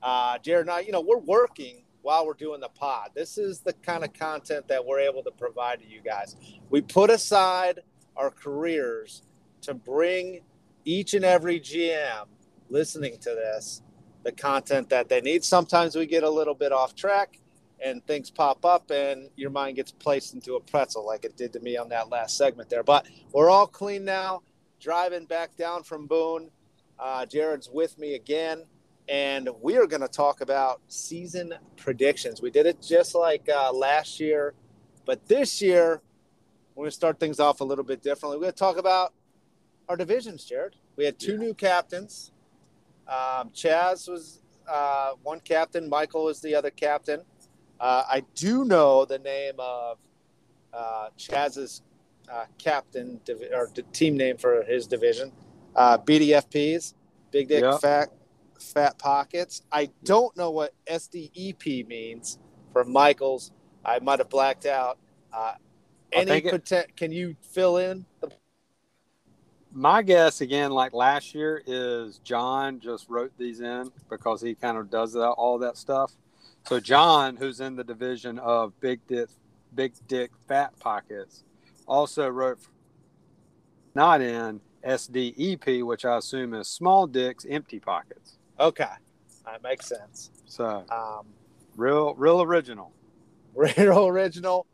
Uh, 0.01 0.39
Jared 0.39 0.67
and 0.67 0.71
I, 0.71 0.81
you 0.81 0.93
know, 0.93 1.01
we're 1.01 1.19
working 1.19 1.83
while 2.03 2.25
we're 2.25 2.35
doing 2.35 2.61
the 2.61 2.69
pod. 2.69 3.11
This 3.13 3.37
is 3.37 3.59
the 3.59 3.73
kind 3.73 4.05
of 4.05 4.13
content 4.13 4.69
that 4.69 4.87
we're 4.87 5.01
able 5.01 5.25
to 5.25 5.33
provide 5.33 5.81
to 5.81 5.89
you 5.89 6.01
guys. 6.01 6.37
We 6.71 6.81
put 6.81 7.11
aside 7.11 7.81
our 8.17 8.31
careers 8.31 9.23
to 9.63 9.75
bring 9.75 10.43
each 10.85 11.15
and 11.15 11.25
every 11.25 11.59
GM 11.59 12.27
listening 12.71 13.19
to 13.19 13.31
this 13.31 13.83
the 14.23 14.31
content 14.31 14.91
that 14.91 15.09
they 15.09 15.21
need. 15.21 15.43
Sometimes 15.43 15.97
we 15.97 16.07
get 16.07 16.23
a 16.23 16.31
little 16.31 16.55
bit 16.55 16.71
off 16.71 16.95
track 16.95 17.41
and 17.85 18.07
things 18.07 18.31
pop 18.31 18.65
up 18.65 18.93
and 18.93 19.29
your 19.35 19.51
mind 19.51 19.75
gets 19.75 19.91
placed 19.91 20.35
into 20.35 20.55
a 20.55 20.61
pretzel 20.61 21.05
like 21.05 21.25
it 21.25 21.37
did 21.37 21.53
to 21.55 21.61
me 21.61 21.77
on 21.77 21.89
that 21.89 22.11
last 22.11 22.37
segment 22.37 22.71
there. 22.71 22.85
But 22.85 23.07
we're 23.33 23.51
all 23.51 23.67
clean 23.67 24.05
now, 24.05 24.43
driving 24.89 25.25
back 25.25 25.57
down 25.57 25.83
from 25.83 26.07
Boone. 26.07 26.51
Uh, 26.99 27.25
Jared's 27.25 27.71
with 27.73 27.99
me 27.99 28.15
again, 28.15 28.65
and 29.09 29.49
we 29.63 29.79
are 29.79 29.87
going 29.87 30.03
to 30.03 30.09
talk 30.09 30.43
about 30.43 30.83
season 30.89 31.55
predictions. 31.79 32.43
We 32.43 32.51
did 32.51 32.67
it 32.67 32.83
just 32.83 33.15
like 33.15 33.49
uh, 33.49 33.73
last 33.73 34.21
year, 34.21 34.53
but 35.07 35.27
this 35.27 35.63
year 35.63 36.03
we're 36.75 36.83
going 36.83 36.91
to 36.91 36.95
start 36.95 37.19
things 37.19 37.41
off 37.41 37.63
a 37.63 37.65
little 37.65 37.83
bit 37.83 38.03
differently. 38.03 38.37
We're 38.37 38.43
going 38.43 38.53
to 38.53 38.59
talk 38.59 38.77
about 38.77 39.15
our 39.89 39.97
divisions, 39.97 40.45
Jared. 40.45 40.77
We 40.97 41.07
had 41.07 41.19
two 41.19 41.33
Yeah. 41.33 41.39
new 41.39 41.55
captains. 41.55 42.31
Um, 43.09 43.51
Chaz 43.55 44.07
was 44.09 44.43
uh, 44.71 45.13
one 45.23 45.41
captain, 45.41 45.89
Michael 45.89 46.25
was 46.25 46.43
the 46.43 46.55
other 46.55 46.71
captain. 46.71 47.23
Uh, 47.81 48.05
I 48.09 48.23
do 48.35 48.65
know 48.67 49.07
the 49.07 49.19
name 49.19 49.55
of 49.59 49.99
uh, 50.75 51.09
Chaz's 51.19 51.83
uh, 52.33 52.45
captain 52.59 53.21
divi- 53.25 53.53
or 53.53 53.69
team 53.93 54.17
name 54.17 54.37
for 54.37 54.63
his 54.63 54.87
division, 54.87 55.33
uh, 55.77 55.99
BDFPs, 55.99 56.95
Big 57.31 57.49
Dick 57.49 57.63
Yep. 57.63 57.81
Fat 57.81 58.09
Fat 58.59 58.99
Pockets. 58.99 59.63
I 59.71 59.91
don't 60.05 60.35
know 60.37 60.51
what 60.51 60.73
SDEP 60.87 61.87
means 61.87 62.39
for 62.73 62.85
Michael's. 62.85 63.51
I 63.85 63.99
might 63.99 64.21
have 64.21 64.31
blacked 64.31 64.65
out. 64.67 64.99
Uh, 65.33 65.55
any 66.13 66.31
think 66.31 66.47
it- 66.47 66.55
poten- 66.65 66.97
can 66.97 67.13
you 67.13 67.37
fill 67.43 67.77
in 67.79 68.07
the 68.21 68.31
My 69.73 70.03
guess 70.03 70.41
again, 70.41 70.71
like 70.71 70.93
last 70.93 71.35
year, 71.35 71.61
is 71.67 72.19
John 72.19 72.79
just 72.79 73.09
wrote 73.11 73.33
these 73.37 73.61
in 73.61 73.91
because 74.09 74.41
he 74.41 74.55
kind 74.55 74.79
of 74.79 74.89
does 74.89 75.13
that, 75.15 75.31
all 75.31 75.59
that 75.59 75.77
stuff. 75.77 76.13
So 76.67 76.79
John, 76.79 77.35
who's 77.37 77.61
in 77.61 77.75
the 77.75 77.83
division 77.85 78.39
of 78.39 78.79
big 78.81 79.01
dick, 79.09 79.29
big 79.75 79.93
dick 80.07 80.31
fat 80.47 80.79
pockets, 80.79 81.43
also 81.87 82.29
wrote 82.29 82.59
not 83.95 84.21
in 84.21 84.61
SDEP, 84.85 85.83
which 85.85 86.05
I 86.05 86.19
assume 86.19 86.55
is 86.55 86.69
small 86.69 87.07
dicks 87.07 87.47
empty 87.49 87.79
pockets. 87.81 88.39
Okay, 88.59 88.85
that 89.45 89.63
makes 89.63 89.87
sense. 89.87 90.31
So 90.47 90.85
Um, 90.91 91.27
real, 91.77 92.15
real 92.15 92.43
original. 92.43 92.93
real 93.55 94.07
original. 94.07 94.67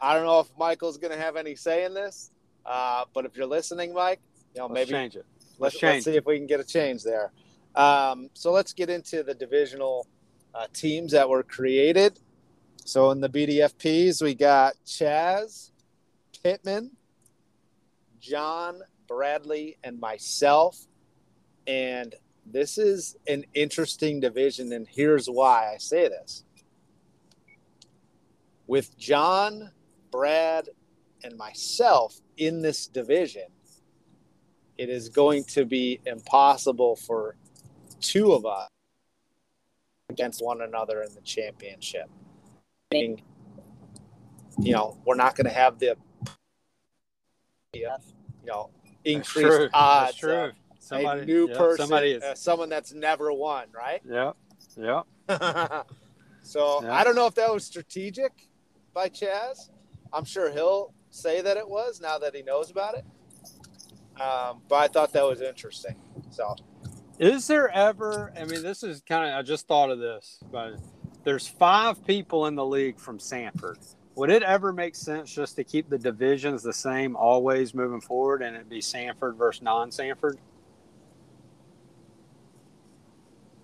I 0.00 0.14
don't 0.14 0.24
know 0.24 0.40
if 0.40 0.48
Michael's 0.58 0.98
going 0.98 1.12
to 1.12 1.18
have 1.18 1.36
any 1.36 1.54
say 1.54 1.84
in 1.84 1.94
this, 1.94 2.30
uh, 2.66 3.04
but 3.14 3.24
if 3.26 3.36
you're 3.36 3.46
listening, 3.46 3.92
Mike, 3.94 4.20
you 4.54 4.60
know 4.60 4.66
Let's 4.66 4.74
maybe 4.74 4.90
change 4.92 5.16
it. 5.16 5.24
let's, 5.58 5.74
Let's 5.74 5.74
let's 5.74 5.80
change. 5.80 6.04
see 6.04 6.16
if 6.16 6.24
we 6.26 6.38
can 6.38 6.46
get 6.46 6.60
a 6.60 6.64
change 6.64 7.02
there. 7.02 7.32
Um, 7.76 8.30
so 8.34 8.50
let's 8.50 8.72
get 8.72 8.90
into 8.90 9.22
the 9.22 9.34
divisional 9.34 10.06
uh, 10.54 10.66
teams 10.72 11.12
that 11.12 11.28
were 11.28 11.42
created. 11.42 12.18
So 12.84 13.10
in 13.12 13.20
the 13.20 13.28
BDFPs, 13.28 14.22
we 14.22 14.34
got 14.34 14.74
Chaz, 14.86 15.70
Pittman, 16.42 16.92
John, 18.20 18.80
Bradley, 19.06 19.76
and 19.84 19.98
myself. 20.00 20.86
And 21.66 22.14
this 22.46 22.78
is 22.78 23.16
an 23.26 23.44
interesting 23.54 24.20
division, 24.20 24.72
and 24.72 24.86
here's 24.88 25.26
why 25.26 25.72
I 25.74 25.78
say 25.78 26.08
this. 26.08 26.44
With 28.66 28.96
John, 28.98 29.70
Brad, 30.10 30.68
and 31.22 31.36
myself 31.36 32.20
in 32.36 32.62
this 32.62 32.86
division, 32.86 33.48
it 34.78 34.88
is 34.88 35.08
going 35.08 35.44
to 35.44 35.64
be 35.64 36.00
impossible 36.06 36.96
for 36.96 37.36
two 38.00 38.32
of 38.32 38.46
us 38.46 38.68
against 40.08 40.42
one 40.42 40.62
another 40.62 41.02
in 41.02 41.14
the 41.14 41.20
championship. 41.20 42.08
Meaning, 42.90 43.22
you 44.58 44.72
know, 44.72 44.98
we're 45.04 45.16
not 45.16 45.36
going 45.36 45.46
to 45.46 45.52
have 45.52 45.78
the 45.78 45.96
you 47.72 47.88
know 48.44 48.70
That's 48.84 48.96
increased 49.04 49.34
true. 49.48 49.68
odds 49.72 50.06
That's 50.08 50.18
true. 50.18 50.50
Somebody, 50.78 51.22
a 51.22 51.24
new 51.26 51.48
yeah, 51.48 51.56
person, 51.58 51.76
Somebody 51.86 52.10
is. 52.12 52.22
uh, 52.22 52.34
someone 52.34 52.68
that's 52.68 52.92
never 52.92 53.32
won, 53.32 53.66
right? 53.72 54.00
yeah. 54.08 54.32
Yeah. 54.76 55.02
so 56.42 56.82
Yeah. 56.82 56.92
I 56.94 57.04
don't 57.04 57.14
know 57.14 57.26
if 57.26 57.34
that 57.34 57.52
was 57.52 57.64
strategic 57.64 58.48
by 58.94 59.08
Chaz. 59.08 59.68
I'm 60.12 60.24
sure 60.24 60.50
he'll 60.50 60.92
say 61.10 61.42
that 61.42 61.56
it 61.56 61.68
was 61.68 62.00
now 62.00 62.18
that 62.18 62.34
he 62.34 62.42
knows 62.42 62.70
about 62.70 62.96
it. 62.96 63.04
Um, 64.20 64.62
but 64.68 64.76
I 64.76 64.88
thought 64.88 65.12
that 65.12 65.24
was 65.24 65.40
interesting. 65.42 65.96
So 66.30 66.56
Is 67.18 67.46
there 67.46 67.68
ever? 67.68 68.32
I 68.38 68.44
mean, 68.44 68.62
this 68.62 68.82
is 68.82 69.02
kind 69.02 69.30
of. 69.30 69.38
I 69.38 69.42
just 69.42 69.66
thought 69.66 69.90
of 69.90 69.98
this, 69.98 70.38
but 70.50 70.74
there's 71.24 71.46
five 71.46 72.04
people 72.06 72.46
in 72.46 72.54
the 72.54 72.64
league 72.64 72.98
from 72.98 73.18
Sanford. 73.18 73.78
Would 74.20 74.28
it 74.28 74.42
ever 74.42 74.70
make 74.70 74.94
sense 74.96 75.32
just 75.34 75.56
to 75.56 75.64
keep 75.64 75.88
the 75.88 75.96
divisions 75.96 76.62
the 76.62 76.74
same 76.74 77.16
always 77.16 77.72
moving 77.72 78.02
forward, 78.02 78.42
and 78.42 78.54
it 78.54 78.68
be 78.68 78.82
Sanford 78.82 79.36
versus 79.36 79.62
non-Sanford? 79.62 80.38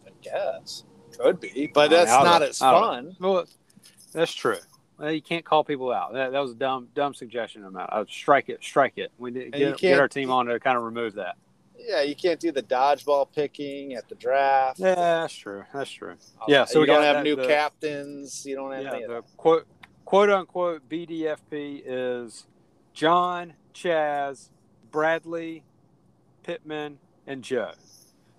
I 0.06 0.10
guess 0.22 0.84
could 1.18 1.40
be, 1.40 1.70
but 1.74 1.92
I 1.92 1.96
that's 1.96 2.10
I 2.10 2.38
don't- 2.38 2.48
as 2.48 2.58
fun. 2.58 3.16
Well, 3.20 3.44
that's 4.14 4.32
true. 4.32 4.56
Well, 4.98 5.12
you 5.12 5.20
can't 5.20 5.44
call 5.44 5.62
people 5.62 5.92
out. 5.92 6.14
That, 6.14 6.32
that 6.32 6.38
was 6.38 6.52
a 6.52 6.54
dumb, 6.54 6.88
dumb 6.94 7.12
suggestion. 7.12 7.62
About 7.62 7.92
I'd 7.92 8.08
strike 8.08 8.48
it, 8.48 8.64
strike 8.64 8.94
it. 8.96 9.12
We 9.18 9.32
need 9.32 9.52
get, 9.52 9.76
get 9.76 10.00
our 10.00 10.08
team 10.08 10.30
on 10.30 10.46
to 10.46 10.58
kind 10.58 10.78
of 10.78 10.84
remove 10.84 11.16
that. 11.16 11.36
Yeah, 11.78 12.00
you 12.00 12.16
can't 12.16 12.40
do 12.40 12.50
the 12.50 12.62
dodgeball 12.62 13.28
picking 13.30 13.92
at 13.92 14.08
the 14.08 14.14
draft. 14.14 14.78
Yeah, 14.78 14.94
that's 14.94 15.34
true. 15.34 15.64
That's 15.74 15.90
true. 15.90 16.16
Uh, 16.40 16.44
yeah, 16.48 16.64
so 16.64 16.78
you 16.78 16.80
we 16.80 16.86
don't 16.86 17.02
have 17.02 17.16
that- 17.16 17.24
new 17.24 17.36
the- 17.36 17.46
captains. 17.46 18.46
You 18.46 18.56
don't 18.56 18.72
have 18.72 18.82
yeah, 18.84 19.06
the 19.06 19.22
quote 19.36 19.66
quote 20.06 20.30
unquote 20.30 20.88
BDFP 20.88 21.82
is 21.84 22.46
John, 22.94 23.52
Chaz, 23.74 24.48
Bradley, 24.90 25.64
Pittman, 26.44 26.98
and 27.26 27.42
Joe, 27.42 27.72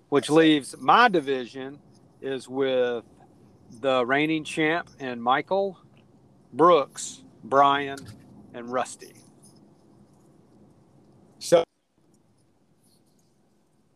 which 0.08 0.30
leaves 0.30 0.74
my 0.80 1.08
division 1.08 1.78
is 2.20 2.48
with 2.48 3.04
the 3.80 4.04
reigning 4.04 4.42
champ 4.42 4.88
and 4.98 5.22
Michael, 5.22 5.78
Brooks, 6.52 7.22
Brian, 7.44 7.98
and 8.54 8.72
Rusty. 8.72 9.12
So, 11.38 11.62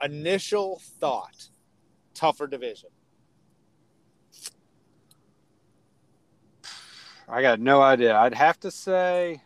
initial 0.05 0.81
thought: 1.01 1.49
tougher 2.13 2.47
division. 2.47 2.91
I 7.33 7.41
got 7.41 7.61
no 7.61 7.81
idea. 7.81 8.15
I'd 8.15 8.35
have 8.35 8.61
to 8.61 8.71
say. 8.71 9.41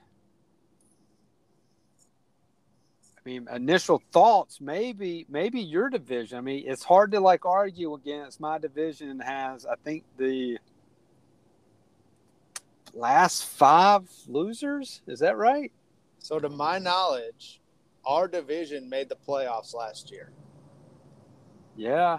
I 3.16 3.20
mean, 3.24 3.46
initial 3.54 4.02
thoughts, 4.10 4.60
maybe, 4.60 5.24
maybe 5.28 5.60
your 5.60 5.88
division. 5.88 6.36
I 6.36 6.40
mean, 6.40 6.64
it's 6.66 6.82
hard 6.82 7.12
to 7.12 7.20
like 7.20 7.46
argue 7.46 7.94
against 7.94 8.40
my 8.40 8.58
division 8.58 9.20
has, 9.20 9.66
I 9.66 9.76
think, 9.84 10.02
the 10.18 10.58
last 12.92 13.44
five 13.44 14.10
losers. 14.26 15.02
Is 15.06 15.20
that 15.20 15.36
right? 15.36 15.70
So, 16.18 16.40
to 16.40 16.48
my 16.48 16.78
knowledge, 16.78 17.60
our 18.04 18.26
division 18.26 18.90
made 18.90 19.08
the 19.08 19.16
playoffs 19.16 19.74
last 19.74 20.10
year. 20.10 20.32
Yeah. 21.76 22.18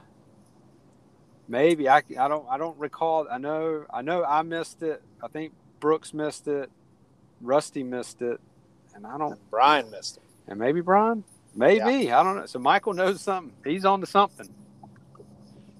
Maybe 1.49 1.89
I, 1.89 2.03
I 2.17 2.27
don't 2.29 2.45
I 2.49 2.57
don't 2.57 2.77
recall. 2.77 3.27
I 3.29 3.37
know 3.37 3.85
I 3.93 4.01
know 4.01 4.23
I 4.23 4.43
missed 4.43 4.81
it. 4.81 5.01
I 5.23 5.27
think 5.27 5.53
Brooks 5.79 6.13
missed 6.13 6.47
it. 6.47 6.69
Rusty 7.41 7.83
missed 7.83 8.21
it, 8.21 8.39
and 8.95 9.05
I 9.05 9.17
don't 9.17 9.33
And 9.33 9.49
Brian 9.51 9.91
missed 9.91 10.17
it. 10.17 10.23
And 10.47 10.59
maybe 10.59 10.81
Brian? 10.81 11.23
Maybe. 11.55 12.11
I 12.11 12.23
don't 12.23 12.35
know. 12.35 12.45
So 12.45 12.59
Michael 12.59 12.93
knows 12.93 13.21
something. 13.21 13.53
He's 13.65 13.85
on 13.85 14.01
to 14.01 14.07
something. 14.07 14.47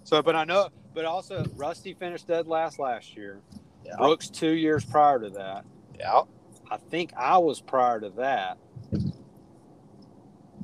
So, 0.04 0.22
but 0.22 0.36
I 0.36 0.44
know, 0.44 0.70
but 0.94 1.06
also 1.06 1.46
Rusty 1.56 1.94
finished 1.94 2.28
dead 2.28 2.48
last 2.48 2.80
last 2.80 3.16
year. 3.16 3.40
Yeah. 3.86 3.96
Brooks 3.98 4.30
two 4.30 4.52
years 4.52 4.84
prior 4.86 5.20
to 5.20 5.30
that. 5.32 5.66
Yeah. 5.98 6.22
I 6.70 6.78
think 6.78 7.14
I 7.16 7.38
was 7.38 7.62
prior 7.62 8.00
to 8.00 8.10
that. 8.12 8.58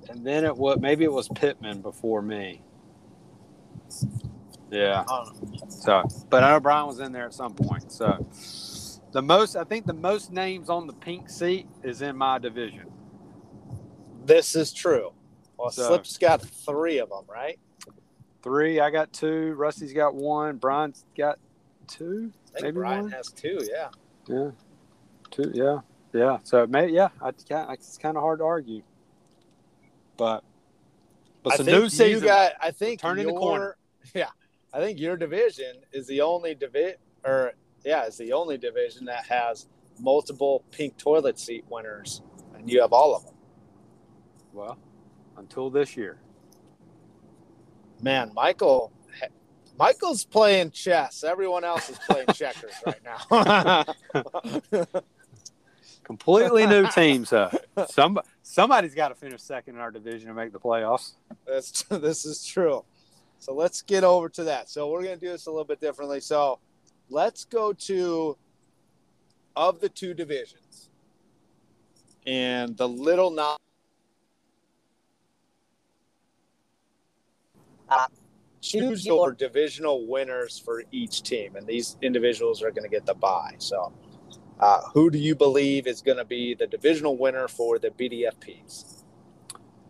And 0.09 0.26
then 0.26 0.43
it 0.43 0.55
was 0.55 0.80
maybe 0.80 1.03
it 1.05 1.11
was 1.11 1.30
Pittman 1.30 1.82
before 1.82 2.21
me. 2.21 2.61
Yeah. 4.74 5.03
I 5.09 5.24
don't 5.26 5.51
know. 5.53 5.69
So, 5.69 6.03
but 6.30 6.43
I 6.43 6.51
know 6.51 6.59
Brian 6.59 6.88
was 6.88 6.99
in 6.99 7.11
there 7.11 7.26
at 7.26 7.34
some 7.34 7.53
point. 7.53 7.91
So, 7.91 8.26
the 9.11 9.21
most 9.21 9.55
I 9.55 9.63
think 9.63 9.86
the 9.86 9.93
most 9.93 10.32
names 10.32 10.69
on 10.69 10.88
the 10.88 10.93
pink 10.93 11.30
seat 11.30 11.67
is 11.84 12.01
in 12.01 12.17
my 12.17 12.39
division. 12.39 12.91
This 14.26 14.55
is 14.55 14.74
true. 14.74 15.11
Well, 15.57 15.69
So- 15.69 15.88
Slip's 15.88 16.17
got 16.17 16.41
three 16.41 16.97
of 16.99 17.09
them, 17.09 17.24
right? 17.28 17.59
Three. 18.41 18.80
I 18.80 18.89
got 18.89 19.13
two. 19.13 19.53
Rusty's 19.53 19.93
got 19.93 20.15
one. 20.15 20.57
Brian's 20.57 21.05
got 21.17 21.39
two. 21.88 22.32
I 22.49 22.59
think 22.59 22.63
Maybe 22.63 22.76
Brian 22.76 23.03
one? 23.03 23.11
has 23.11 23.28
two. 23.32 23.59
Yeah. 23.71 23.89
Yeah. 24.28 24.51
Two. 25.32 25.51
Yeah. 25.53 25.80
Yeah. 26.13 26.38
So 26.43 26.67
maybe 26.67 26.91
yeah. 26.93 27.09
I, 27.21 27.30
it's 27.30 27.97
kind 27.97 28.17
of 28.17 28.24
hard 28.24 28.39
to 28.39 28.45
argue. 28.45 28.82
But 30.17 30.43
but 31.41 31.51
I 31.51 31.53
it's 31.53 31.61
a 31.61 31.63
think 31.63 31.78
new 31.78 31.84
you 31.84 31.89
season. 31.89 32.26
got. 32.26 32.53
I 32.61 32.71
think 32.71 32.99
turning 32.99 33.28
the 33.28 33.34
corner. 33.34 33.78
Yeah, 34.13 34.28
I 34.74 34.80
think 34.80 34.99
your 34.99 35.15
division 35.15 35.76
is 35.91 36.07
the 36.07 36.21
only 36.21 36.55
division, 36.55 36.97
or 37.24 37.53
yeah, 37.86 38.05
is 38.05 38.17
the 38.17 38.34
only 38.34 38.57
division 38.57 39.05
that 39.05 39.26
has 39.28 39.67
multiple 39.99 40.63
pink 40.71 40.97
toilet 40.97 41.38
seat 41.38 41.63
winners, 41.69 42.21
and 42.55 42.69
you 42.69 42.82
have 42.82 42.91
all 42.91 43.15
of 43.15 43.26
them. 43.26 43.36
Well, 44.51 44.78
until 45.38 45.69
this 45.69 45.95
year. 45.95 46.19
Man, 48.01 48.32
Michael, 48.34 48.91
Michael's 49.78 50.26
playing 50.26 50.71
chess. 50.71 51.24
Everyone 51.24 51.63
else 51.63 51.89
is 51.89 51.97
playing 52.09 52.28
checkers 52.34 52.74
right 52.86 53.01
now. 53.03 53.86
Completely 56.03 56.67
new 56.67 56.88
teams, 56.88 57.30
huh? 57.30 57.49
Some 57.89 58.19
somebody's 58.41 58.93
got 58.93 59.09
to 59.09 59.15
finish 59.15 59.41
second 59.41 59.76
in 59.76 59.82
our 59.82 59.91
division 59.91 60.28
and 60.30 60.36
make 60.36 60.51
the 60.51 60.59
playoffs. 60.59 61.13
That's 61.47 61.84
this 61.84 62.26
is 62.26 62.45
true. 62.45 62.84
So 63.44 63.54
let's 63.54 63.82
get 63.82 64.06
over 64.06 64.30
to 64.30 64.46
that. 64.46 64.70
So 64.70 64.89
we're 64.89 65.04
gonna 65.04 65.18
do 65.18 65.28
this 65.28 65.48
a 65.48 65.52
little 65.52 65.66
bit 65.66 65.82
differently. 65.82 66.22
So 66.22 66.60
let's 67.10 67.44
go 67.44 67.74
to 67.74 68.38
of 69.54 69.82
the 69.82 69.89
two 69.89 70.14
divisions 70.14 70.89
and 72.26 72.78
the 72.78 72.88
little 72.88 73.32
not 73.32 73.60
Uh, 77.89 78.08
choose 78.62 79.06
your 79.06 79.34
divisional 79.34 80.08
winners 80.08 80.58
for 80.58 80.84
each 80.91 81.22
team, 81.22 81.58
and 81.58 81.68
these 81.68 81.98
individuals 82.02 82.64
are 82.64 82.72
going 82.72 82.84
to 82.84 82.89
get 82.89 83.06
the 83.06 83.14
bye. 83.14 83.54
So, 83.60 83.91
uh, 84.60 84.82
who 84.94 85.12
do 85.12 85.20
you 85.20 85.36
believe 85.36 85.86
is 85.86 86.02
going 86.02 86.18
to 86.18 86.26
be 86.26 86.56
the 86.56 86.66
divisional 86.66 87.18
winner 87.18 87.48
for 87.48 87.78
the 87.78 87.89
BDFPs? 87.89 89.04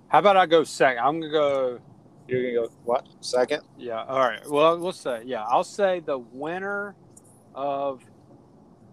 How 0.07 0.19
about 0.19 0.37
I 0.37 0.47
go 0.47 0.63
second? 0.63 1.03
I'm 1.03 1.21
gonna 1.21 1.31
go. 1.31 1.79
You're 2.27 2.41
going 2.41 2.53
to 2.55 2.61
go 2.61 2.73
what 2.85 3.05
second? 3.21 3.63
Yeah. 3.77 4.03
All 4.03 4.19
right. 4.19 4.39
Well, 4.49 4.77
we'll 4.79 4.91
say 4.91 5.23
yeah. 5.25 5.43
I'll 5.43 5.63
say 5.63 5.99
the 5.99 6.17
winner 6.17 6.95
of 7.53 8.01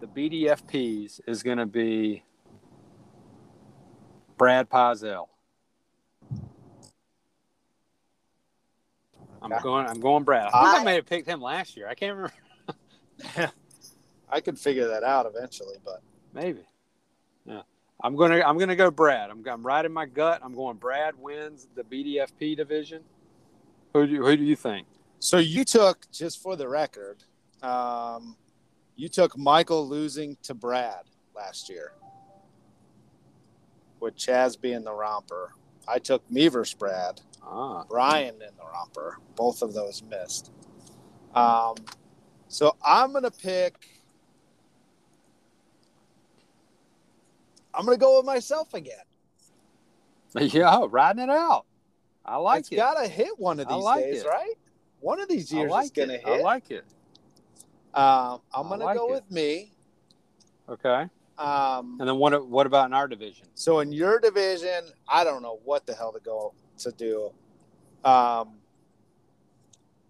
the 0.01 0.07
BDFPs 0.07 1.21
is 1.27 1.43
going 1.43 1.59
to 1.59 1.67
be 1.67 2.25
Brad 4.37 4.69
Pizell. 4.69 5.29
I'm 9.43 9.53
Okay. 9.53 9.63
going. 9.63 9.87
I'm 9.87 10.01
going 10.01 10.25
Brad. 10.25 10.51
I 10.53 10.65
think 10.65 10.75
I 10.77 10.81
I- 10.81 10.85
may 10.85 10.95
have 10.97 11.07
picked 11.07 11.27
him 11.27 11.41
last 11.41 11.77
year. 11.77 11.89
I 11.89 11.95
can't 11.95 12.17
remember. 12.17 13.53
I 14.31 14.41
could 14.41 14.59
figure 14.59 14.89
that 14.89 15.03
out 15.03 15.27
eventually, 15.27 15.77
but 15.85 16.03
Maybe. 16.33 16.61
Yeah. 17.45 17.63
I'm 18.03 18.17
gonna. 18.17 18.43
I'm 18.47 18.59
gonna 18.59 18.77
go 18.77 18.91
Brad. 18.91 19.31
I'm. 19.31 19.47
I'm 19.49 19.63
right 19.67 19.85
in 19.85 19.93
my 19.93 20.07
gut. 20.07 20.41
I'm 20.45 20.55
going. 20.55 20.77
Brad 20.77 21.15
wins 21.19 21.69
the 21.75 21.83
BDFP 21.83 22.57
division. 22.57 23.03
Who 23.93 24.07
do 24.07 24.13
you, 24.13 24.25
Who 24.25 24.37
do 24.37 24.45
you 24.45 24.57
think? 24.57 24.87
so 25.19 25.39
you 25.39 25.65
took 25.65 26.11
just 26.13 26.43
for 26.43 26.57
the 26.57 26.69
record, 26.69 27.25
um, 27.63 28.37
you 28.97 29.09
took 29.09 29.37
Michael 29.37 29.87
losing 29.87 30.37
to 30.43 30.55
Brad 30.55 31.05
last 31.35 31.69
year, 31.69 31.93
with 33.99 34.17
Chaz 34.17 34.61
being 34.61 34.85
the 34.85 34.93
romper. 34.93 35.53
I 35.89 35.99
took 35.99 36.29
me 36.31 36.49
versus 36.49 36.75
Brad. 36.75 37.21
Ah. 37.43 37.85
Brian 37.89 38.35
in 38.35 38.55
the 38.57 38.65
romper. 38.73 39.19
Both 39.35 39.63
of 39.63 39.73
those 39.75 40.03
missed. 40.09 40.53
Um, 41.35 41.75
so 42.49 42.77
I'm 42.85 43.13
gonna 43.13 43.31
pick. 43.31 43.89
I'm 47.75 47.85
gonna 47.85 47.97
go 47.97 48.19
with 48.19 48.27
myself 48.27 48.75
again. 48.75 48.95
Yeah. 50.39 50.87
Riding 50.89 51.25
it 51.25 51.31
out. 51.31 51.67
I 52.31 52.37
like 52.37 52.61
it's 52.61 52.73
it. 52.73 52.77
gotta 52.77 53.09
hit 53.09 53.39
one 53.39 53.59
of 53.61 53.69
I 53.69 53.75
these 53.75 53.85
like 53.85 54.05
days, 54.05 54.23
it. 54.23 54.29
right? 54.29 54.55
One 55.01 55.21
of 55.21 55.29
these 55.29 55.53
I 55.53 55.57
years 55.59 55.71
like 55.71 55.85
is 55.87 55.91
gonna 55.91 56.13
it. 56.15 56.25
hit. 56.25 56.41
I 56.41 56.43
like 56.43 56.71
it. 56.71 56.85
um, 57.95 58.41
I'm 58.55 58.67
I 58.67 58.69
gonna 58.71 58.85
like 58.85 58.97
go 58.97 59.09
it. 59.09 59.13
with 59.15 59.31
me. 59.31 59.73
Okay. 60.69 61.07
Um, 61.39 61.97
And 61.99 62.09
then 62.09 62.17
what? 62.17 62.47
What 62.47 62.67
about 62.67 62.87
in 62.87 62.93
our 62.93 63.09
division? 63.09 63.47
so 63.55 63.81
in 63.81 63.93
your 63.93 64.21
division, 64.21 64.85
I 65.09 65.25
don't 65.25 65.43
know 65.43 65.59
what 65.65 65.87
the 65.87 65.95
hell 65.95 66.13
to 66.13 66.21
go 66.21 66.55
to 66.79 66.93
do. 66.93 67.33
Um, 68.05 68.59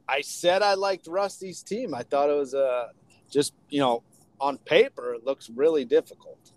I 0.09 0.21
said 0.23 0.62
I 0.62 0.75
liked 0.75 1.07
Rusty's 1.07 1.62
team. 1.62 1.95
I 1.95 2.03
thought 2.03 2.29
it 2.31 2.37
was 2.37 2.53
uh, 2.55 2.89
just 3.31 3.55
you 3.68 3.81
know 3.81 4.03
on 4.41 4.59
paper 4.59 5.14
it 5.14 5.25
looks 5.25 5.49
really 5.51 5.85
difficult. 5.85 6.53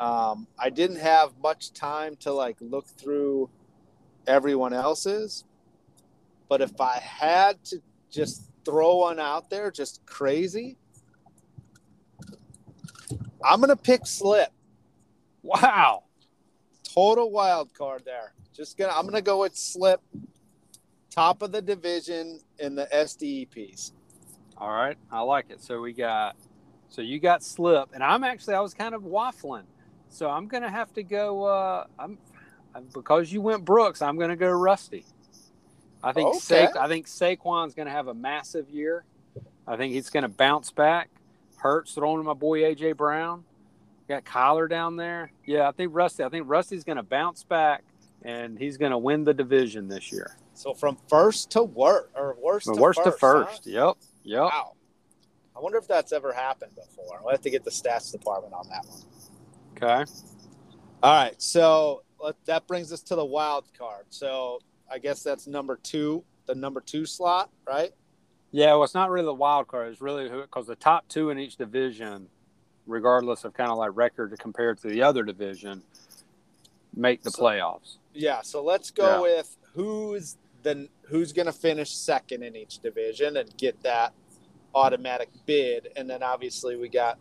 Um, 0.00 0.46
I 0.58 0.70
didn't 0.70 0.96
have 0.96 1.32
much 1.42 1.72
time 1.72 2.16
to 2.20 2.32
like 2.32 2.56
look 2.60 2.86
through 2.86 3.50
everyone 4.26 4.72
else's, 4.72 5.44
but 6.48 6.60
if 6.60 6.80
I 6.80 6.98
had 6.98 7.62
to 7.66 7.82
just 8.10 8.50
throw 8.64 8.96
one 8.96 9.18
out 9.18 9.50
there, 9.50 9.70
just 9.70 10.04
crazy, 10.06 10.76
I'm 13.44 13.60
gonna 13.60 13.76
pick 13.76 14.06
Slip. 14.06 14.50
Wow. 15.42 16.04
Total 16.84 17.30
wild 17.30 17.74
card 17.74 18.02
there. 18.04 18.32
Just 18.52 18.76
gonna 18.76 18.92
I'm 18.92 19.04
gonna 19.06 19.22
go 19.22 19.40
with 19.40 19.56
Slip, 19.56 20.00
top 21.10 21.42
of 21.42 21.52
the 21.52 21.62
division 21.62 22.40
in 22.58 22.74
the 22.74 22.86
SDE 22.92 23.50
piece. 23.50 23.92
All 24.56 24.70
right. 24.70 24.96
I 25.10 25.20
like 25.20 25.46
it. 25.50 25.62
So 25.62 25.80
we 25.80 25.92
got. 25.92 26.36
So 26.88 27.00
you 27.00 27.18
got 27.18 27.42
slip, 27.42 27.88
and 27.94 28.02
I'm 28.04 28.22
actually 28.22 28.54
I 28.54 28.60
was 28.60 28.74
kind 28.74 28.94
of 28.94 29.02
waffling. 29.02 29.64
So 30.10 30.28
I'm 30.28 30.46
gonna 30.46 30.70
have 30.70 30.92
to 30.92 31.02
go. 31.02 31.44
Uh, 31.44 31.86
I'm 31.98 32.18
because 32.94 33.32
you 33.32 33.40
went 33.40 33.64
Brooks. 33.64 34.02
I'm 34.02 34.18
gonna 34.18 34.36
go 34.36 34.50
Rusty. 34.50 35.04
I 36.02 36.12
think 36.12 36.28
Okay. 36.30 36.38
Sa- 36.72 36.80
I 36.80 36.88
think 36.88 37.06
Saquon's 37.06 37.74
gonna 37.74 37.90
have 37.90 38.08
a 38.08 38.14
massive 38.14 38.68
year. 38.70 39.04
I 39.66 39.76
think 39.76 39.92
he's 39.92 40.10
gonna 40.10 40.28
bounce 40.28 40.70
back. 40.70 41.10
Hurts 41.56 41.94
throwing 41.94 42.18
to 42.18 42.24
my 42.24 42.34
boy 42.34 42.62
AJ 42.64 42.96
Brown. 42.96 43.44
Got 44.08 44.24
Kyler 44.24 44.68
down 44.68 44.96
there. 44.96 45.30
Yeah, 45.46 45.68
I 45.68 45.72
think 45.72 45.94
Rusty. 45.94 46.24
I 46.24 46.28
think 46.28 46.48
Rusty's 46.48 46.82
gonna 46.84 47.04
bounce 47.04 47.44
back, 47.44 47.84
and 48.22 48.58
he's 48.58 48.76
gonna 48.76 48.98
win 48.98 49.24
the 49.24 49.32
division 49.34 49.86
this 49.88 50.10
year. 50.10 50.36
So 50.54 50.74
from 50.74 50.96
first 51.08 51.50
to 51.52 51.62
worst 51.62 52.08
or 52.16 52.36
worst 52.40 52.66
From 52.66 52.76
to 52.76 52.82
worst 52.82 52.98
first. 53.02 53.14
to 53.14 53.18
first. 53.20 53.66
Yep. 53.66 53.96
Yep. 54.24 54.40
Wow. 54.42 54.72
I 55.56 55.60
wonder 55.60 55.78
if 55.78 55.86
that's 55.86 56.12
ever 56.12 56.32
happened 56.32 56.74
before. 56.74 57.20
We'll 57.22 57.30
have 57.32 57.42
to 57.42 57.50
get 57.50 57.62
the 57.62 57.70
stats 57.70 58.10
department 58.10 58.54
on 58.54 58.68
that 58.70 58.84
one. 58.86 59.02
Okay. 59.76 60.10
All 61.02 61.14
right, 61.14 61.40
so 61.42 62.02
that 62.44 62.66
brings 62.66 62.92
us 62.92 63.00
to 63.02 63.14
the 63.16 63.24
wild 63.24 63.64
card. 63.76 64.06
So 64.10 64.60
I 64.90 64.98
guess 64.98 65.22
that's 65.22 65.46
number 65.46 65.76
two, 65.82 66.24
the 66.46 66.54
number 66.54 66.80
two 66.80 67.06
slot, 67.06 67.50
right? 67.66 67.92
Yeah, 68.50 68.72
well, 68.74 68.84
it's 68.84 68.94
not 68.94 69.10
really 69.10 69.24
the 69.26 69.34
wild 69.34 69.68
card. 69.68 69.90
It's 69.92 70.00
really 70.02 70.28
because 70.28 70.66
the 70.66 70.76
top 70.76 71.08
two 71.08 71.30
in 71.30 71.38
each 71.38 71.56
division, 71.56 72.28
regardless 72.86 73.44
of 73.44 73.54
kind 73.54 73.70
of 73.70 73.78
like 73.78 73.90
record 73.94 74.34
compared 74.38 74.78
to 74.82 74.88
the 74.88 75.02
other 75.02 75.22
division, 75.22 75.82
make 76.94 77.22
the 77.22 77.30
So- 77.30 77.42
playoffs. 77.42 77.96
Yeah. 78.12 78.42
So 78.42 78.62
let's 78.62 78.90
go 78.90 79.06
Yeah. 79.16 79.20
with 79.20 79.56
who's 79.74 80.36
the 80.62 80.88
who's 81.06 81.32
going 81.32 81.46
to 81.46 81.52
finish 81.52 81.90
second 81.90 82.42
in 82.44 82.54
each 82.54 82.78
division 82.78 83.36
and 83.36 83.54
get 83.56 83.82
that 83.82 84.12
automatic 84.74 85.28
bid, 85.44 85.88
and 85.96 86.08
then 86.08 86.22
obviously 86.22 86.76
we 86.76 86.88
got 86.88 87.18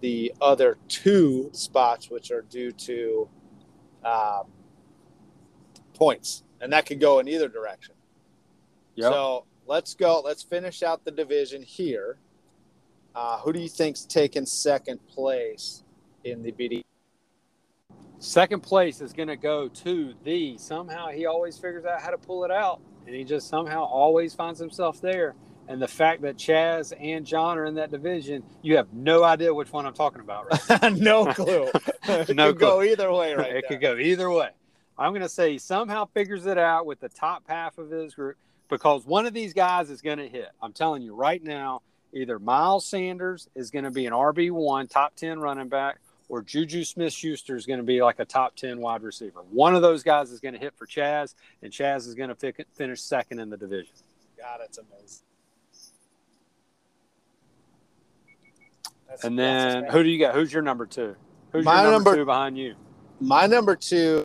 the 0.00 0.32
other 0.40 0.78
two 0.88 1.50
spots 1.52 2.08
which 2.10 2.30
are 2.30 2.42
due 2.42 2.70
to 2.72 3.28
um, 4.04 4.44
points, 5.94 6.42
and 6.60 6.72
that 6.72 6.86
could 6.86 7.00
go 7.00 7.18
in 7.18 7.28
either 7.28 7.48
direction. 7.48 7.94
Yep. 8.96 9.12
So 9.12 9.44
let's 9.66 9.94
go. 9.94 10.20
Let's 10.24 10.42
finish 10.42 10.82
out 10.82 11.04
the 11.04 11.10
division 11.10 11.62
here. 11.62 12.18
Uh, 13.14 13.38
who 13.38 13.52
do 13.52 13.60
you 13.60 13.68
think's 13.68 14.04
taking 14.04 14.46
second 14.46 15.04
place 15.08 15.82
in 16.24 16.42
the 16.42 16.52
BD? 16.52 16.84
Second 18.18 18.62
place 18.62 19.00
is 19.00 19.12
going 19.12 19.28
to 19.28 19.36
go 19.36 19.68
to 19.68 20.14
the. 20.24 20.58
Somehow 20.58 21.08
he 21.08 21.26
always 21.26 21.56
figures 21.56 21.84
out 21.84 22.02
how 22.02 22.10
to 22.10 22.18
pull 22.18 22.44
it 22.44 22.50
out, 22.50 22.80
and 23.06 23.14
he 23.14 23.24
just 23.24 23.48
somehow 23.48 23.82
always 23.82 24.34
finds 24.34 24.60
himself 24.60 25.00
there. 25.00 25.34
And 25.70 25.80
the 25.80 25.86
fact 25.86 26.22
that 26.22 26.36
Chaz 26.36 26.92
and 27.00 27.24
John 27.24 27.56
are 27.56 27.64
in 27.64 27.76
that 27.76 27.92
division, 27.92 28.42
you 28.60 28.76
have 28.76 28.92
no 28.92 29.22
idea 29.22 29.54
which 29.54 29.72
one 29.72 29.86
I'm 29.86 29.94
talking 29.94 30.20
about. 30.20 30.50
Right? 30.50 30.92
no 30.98 31.26
clue. 31.26 31.70
it 32.08 32.34
No 32.34 32.48
could 32.48 32.58
go 32.58 32.82
either 32.82 33.12
way, 33.12 33.34
right? 33.34 33.54
it 33.54 33.68
could 33.68 33.80
go 33.80 33.96
either 33.96 34.28
way. 34.28 34.48
I'm 34.98 35.12
going 35.12 35.22
to 35.22 35.28
say 35.28 35.52
he 35.52 35.58
somehow 35.58 36.06
figures 36.06 36.44
it 36.46 36.58
out 36.58 36.86
with 36.86 36.98
the 36.98 37.08
top 37.08 37.44
half 37.46 37.78
of 37.78 37.88
his 37.88 38.16
group 38.16 38.36
because 38.68 39.06
one 39.06 39.26
of 39.26 39.32
these 39.32 39.52
guys 39.52 39.90
is 39.90 40.02
going 40.02 40.18
to 40.18 40.26
hit. 40.28 40.48
I'm 40.60 40.72
telling 40.72 41.02
you 41.02 41.14
right 41.14 41.40
now, 41.40 41.82
either 42.12 42.40
Miles 42.40 42.84
Sanders 42.84 43.48
is 43.54 43.70
going 43.70 43.84
to 43.84 43.92
be 43.92 44.06
an 44.06 44.12
RB1, 44.12 44.90
top 44.90 45.14
10 45.14 45.38
running 45.38 45.68
back, 45.68 46.00
or 46.28 46.42
Juju 46.42 46.82
Smith 46.82 47.12
Schuster 47.12 47.54
is 47.54 47.64
going 47.64 47.78
to 47.78 47.86
be 47.86 48.02
like 48.02 48.18
a 48.18 48.24
top 48.24 48.56
10 48.56 48.80
wide 48.80 49.04
receiver. 49.04 49.42
One 49.48 49.76
of 49.76 49.82
those 49.82 50.02
guys 50.02 50.32
is 50.32 50.40
going 50.40 50.54
to 50.54 50.60
hit 50.60 50.74
for 50.76 50.88
Chaz, 50.88 51.36
and 51.62 51.72
Chaz 51.72 52.08
is 52.08 52.16
going 52.16 52.34
to 52.34 52.64
finish 52.74 53.00
second 53.00 53.38
in 53.38 53.50
the 53.50 53.56
division. 53.56 53.94
God, 54.36 54.58
it's 54.64 54.78
amazing. 54.78 55.29
That's- 59.10 59.24
And 59.24 59.36
then 59.36 59.84
who 59.90 60.04
do 60.04 60.08
you 60.08 60.20
got? 60.20 60.34
Who's 60.36 60.52
your 60.52 60.62
number 60.62 60.86
two? 60.86 61.16
Who's 61.52 61.64
My 61.64 61.82
your 61.82 61.90
number, 61.90 62.10
number- 62.10 62.22
two 62.22 62.24
behind 62.24 62.56
you? 62.56 62.76
my 63.20 63.46
number 63.46 63.74
two 63.76 64.22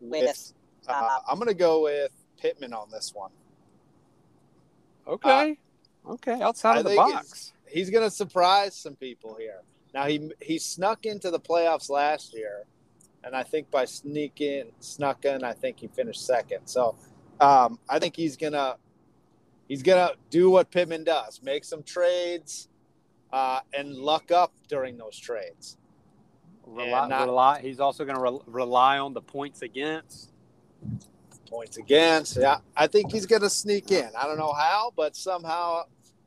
with 0.00 0.52
Uh, 0.86 1.18
I'm 1.26 1.38
going 1.38 1.48
to 1.48 1.54
go 1.54 1.82
with 1.82 2.12
Pittman 2.38 2.74
on 2.74 2.90
this 2.90 3.12
one. 3.14 3.30
Okay. 5.08 5.58
Okay, 6.06 6.40
outside 6.42 6.76
I 6.76 6.80
of 6.80 6.84
the 6.84 6.94
box. 6.94 7.54
He's 7.66 7.88
going 7.88 8.04
to 8.04 8.10
surprise 8.10 8.76
some 8.76 8.94
people 8.96 9.34
here. 9.36 9.62
Now 9.94 10.04
he 10.06 10.30
he 10.42 10.58
snuck 10.58 11.06
into 11.06 11.30
the 11.30 11.40
playoffs 11.40 11.88
last 11.88 12.34
year, 12.34 12.64
and 13.22 13.34
I 13.34 13.44
think 13.44 13.70
by 13.70 13.86
sneaking 13.86 14.72
snuck 14.80 15.24
in, 15.24 15.42
I 15.42 15.52
think 15.54 15.78
he 15.80 15.86
finished 15.86 16.26
second. 16.26 16.66
So 16.66 16.96
um, 17.40 17.78
I 17.88 17.98
think 18.00 18.14
he's 18.16 18.36
gonna 18.36 18.76
he's 19.68 19.82
gonna 19.82 20.12
do 20.30 20.50
what 20.50 20.70
Pittman 20.70 21.04
does: 21.04 21.40
make 21.42 21.64
some 21.64 21.82
trades 21.82 22.68
uh, 23.32 23.60
and 23.72 23.96
luck 23.96 24.30
up 24.30 24.52
during 24.68 24.96
those 24.96 25.18
trades. 25.18 25.76
Rely, 26.66 27.08
not- 27.08 27.26
rely, 27.26 27.60
he's 27.60 27.80
also 27.80 28.04
going 28.04 28.16
to 28.16 28.22
re- 28.22 28.40
rely 28.46 28.98
on 28.98 29.12
the 29.12 29.20
points 29.20 29.60
against. 29.62 30.30
Points 31.48 31.76
against, 31.76 32.36
yeah. 32.36 32.58
I 32.76 32.86
think 32.86 33.12
he's 33.12 33.26
gonna 33.26 33.50
sneak 33.50 33.92
in. 33.92 34.08
I 34.18 34.24
don't 34.26 34.38
know 34.38 34.52
how, 34.52 34.92
but 34.96 35.14
somehow 35.14 35.82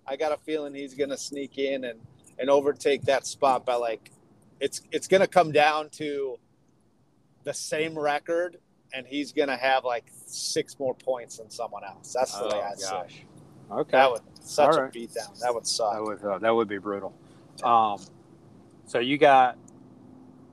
I 0.05 0.15
got 0.15 0.31
a 0.31 0.37
feeling 0.37 0.73
he's 0.73 0.93
gonna 0.93 1.17
sneak 1.17 1.57
in 1.57 1.83
and 1.85 1.99
and 2.39 2.49
overtake 2.49 3.01
that 3.03 3.25
spot 3.25 3.65
by 3.65 3.75
like 3.75 4.11
it's 4.59 4.81
it's 4.91 5.07
gonna 5.07 5.27
come 5.27 5.51
down 5.51 5.89
to 5.91 6.37
the 7.43 7.53
same 7.53 7.97
record, 7.97 8.57
and 8.93 9.05
he's 9.07 9.33
gonna 9.33 9.57
have 9.57 9.83
like 9.83 10.05
six 10.27 10.77
more 10.79 10.93
points 10.93 11.37
than 11.37 11.49
someone 11.49 11.83
else. 11.83 12.13
That's 12.13 12.37
the 12.37 12.45
way 12.47 12.61
I 12.61 12.75
see 12.75 12.85
it. 12.85 12.91
Oh. 12.93 13.26
Okay. 13.71 13.91
That 13.91 14.11
would 14.11 14.21
such 14.41 14.69
All 14.73 14.77
a 14.77 14.83
right. 14.83 14.93
beatdown. 14.93 15.39
That 15.39 15.53
would 15.53 15.67
suck. 15.67 15.93
That 15.93 16.03
would 16.03 16.23
uh, 16.23 16.37
that 16.39 16.55
would 16.55 16.67
be 16.67 16.77
brutal. 16.77 17.13
Um, 17.63 17.99
so 18.85 18.99
you 18.99 19.17
got 19.17 19.57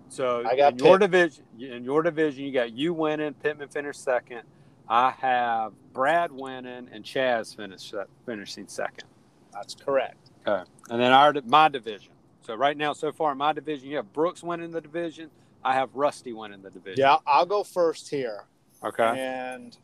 so 0.09 0.45
I 0.47 0.57
got 0.57 0.73
in 0.73 0.79
your 0.79 0.99
Pitt. 0.99 1.11
division. 1.11 1.45
In 1.59 1.85
your 1.85 2.03
division, 2.03 2.45
you 2.45 2.53
got 2.53 2.73
you 2.73 2.93
winning. 2.93 3.35
Pittman 3.35 3.69
finished 3.69 4.03
second. 4.03 4.43
I 4.89 5.11
have 5.12 5.73
Brad 5.93 6.31
winning 6.33 6.89
and 6.93 7.05
Chaz 7.05 7.57
finish, 7.57 7.93
finishing 8.27 8.69
second. 8.69 9.05
That's 9.53 9.75
correct. 9.75 10.31
Okay, 10.47 10.69
and 10.91 11.01
then 11.01 11.12
our 11.12 11.35
my 11.47 11.69
division. 11.69 12.12
So 12.43 12.55
right 12.55 12.77
now, 12.77 12.93
so 12.93 13.11
far 13.12 13.33
in 13.33 13.39
my 13.39 13.53
division, 13.53 13.89
you 13.89 13.97
have 13.97 14.12
Brooks 14.12 14.43
winning 14.43 14.71
the 14.71 14.81
division. 14.81 15.31
I 15.65 15.75
have 15.75 15.95
Rusty 15.95 16.33
winning 16.33 16.61
the 16.61 16.71
division. 16.71 17.01
Yeah, 17.01 17.17
I'll 17.27 17.47
go 17.47 17.65
first 17.65 18.11
here. 18.11 18.45
Okay. 18.85 19.19
And 19.19 19.77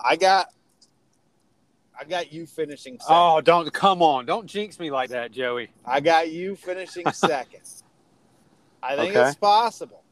I 0.00 0.16
got 0.16 0.48
I 2.00 2.04
got 2.04 2.32
you 2.32 2.46
finishing 2.46 2.98
second. 2.98 3.14
Oh, 3.14 3.40
don't 3.42 3.70
come 3.72 4.00
on! 4.00 4.24
Don't 4.24 4.46
jinx 4.46 4.78
me 4.80 4.90
like 4.90 5.10
that, 5.10 5.32
Joey. 5.32 5.68
I 5.84 6.00
got 6.00 6.30
you 6.30 6.56
finishing 6.56 7.10
second. 7.12 7.60
I 8.82 8.96
think 8.96 9.14
Okay. 9.14 9.26
it's 9.28 9.36
possible. 9.36 10.02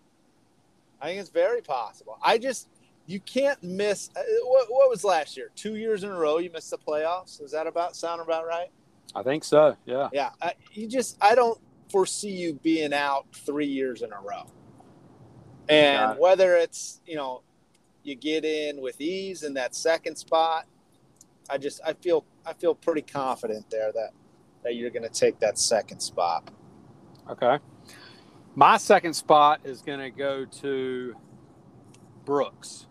I 1.00 1.06
think 1.06 1.20
it's 1.20 1.30
very 1.30 1.62
possible. 1.62 2.18
I 2.22 2.36
just 2.36 2.68
you 3.06 3.20
can't 3.20 3.62
miss. 3.62 4.10
uh, 4.14 4.20
What, 4.44 4.66
what 4.68 4.90
was 4.90 5.02
last 5.02 5.34
year? 5.36 5.50
Two 5.56 5.76
years 5.76 6.04
in 6.04 6.10
a 6.10 6.14
row 6.18 6.36
you 6.38 6.50
missed 6.50 6.70
the 6.70 6.76
playoffs. 6.76 7.40
Is 7.42 7.52
that 7.52 7.66
about 7.66 7.96
sound 7.96 8.20
about 8.20 8.46
right? 8.46 8.68
I 9.14 9.22
think 9.22 9.42
so. 9.44 9.74
Yeah. 9.86 10.10
Yeah. 10.12 10.30
I, 10.42 10.52
you 10.72 10.86
just 10.86 11.16
I 11.22 11.34
don't 11.34 11.58
foresee 11.90 12.30
you 12.32 12.52
being 12.62 12.92
out 12.92 13.24
three 13.32 13.64
years 13.66 14.02
in 14.02 14.12
a 14.12 14.20
row. 14.20 14.44
And 15.70 16.18
whether 16.18 16.56
it's 16.56 17.00
you 17.06 17.16
know 17.16 17.40
you 18.02 18.14
get 18.14 18.44
in 18.44 18.80
with 18.82 19.00
ease 19.00 19.42
in 19.42 19.54
that 19.54 19.74
second 19.74 20.16
spot, 20.16 20.66
I 21.50 21.58
just 21.58 21.80
I 21.84 21.92
feel 21.94 22.24
I 22.46 22.52
feel 22.52 22.74
pretty 22.74 23.02
confident 23.02 23.70
there 23.70 23.92
that 23.92 24.10
that 24.64 24.76
you're 24.76 24.90
going 24.90 25.02
to 25.02 25.08
take 25.08 25.38
that 25.40 25.58
second 25.58 26.00
spot. 26.00 26.50
Okay. 27.30 27.58
My 28.54 28.76
second 28.76 29.14
spot 29.14 29.60
is 29.64 29.82
going 29.82 30.00
to 30.00 30.10
go 30.10 30.44
to 30.44 31.14
Brooks. 32.24 32.86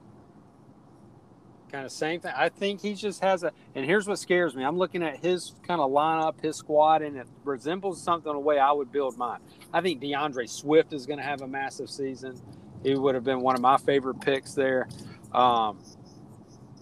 Kind 1.72 1.86
of 1.86 1.92
same 1.92 2.22
thing. 2.22 2.32
I 2.36 2.48
think 2.48 2.80
he 2.82 2.94
just 2.94 3.22
has 3.22 3.44
a. 3.44 3.52
And 3.76 3.86
here's 3.86 4.08
what 4.08 4.18
scares 4.18 4.56
me. 4.56 4.64
I'm 4.64 4.78
looking 4.78 5.04
at 5.04 5.18
his 5.18 5.54
kind 5.68 5.82
of 5.82 5.92
lineup, 5.92 6.42
his 6.42 6.56
squad, 6.56 7.02
and 7.02 7.18
it 7.18 7.28
resembles 7.44 8.02
something 8.02 8.32
the 8.32 8.40
way 8.40 8.58
I 8.58 8.72
would 8.72 8.92
build 8.92 9.18
mine. 9.18 9.40
I 9.74 9.82
think 9.82 10.00
D'Andre 10.00 10.46
Swift 10.46 10.94
is 10.94 11.06
going 11.06 11.20
to 11.20 11.26
have 11.26 11.42
a 11.42 11.48
massive 11.48 11.90
season. 11.90 12.40
He 12.84 12.96
would 12.96 13.16
have 13.16 13.26
been 13.26 13.42
one 13.42 13.56
of 13.56 13.62
my 13.62 13.76
favorite 13.78 14.22
picks 14.22 14.54
there. 14.54 14.88
Um, 15.34 15.80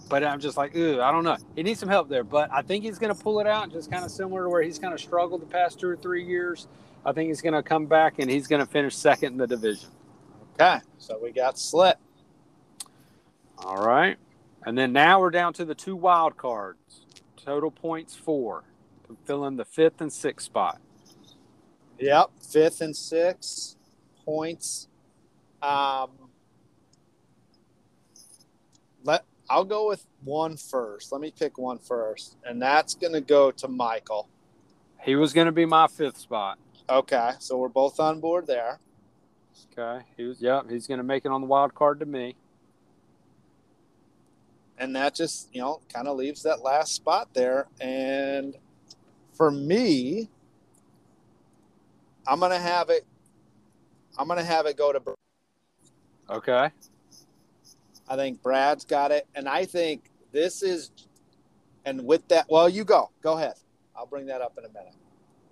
but 0.09 0.23
I'm 0.23 0.39
just 0.39 0.57
like, 0.57 0.75
ooh, 0.75 1.01
I 1.01 1.11
don't 1.11 1.23
know. 1.23 1.37
He 1.55 1.63
needs 1.63 1.79
some 1.79 1.89
help 1.89 2.09
there. 2.09 2.23
But 2.23 2.51
I 2.51 2.61
think 2.61 2.83
he's 2.83 2.99
going 2.99 3.13
to 3.15 3.21
pull 3.21 3.39
it 3.39 3.47
out, 3.47 3.71
just 3.71 3.91
kind 3.91 4.05
of 4.05 4.11
similar 4.11 4.43
to 4.43 4.49
where 4.49 4.61
he's 4.61 4.79
kind 4.79 4.93
of 4.93 4.99
struggled 4.99 5.41
the 5.41 5.47
past 5.47 5.79
two 5.79 5.87
or 5.87 5.95
three 5.95 6.23
years. 6.23 6.67
I 7.05 7.11
think 7.11 7.27
he's 7.27 7.41
going 7.41 7.53
to 7.53 7.63
come 7.63 7.85
back 7.85 8.15
and 8.19 8.29
he's 8.29 8.47
going 8.47 8.65
to 8.65 8.71
finish 8.71 8.95
second 8.95 9.33
in 9.33 9.37
the 9.37 9.47
division. 9.47 9.89
Okay, 10.53 10.79
so 10.97 11.19
we 11.21 11.31
got 11.31 11.59
slit. 11.59 11.97
All 13.57 13.85
right. 13.85 14.17
And 14.65 14.77
then 14.77 14.93
now 14.93 15.19
we're 15.19 15.31
down 15.31 15.53
to 15.53 15.65
the 15.65 15.75
two 15.75 15.95
wild 15.95 16.37
cards. 16.37 17.05
Total 17.37 17.69
points 17.69 18.15
four. 18.15 18.63
To 19.07 19.17
fill 19.25 19.45
in 19.45 19.55
the 19.55 19.65
fifth 19.65 20.01
and 20.01 20.11
sixth 20.11 20.47
spot. 20.47 20.81
Yep, 21.99 22.31
fifth 22.51 22.81
and 22.81 22.95
sixth 22.95 23.75
points. 24.25 24.87
Um, 25.61 26.09
let 29.03 29.23
I'll 29.49 29.65
go 29.65 29.87
with 29.87 30.05
one 30.23 30.57
first. 30.57 31.11
Let 31.11 31.21
me 31.21 31.31
pick 31.37 31.57
one 31.57 31.77
first, 31.77 32.37
and 32.45 32.61
that's 32.61 32.95
going 32.95 33.13
to 33.13 33.21
go 33.21 33.51
to 33.51 33.67
Michael. 33.67 34.27
He 35.01 35.15
was 35.15 35.33
going 35.33 35.45
to 35.45 35.51
be 35.51 35.65
my 35.65 35.87
fifth 35.87 36.17
spot. 36.17 36.57
Okay, 36.89 37.31
so 37.39 37.57
we're 37.57 37.67
both 37.69 37.99
on 37.99 38.19
board 38.19 38.47
there. 38.47 38.79
Okay. 39.77 40.05
He 40.17 40.23
was, 40.23 40.41
yep. 40.41 40.69
He's 40.69 40.87
going 40.87 40.97
to 40.97 41.03
make 41.03 41.25
it 41.25 41.31
on 41.31 41.41
the 41.41 41.47
wild 41.47 41.73
card 41.75 41.99
to 41.99 42.05
me. 42.05 42.35
and 44.77 44.95
that 44.95 45.15
just 45.15 45.47
you 45.53 45.61
know 45.61 45.79
kind 45.93 46.07
of 46.07 46.17
leaves 46.17 46.43
that 46.43 46.61
last 46.61 46.93
spot 46.93 47.29
there 47.33 47.65
and 47.79 48.55
for 49.33 49.49
me 49.49 50.29
i'm 52.27 52.41
gonna 52.41 52.59
have 52.59 52.89
it 52.89 53.05
i'm 54.17 54.27
gonna 54.27 54.43
have 54.43 54.65
it 54.65 54.75
go 54.77 54.91
to 54.91 55.01
Okay. 56.29 56.71
I 58.07 58.15
think 58.15 58.41
brad's 58.41 58.85
got 58.85 59.11
it 59.11 59.27
and 59.35 59.47
i 59.47 59.65
think 59.65 60.09
this 60.31 60.61
is 60.63 60.91
and 61.85 62.05
with 62.05 62.27
that 62.27 62.45
well 62.49 62.67
you 62.69 62.83
go 62.83 63.09
go 63.21 63.33
ahead 63.37 63.53
i'll 63.95 64.05
bring 64.05 64.25
that 64.25 64.41
up 64.41 64.57
in 64.57 64.65
a 64.65 64.69
minute 64.69 64.93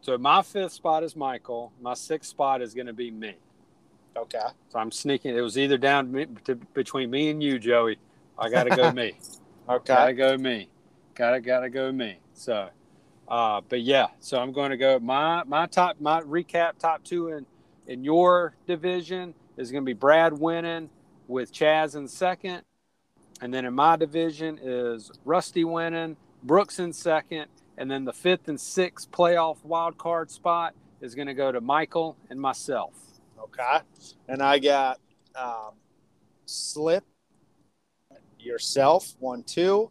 So 0.01 0.17
my 0.17 0.41
fifth 0.41 0.73
spot 0.73 1.03
is 1.03 1.15
Michael. 1.15 1.71
My 1.81 1.93
sixth 1.93 2.29
spot 2.29 2.61
is 2.61 2.73
going 2.73 2.87
to 2.87 2.93
be 2.93 3.09
me. 3.09 3.35
okay 4.17 4.47
So 4.69 4.79
I'm 4.79 4.91
sneaking. 4.91 5.35
It 5.37 5.41
was 5.41 5.57
either 5.57 5.77
down 5.77 6.11
me- 6.11 6.27
to, 6.43 6.55
between 6.73 7.09
me 7.09 7.29
and 7.29 7.41
you, 7.41 7.57
Joey. 7.57 7.97
I 8.37 8.49
got 8.49 8.65
to 8.65 8.75
go 8.75 8.91
me. 8.91 9.13
okay 9.69 9.93
Gotta 9.93 10.13
go 10.13 10.37
me. 10.37 10.67
Gotta 11.15 11.39
gotta 11.39 11.69
go 11.69 11.89
me. 11.91 12.17
So, 12.33 12.67
uh, 13.29 13.61
but 13.69 13.81
yeah. 13.81 14.07
So 14.19 14.41
I'm 14.41 14.51
going 14.51 14.71
to 14.71 14.77
go 14.77 14.99
my 14.99 15.43
my 15.45 15.67
top 15.67 16.01
my 16.01 16.19
recap 16.21 16.77
top 16.79 17.03
two 17.05 17.29
in 17.29 17.45
in 17.87 18.03
your 18.03 18.55
division 18.67 19.33
is 19.55 19.71
going 19.71 19.83
to 19.83 19.85
be 19.85 19.93
Brad 19.93 20.33
winning 20.33 20.89
with 21.27 21.53
Chaz 21.53 21.95
in 21.95 22.07
second, 22.07 22.63
and 23.41 23.53
then 23.53 23.65
in 23.65 23.73
my 23.73 23.95
division 23.95 24.59
is 24.61 25.11
Rusty 25.25 25.63
winning, 25.63 26.17
Brooks 26.43 26.79
in 26.79 26.93
second, 26.93 27.45
and 27.77 27.89
then 27.89 28.05
the 28.05 28.13
fifth 28.13 28.47
and 28.47 28.59
sixth 28.59 29.11
playoff 29.11 29.63
wild 29.63 29.97
card 29.97 30.29
spot 30.31 30.75
is 31.01 31.15
going 31.15 31.27
to 31.27 31.33
go 31.33 31.51
to 31.51 31.61
Michael 31.61 32.17
and 32.29 32.39
myself. 32.39 32.93
okay. 33.39 33.79
And 34.27 34.41
i 34.41 34.59
got 34.59 34.99
um, 35.35 35.71
slip 36.45 37.03
yourself 38.39 39.15
one 39.19 39.43
two 39.43 39.89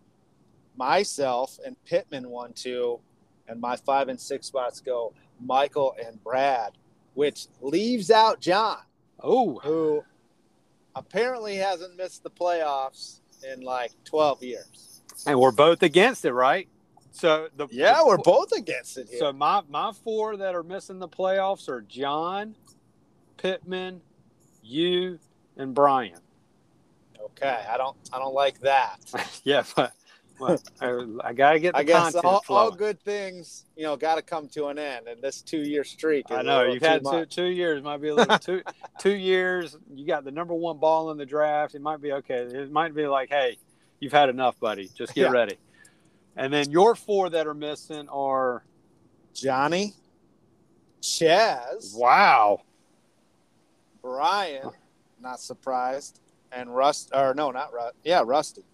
myself 0.77 1.59
and 1.65 1.77
pittman 1.85 2.29
one 2.29 2.53
two 2.53 3.01
and 3.49 3.61
my 3.61 3.77
five 3.77 4.09
and 4.09 4.21
six 4.21 4.47
spots 4.47 4.81
go 4.81 5.13
michael 5.41 5.95
and 6.05 6.23
brad 6.23 6.73
which 7.15 7.47
leaves 7.61 8.11
out 8.11 8.41
john 8.41 8.79
Oh, 9.25 9.61
who 9.63 10.03
apparently 10.95 11.57
hasn't 11.57 11.97
missed 11.97 12.23
the 12.23 12.31
playoffs 12.31 13.21
in 13.51 13.61
like 13.63 13.93
12 14.05 14.43
years 14.43 15.03
and 15.27 15.39
we're 15.39 15.53
both 15.53 15.83
against 15.83 16.25
it, 16.25 16.33
right? 16.33 16.69
So 17.13 17.49
the 17.57 17.69
yeah 17.71 17.99
the- 17.99 18.07
we're 18.07 18.19
both 18.19 18.53
against 18.53 18.97
it 18.99 19.09
here 19.11 19.19
So 19.19 19.33
my 19.33 19.63
my 19.69 19.93
four 19.93 20.37
that 20.39 20.55
are 20.55 20.63
missing 20.63 20.99
the 20.99 21.09
playoffs 21.09 21.69
are 21.69 21.83
John, 21.83 22.57
Pittman, 23.37 24.01
you, 24.63 25.19
and 25.57 25.75
Brian. 25.75 26.21
okay 27.23 27.65
i 27.69 27.77
don't 27.77 27.97
i 28.13 28.19
don't 28.19 28.35
like 28.35 28.59
that 28.61 28.99
yeah, 29.45 29.65
but, 29.77 29.93
but 30.43 30.61
I, 30.81 31.29
I 31.29 31.33
gotta 31.33 31.61
get 31.61 31.75
the 31.75 31.79
i 31.79 31.83
guess 31.85 32.13
content 32.15 32.25
all, 32.25 32.45
all 32.49 32.71
good 32.73 33.01
things 33.01 33.65
you 33.77 33.85
know 33.85 33.97
got 33.97 34.17
to 34.17 34.23
come 34.23 34.49
to 34.49 34.67
an 34.67 34.79
end 34.79 35.07
and 35.07 35.23
this 35.23 35.41
two 35.41 35.61
year 35.63 35.85
streak 35.85 36.31
is 36.31 36.37
I 36.37 36.43
know 36.43 36.65
you've 36.65 36.83
had 36.83 37.05
two, 37.05 37.27
two 37.27 37.45
years. 37.45 37.83
Might 37.83 38.01
be 38.01 38.09
a 38.09 38.15
little 38.15 38.39
two 38.41 38.63
two 38.99 39.15
years. 39.15 39.77
You 39.95 40.07
got 40.07 40.25
the 40.25 40.33
number 40.33 40.55
one 40.55 40.79
ball 40.79 41.11
in 41.13 41.19
the 41.19 41.27
draft. 41.27 41.75
It 41.75 41.81
might 41.81 42.01
be 42.01 42.13
okay. 42.13 42.35
It 42.35 42.73
might 42.73 42.95
be 42.95 43.07
like, 43.07 43.29
hey, 43.29 43.59
you've 44.01 44.13
had 44.13 44.29
enough, 44.29 44.59
buddy. 44.59 44.89
Just 44.95 45.15
get 45.15 45.23
Yeah. 45.23 45.31
ready. 45.31 45.59
And 46.37 46.53
then 46.53 46.71
your 46.71 46.95
four 46.97 47.31
that 47.31 47.47
are 47.47 47.55
missing 47.55 48.09
are 48.09 48.65
johnny 49.35 49.95
chaz 51.03 51.97
wow. 51.97 52.61
Brian, 54.03 54.71
not 55.21 55.39
surprised, 55.41 56.21
and 56.51 56.75
Rust 56.75 57.11
or 57.15 57.35
no, 57.35 57.53
not 57.53 57.73
Rust. 57.73 57.95
Yeah, 58.03 58.23
Rusty. 58.27 58.65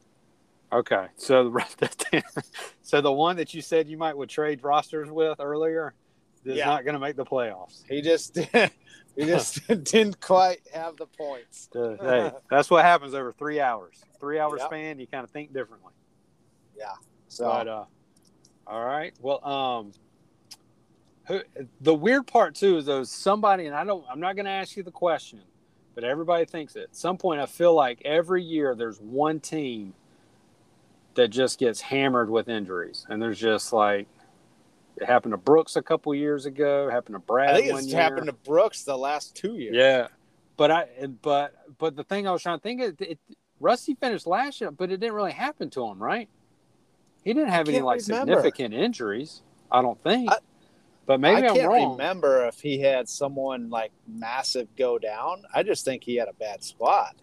Okay, 0.72 1.06
so 1.16 1.44
the 1.44 1.50
rest 1.50 1.80
of 1.82 1.96
the 1.96 2.22
so 2.82 3.00
the 3.00 3.12
one 3.12 3.36
that 3.36 3.54
you 3.54 3.62
said 3.62 3.88
you 3.88 3.96
might 3.96 4.16
would 4.16 4.28
trade 4.28 4.62
rosters 4.62 5.10
with 5.10 5.40
earlier 5.40 5.94
is 6.44 6.58
Yeah. 6.58 6.66
not 6.66 6.84
going 6.84 6.92
to 6.94 6.98
make 7.00 7.16
the 7.16 7.24
playoffs. 7.24 7.82
He 7.88 8.02
just 8.02 8.36
he 9.16 9.24
just 9.24 9.66
didn't 9.84 10.20
quite 10.20 10.60
have 10.74 10.96
the 10.98 11.06
points. 11.06 11.70
Uh, 11.74 11.96
hey, 12.00 12.30
that's 12.50 12.68
what 12.70 12.84
happens 12.84 13.14
over 13.14 13.32
three 13.32 13.60
hours. 13.60 14.02
Three 14.20 14.38
hour 14.38 14.58
Yep. 14.58 14.66
span, 14.66 14.98
you 15.00 15.06
kind 15.06 15.24
of 15.24 15.30
think 15.30 15.54
differently. 15.54 15.92
Yeah. 16.76 16.92
So 17.28 17.46
But 17.46 17.68
uh, 17.68 17.84
all 18.66 18.84
right. 18.84 19.14
Well, 19.20 19.42
um, 19.48 19.92
who 21.28 21.40
the 21.80 21.94
weird 21.94 22.26
part 22.26 22.54
too 22.54 22.76
is 22.76 22.84
those 22.84 23.10
somebody, 23.10 23.66
and 23.66 23.74
I 23.74 23.84
don't. 23.84 24.04
I'm 24.10 24.20
not 24.20 24.36
going 24.36 24.44
to 24.46 24.50
ask 24.50 24.76
you 24.76 24.82
the 24.82 24.90
question, 24.90 25.40
but 25.94 26.04
everybody 26.04 26.44
thinks 26.44 26.76
it. 26.76 26.84
At 26.84 26.96
some 26.96 27.16
point, 27.16 27.40
I 27.40 27.46
feel 27.46 27.72
like 27.74 28.02
every 28.04 28.42
year 28.42 28.74
there's 28.74 28.98
one 29.00 29.40
team 29.40 29.94
that 31.14 31.28
just 31.28 31.58
gets 31.58 31.80
hammered 31.80 32.30
with 32.30 32.48
injuries, 32.48 33.06
and 33.08 33.20
there's 33.20 33.38
just 33.38 33.72
like 33.72 34.08
it 34.96 35.06
happened 35.06 35.32
to 35.32 35.36
Brooks 35.38 35.76
a 35.76 35.82
couple 35.82 36.14
years 36.14 36.46
ago. 36.46 36.88
Happened 36.90 37.14
to 37.14 37.20
Brad. 37.20 37.50
I 37.50 37.60
think 37.60 37.72
it's 37.72 37.86
year. 37.88 38.00
happened 38.00 38.26
to 38.26 38.32
Brooks 38.32 38.84
the 38.84 38.96
last 38.96 39.34
two 39.36 39.54
years. 39.56 39.74
Yeah, 39.76 40.08
but 40.56 40.70
I 40.70 40.86
but 41.22 41.54
but 41.78 41.96
the 41.96 42.04
thing 42.04 42.26
I 42.26 42.32
was 42.32 42.42
trying 42.42 42.58
to 42.58 42.62
think 42.62 42.80
of, 42.82 43.00
it, 43.00 43.18
Rusty 43.60 43.94
finished 43.94 44.26
last 44.26 44.60
year, 44.60 44.70
but 44.70 44.90
it 44.90 44.98
didn't 45.00 45.14
really 45.14 45.32
happen 45.32 45.70
to 45.70 45.84
him, 45.86 46.02
right? 46.02 46.28
He 47.24 47.32
didn't 47.34 47.50
have 47.50 47.68
any 47.68 47.80
like 47.80 48.00
remember. 48.06 48.32
significant 48.34 48.74
injuries. 48.74 49.42
I 49.70 49.82
don't 49.82 50.00
think. 50.02 50.30
I- 50.30 50.38
but 51.06 51.20
maybe 51.20 51.42
I 51.42 51.48
am 51.48 51.54
can't 51.56 51.68
wrong. 51.68 51.92
remember 51.92 52.46
if 52.48 52.60
he 52.60 52.80
had 52.80 53.08
someone 53.08 53.70
like 53.70 53.92
massive 54.06 54.68
go 54.76 54.98
down. 54.98 55.42
I 55.54 55.62
just 55.62 55.82
think 55.86 56.04
he 56.04 56.16
had 56.16 56.28
a 56.28 56.34
bad 56.34 56.62
squad. 56.62 57.14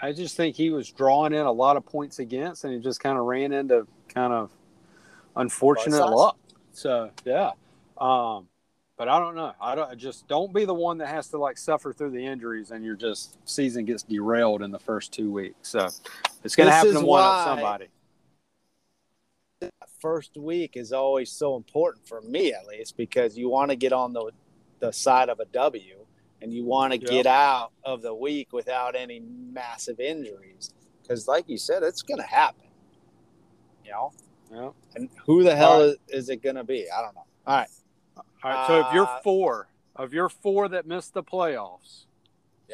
I 0.00 0.12
just 0.12 0.36
think 0.36 0.56
he 0.56 0.70
was 0.70 0.90
drawing 0.90 1.32
in 1.32 1.40
a 1.40 1.52
lot 1.52 1.76
of 1.76 1.84
points 1.84 2.18
against, 2.18 2.64
and 2.64 2.72
he 2.72 2.80
just 2.80 3.00
kind 3.00 3.18
of 3.18 3.24
ran 3.24 3.52
into 3.52 3.86
kind 4.08 4.32
of 4.32 4.50
unfortunate 5.36 6.04
luck. 6.06 6.38
So 6.72 7.10
yeah, 7.24 7.50
um, 7.98 8.48
but 8.96 9.08
I 9.08 9.18
don't 9.18 9.34
know. 9.34 9.52
I 9.60 9.74
don't 9.74 9.98
just 9.98 10.28
don't 10.28 10.52
be 10.52 10.64
the 10.64 10.74
one 10.74 10.98
that 10.98 11.08
has 11.08 11.28
to 11.28 11.38
like 11.38 11.58
suffer 11.58 11.92
through 11.92 12.10
the 12.10 12.24
injuries, 12.24 12.70
and 12.70 12.84
your 12.84 12.96
just 12.96 13.36
season 13.48 13.84
gets 13.84 14.02
derailed 14.02 14.62
in 14.62 14.70
the 14.70 14.78
first 14.78 15.12
two 15.12 15.30
weeks. 15.30 15.68
So 15.68 15.88
it's 16.44 16.54
going 16.54 16.68
to 16.68 16.74
happen 16.74 16.94
to 16.94 17.00
one 17.00 17.22
of 17.22 17.44
somebody. 17.44 17.86
First 20.00 20.36
week 20.36 20.76
is 20.76 20.92
always 20.92 21.32
so 21.32 21.56
important 21.56 22.06
for 22.06 22.20
me, 22.20 22.52
at 22.52 22.66
least, 22.66 22.96
because 22.96 23.36
you 23.36 23.48
want 23.48 23.70
to 23.70 23.76
get 23.76 23.92
on 23.92 24.12
the 24.12 24.30
the 24.80 24.92
side 24.92 25.28
of 25.28 25.40
a 25.40 25.44
W, 25.46 25.96
and 26.40 26.52
you 26.52 26.64
want 26.64 26.92
to 26.92 26.98
Yeah. 26.98 27.08
get 27.10 27.26
out 27.26 27.72
of 27.84 28.02
the 28.02 28.14
week 28.14 28.52
without 28.52 28.94
any 28.94 29.20
massive 29.20 30.00
injuries. 30.00 30.72
Because, 31.02 31.26
like 31.26 31.48
you 31.48 31.58
said, 31.58 31.82
it's 31.82 32.02
going 32.02 32.18
to 32.20 32.26
happen. 32.26 32.66
You 33.84 33.90
know, 33.92 34.12
Yeah. 34.50 34.70
and 34.94 35.08
who 35.24 35.42
the 35.42 35.56
hell 35.56 35.72
All 35.74 35.80
is, 35.80 35.96
is 36.08 36.28
it 36.28 36.42
going 36.42 36.56
to 36.56 36.64
be? 36.64 36.90
I 36.90 37.02
don't 37.02 37.14
know. 37.14 37.24
All 37.46 37.56
right, 37.56 37.68
All 38.16 38.24
right. 38.50 38.66
So 38.66 38.80
if 38.80 38.92
you're 38.92 39.06
Uh, 39.06 39.20
four 39.22 39.68
of 39.96 40.12
your 40.12 40.28
four 40.28 40.68
that 40.68 40.86
missed 40.86 41.14
the 41.14 41.22
playoffs, 41.22 42.04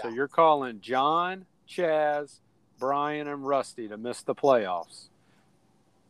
so 0.02 0.08
you're 0.08 0.28
calling 0.28 0.80
John, 0.80 1.46
Chaz, 1.68 2.40
Brian, 2.78 3.28
and 3.28 3.46
Rusty 3.46 3.86
to 3.88 3.96
miss 3.96 4.22
the 4.22 4.34
playoffs. 4.34 5.08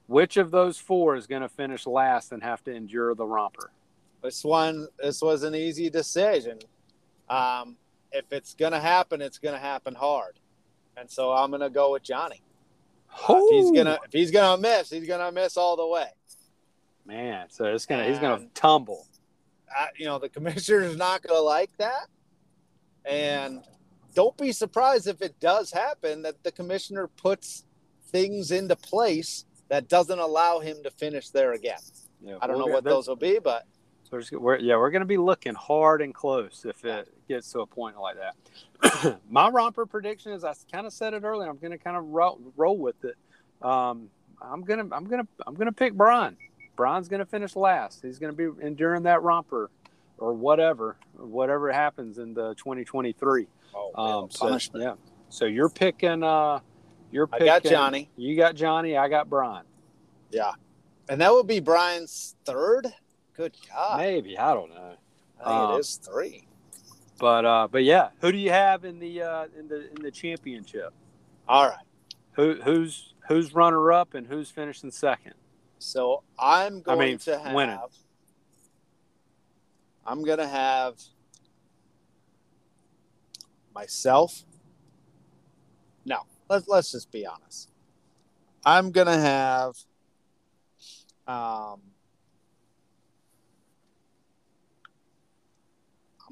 Which 0.07 0.37
of 0.37 0.51
those 0.51 0.79
four 0.79 1.15
is 1.17 1.27
going 1.27 1.43
to 1.43 1.49
finish 1.49 1.87
last 1.87 2.33
and 2.33 2.43
have 2.43 2.65
to 2.65 2.73
endure 2.75 3.15
the 3.15 3.27
romper? 3.27 3.71
this 4.23 4.43
one 4.43 4.89
this 4.99 5.21
was 5.21 5.43
an 5.43 5.55
easy 5.55 5.91
decision. 5.91 6.59
Um, 7.29 7.77
if 8.12 8.25
it's 8.33 8.55
going 8.55 8.72
to 8.72 8.81
happen, 8.81 9.20
it's 9.20 9.39
going 9.39 9.55
to 9.55 9.61
happen 9.61 9.95
hard, 9.95 10.39
and 10.97 11.11
so 11.11 11.33
I'm 11.33 11.51
going 11.51 11.62
to 11.62 11.70
go 11.70 11.93
with 11.93 12.03
Johnny. 12.03 12.43
Uh, 13.29 13.35
if 13.39 13.51
he's 13.51 13.70
gonna 13.70 13.99
if 14.05 14.12
he's 14.12 14.31
gonna 14.31 14.61
miss, 14.61 14.91
he's 14.91 15.07
gonna 15.07 15.31
miss 15.31 15.57
all 15.57 15.77
the 15.77 15.87
way. 15.87 16.09
man, 17.07 17.47
so 17.49 17.64
it's 17.66 17.87
gonna 17.87 18.05
he's 18.05 18.18
gonna 18.18 18.47
tumble. 18.55 19.07
I, 19.70 19.89
you 19.97 20.07
know, 20.07 20.18
the 20.18 20.29
commissioner's 20.29 20.97
not 21.07 21.22
gonna 21.22 21.41
like 21.41 21.70
that, 21.79 22.09
and 23.05 23.62
don't 24.14 24.37
be 24.37 24.53
surprised 24.53 25.07
if 25.07 25.22
it 25.22 25.39
does 25.41 25.70
happen 25.72 26.22
that 26.22 26.43
the 26.43 26.53
commissioner 26.53 27.07
puts 27.07 27.64
things 28.11 28.51
into 28.51 28.77
place 28.77 29.45
that 29.68 29.89
doesn't 29.89 30.18
allow 30.18 30.59
him 30.59 30.83
to 30.83 30.91
finish 30.91 31.31
there 31.31 31.53
again. 31.53 31.79
Yeah, 32.20 32.39
I 32.41 32.47
don't 32.47 32.59
know 32.59 32.66
what 32.66 32.85
those 32.85 33.09
will 33.09 33.16
be, 33.16 33.39
but 33.39 33.64
So 34.23 34.39
we're, 34.39 34.59
yeah, 34.59 34.77
we're 34.77 34.91
going 34.91 35.01
to 35.01 35.07
be 35.07 35.17
looking 35.17 35.55
hard 35.55 36.03
and 36.03 36.15
close 36.15 36.65
if 36.69 36.85
it 36.85 37.09
gets 37.29 37.51
to 37.53 37.61
a 37.61 37.67
point 37.67 37.99
like 38.01 38.17
that. 38.17 39.21
My 39.31 39.49
romper 39.49 39.87
prediction 39.87 40.33
is 40.33 40.45
I 40.45 40.55
kind 40.73 40.87
of 40.87 40.93
said 40.93 41.15
it 41.15 41.25
earlier. 41.25 41.49
I'm 41.49 41.59
going 41.59 41.73
to 41.73 41.79
kind 41.79 41.97
of 41.97 42.05
roll, 42.05 42.41
roll 42.57 42.79
with 42.79 43.05
it. 43.05 43.17
Um, 43.62 44.11
I'm 44.43 44.62
gonna 44.62 44.87
I'm 44.93 45.05
gonna 45.07 45.27
I'm 45.47 45.55
gonna 45.55 45.73
pick 45.73 45.95
Brian. 45.95 46.37
Brian's 46.77 47.09
going 47.09 47.21
to 47.21 47.27
finish 47.27 47.57
last. 47.57 48.03
He's 48.03 48.19
going 48.19 48.37
to 48.37 48.53
be 48.53 48.67
enduring 48.67 49.05
that 49.05 49.23
romper 49.23 49.71
or 50.19 50.33
whatever 50.35 50.97
whatever 51.17 51.73
happens 51.73 52.19
in 52.19 52.35
the 52.35 52.55
2023. 52.57 53.47
oh, 53.75 53.91
Um, 53.95 54.31
so, 54.31 54.47
punishment. 54.47 54.85
yeah. 54.85 54.95
So 55.29 55.45
you're 55.47 55.69
picking. 55.69 56.23
Uh, 56.23 56.61
you're 57.11 57.29
I 57.33 57.39
got 57.39 57.62
Johnny. 57.62 58.11
You 58.17 58.37
got 58.37 58.55
Johnny. 58.55 58.97
I 58.97 59.09
got 59.09 59.31
Brian. 59.31 59.65
Yeah, 60.31 60.53
and 61.09 61.21
that 61.21 61.33
would 61.33 61.47
be 61.47 61.61
Brian's 61.61 62.35
third. 62.45 62.93
Good 63.37 63.55
God, 63.68 63.99
Maybe 63.99 64.39
I 64.39 64.55
don't 64.55 64.70
know. 64.70 64.95
I 65.41 65.45
think 65.45 65.62
um, 65.70 65.76
it 65.76 65.80
is 65.80 65.97
three. 65.97 66.47
But 67.18 67.45
uh, 67.45 67.68
but 67.70 67.85
yeah, 67.85 68.11
who 68.20 68.30
do 68.32 68.39
you 68.39 68.51
have 68.51 68.85
in 68.85 68.99
the 68.99 69.22
uh, 69.22 69.47
in 69.59 69.68
the 69.68 69.89
in 69.91 70.03
the 70.03 70.11
championship? 70.11 70.93
All 71.49 71.68
right, 71.68 71.85
Who 72.32 72.55
who's 72.62 73.14
who's 73.28 73.55
runner 73.55 73.93
up 73.93 74.14
and 74.14 74.26
who's 74.26 74.51
finishing 74.51 74.91
second? 74.91 75.35
so 75.78 76.22
I'm 76.39 76.80
going 76.80 76.99
I 77.01 77.05
mean, 77.05 77.18
to 77.18 77.39
have. 77.39 77.55
winning. 77.55 77.78
I'm 80.07 80.22
gonna 80.24 80.49
have 80.49 80.95
myself. 83.74 84.45
No, 86.05 86.20
let's 86.49 86.68
let's 86.68 86.93
just 86.93 87.11
be 87.11 87.26
honest. 87.26 87.70
I'm 88.64 88.91
gonna 88.93 89.18
have 89.18 89.76
um 91.26 91.80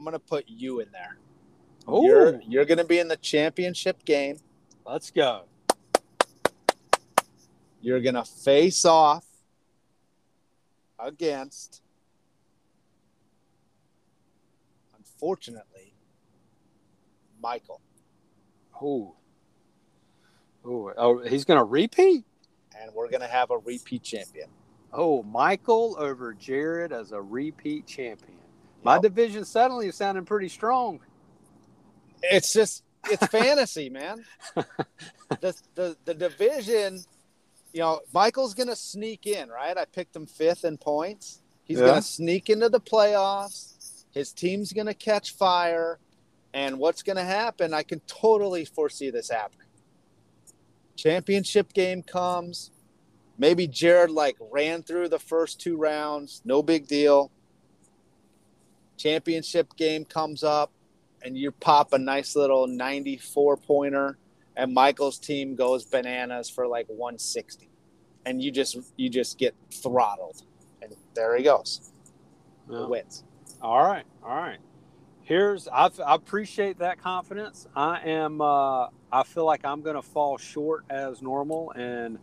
I'm 0.03 0.05
gonna 0.05 0.19
put 0.19 0.47
you 0.49 0.81
in 0.81 0.89
there. 0.91 1.17
You're 1.87 2.41
you're 2.49 2.65
gonna 2.65 2.83
be 2.83 2.99
in 2.99 3.07
the 3.07 3.17
championship 3.17 4.05
game. 4.05 4.39
Let's 4.85 5.13
go. 5.13 5.45
You're 7.81 8.01
gonna 8.01 8.25
face 8.25 8.85
off 8.85 9.25
against 10.99 11.83
unfortunately 14.99 15.95
Michael. 17.41 17.81
Ooh. 18.83 19.13
Ooh. 20.67 20.93
Oh, 20.97 21.23
he's 21.23 21.45
gonna 21.45 21.63
repeat. 21.63 22.25
And 22.77 22.93
we're 22.93 23.09
gonna 23.09 23.29
have 23.29 23.53
a 23.53 23.59
repeat 23.59 24.03
champion. 24.03 24.49
Oh, 24.93 25.23
Michael 25.23 25.95
over 25.97 26.35
Jared 26.35 26.91
as 26.91 27.13
a 27.13 27.23
repeat 27.23 27.87
champion. 27.87 28.42
My 28.83 28.99
division 28.99 29.45
suddenly 29.45 29.89
is 29.89 29.97
sounding 29.97 30.25
pretty 30.25 30.49
strong. 30.49 31.01
It's 32.23 32.53
just 32.53 32.83
it's 33.11 33.27
fantasy, 33.31 33.89
man. 33.91 34.25
The, 35.41 35.55
the 35.75 35.97
the 36.05 36.15
division, 36.15 37.01
you 37.73 37.81
know, 37.81 38.01
Michael's 38.13 38.55
gonna 38.55 38.77
sneak 38.77 39.27
in, 39.27 39.49
right? 39.49 39.77
I 39.77 39.85
picked 39.85 40.15
him 40.17 40.27
fifth 40.27 40.65
in 40.65 40.79
points. 40.79 41.43
He's 41.65 41.79
Yeah. 41.79 41.87
gonna 41.87 42.03
sneak 42.03 42.51
into 42.51 42.69
the 42.69 42.81
playoffs. 42.81 44.05
His 44.13 44.33
team's 44.33 44.73
gonna 44.73 44.95
catch 44.95 45.33
fire, 45.35 45.99
and 46.53 46.79
what's 46.79 47.03
gonna 47.03 47.25
happen? 47.25 47.73
I 47.73 47.83
can 47.83 48.01
totally 48.07 48.65
foresee 48.65 49.11
this 49.11 49.31
happening. 49.31 49.67
Championship 50.97 51.73
game 51.73 52.03
comes. 52.03 52.71
Maybe 53.39 53.67
Jared 53.67 54.11
like 54.11 54.37
ran 54.51 54.83
through 54.83 55.09
the 55.09 55.19
first 55.19 55.61
two 55.61 55.77
rounds, 55.77 56.43
no 56.45 56.63
big 56.63 56.87
deal. 56.87 57.31
Championship 59.03 59.75
game 59.77 60.05
comes 60.05 60.45
up 60.45 60.71
and 61.23 61.37
you 61.37 61.51
pop 61.51 61.93
a 61.93 61.99
nice 61.99 62.37
little 62.37 62.69
94 62.69 63.57
pointer 63.57 64.19
and 64.57 64.73
Michael's 64.73 65.19
team 65.19 65.57
goes 65.57 65.85
bananas 65.85 66.49
for 66.49 66.69
like 66.69 66.87
160 66.89 67.69
and 68.27 68.41
you 68.41 68.53
just 68.53 68.79
you 68.97 69.09
just 69.11 69.39
get 69.39 69.55
throttled 69.73 70.43
and 70.81 70.95
there 71.15 71.37
he 71.37 71.43
goes 71.43 71.93
Yeah. 72.71 72.87
wins 72.87 73.25
All 73.61 73.85
right, 73.85 74.05
all 74.25 74.37
right. 74.37 74.59
Here's 75.23 75.69
I, 75.69 75.89
I 76.05 76.15
appreciate 76.15 76.79
that 76.81 76.99
confidence. 77.01 77.67
I 77.77 78.01
am. 78.09 78.41
Uh, 78.41 78.89
I 79.13 79.23
feel 79.25 79.45
like 79.45 79.65
I'm 79.65 79.83
going 79.83 79.95
to 79.95 80.03
fall 80.03 80.37
short 80.37 80.85
as 80.91 81.23
normal 81.23 81.71
and 81.73 82.19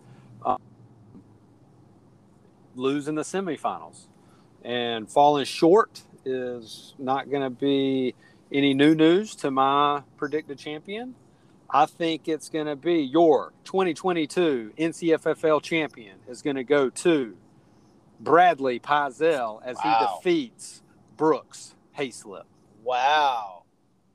uh, 0.45 0.57
lose 2.75 3.07
in 3.07 3.15
the 3.15 3.21
semifinals. 3.21 4.07
And 4.63 5.09
falling 5.09 5.45
short 5.45 6.01
is 6.25 6.93
not 6.99 7.29
going 7.29 7.43
to 7.43 7.49
be 7.49 8.15
any 8.51 8.73
new 8.73 8.95
news 8.95 9.35
to 9.35 9.51
my 9.51 10.03
predicted 10.17 10.57
champion. 10.57 11.15
I 11.69 11.85
think 11.85 12.27
it's 12.27 12.49
going 12.49 12.65
to 12.65 12.75
be 12.75 13.01
your 13.01 13.53
2022 13.65 14.73
NCFFL 14.77 15.61
champion 15.61 16.17
is 16.27 16.41
going 16.41 16.55
to 16.55 16.63
go 16.63 16.89
to 16.89 17.37
Bradley 18.19 18.79
Pizell 18.79 19.61
as 19.63 19.77
Wow. 19.83 20.19
he 20.23 20.29
defeats 20.31 20.81
Brooks 21.15 21.75
Hayslip. 21.97 22.43
Wow. 22.83 23.63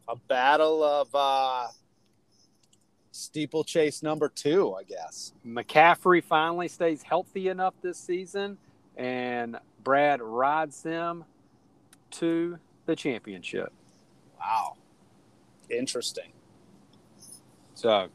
A 0.08 0.16
battle 0.16 0.82
of 0.82 1.08
uh, 1.14 1.68
steeplechase 3.10 4.02
number 4.02 4.28
two, 4.28 4.74
I 4.74 4.82
guess. 4.82 5.32
McCaffrey 5.46 6.22
finally 6.22 6.68
stays 6.68 7.02
healthy 7.02 7.48
enough 7.48 7.74
this 7.82 7.98
season, 7.98 8.58
and 8.96 9.56
Brad 9.82 10.20
rides 10.20 10.82
them 10.82 11.24
to 12.14 12.58
the 12.86 12.96
championship. 12.96 13.72
Wow. 14.38 14.76
Interesting. 15.70 16.32
So 17.74 18.08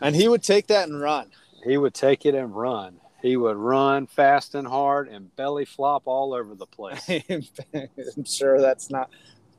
And 0.00 0.14
he 0.14 0.28
would 0.28 0.42
take 0.42 0.66
that 0.68 0.88
and 0.88 1.00
run. 1.00 1.30
he 1.64 1.76
would 1.76 1.94
take 1.94 2.24
it 2.26 2.34
and 2.34 2.54
run. 2.54 2.96
He 3.22 3.36
would 3.36 3.56
run 3.56 4.06
fast 4.06 4.54
and 4.54 4.66
hard 4.66 5.08
and 5.08 5.34
belly 5.36 5.64
flop 5.66 6.04
all 6.06 6.32
over 6.32 6.54
the 6.54 6.66
place. 6.66 7.06
I'm 7.74 8.24
sure 8.24 8.60
that's 8.60 8.90
not 8.90 9.10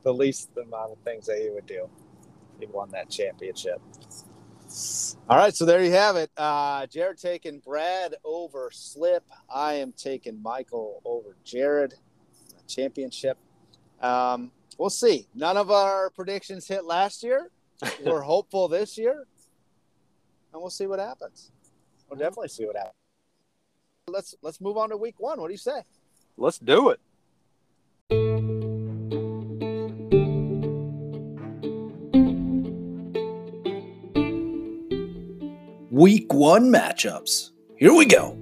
the 0.02 0.12
least 0.12 0.50
amount 0.56 0.92
of 0.92 0.98
things 1.04 1.26
that 1.26 1.38
he 1.38 1.48
would 1.50 1.66
do. 1.66 1.88
He 2.58 2.66
won 2.66 2.90
that 2.90 3.08
championship. 3.08 3.80
All 5.28 5.36
right, 5.36 5.54
so 5.54 5.64
there 5.64 5.84
you 5.84 5.92
have 5.92 6.16
it. 6.16 6.30
Uh, 6.36 6.86
Jared 6.86 7.18
taking 7.18 7.60
Brad 7.60 8.14
over 8.24 8.70
Slip. 8.72 9.24
I 9.52 9.74
am 9.74 9.92
taking 9.92 10.42
Michael 10.42 11.00
over 11.04 11.36
Jared. 11.44 11.94
Championship. 12.66 13.36
Um, 14.02 14.50
we'll 14.78 14.90
see. 14.90 15.26
None 15.34 15.56
of 15.56 15.70
our 15.70 16.10
predictions 16.10 16.66
hit 16.66 16.84
last 16.84 17.22
year. 17.22 17.50
We're 18.04 18.20
hopeful 18.20 18.68
this 18.68 18.96
year, 18.96 19.26
and 20.52 20.60
we'll 20.60 20.70
see 20.70 20.86
what 20.86 20.98
happens. 20.98 21.50
We'll 22.08 22.18
definitely 22.18 22.48
see 22.48 22.64
what 22.64 22.76
happens. 22.76 22.94
Let's 24.08 24.34
let's 24.42 24.60
move 24.60 24.76
on 24.76 24.90
to 24.90 24.96
week 24.96 25.14
one. 25.18 25.40
What 25.40 25.48
do 25.48 25.52
you 25.52 25.58
say? 25.58 25.82
Let's 26.36 26.58
do 26.58 26.90
it. 26.90 27.00
Week 35.90 36.32
one 36.32 36.72
matchups. 36.72 37.50
Here 37.76 37.94
we 37.94 38.06
go. 38.06 38.41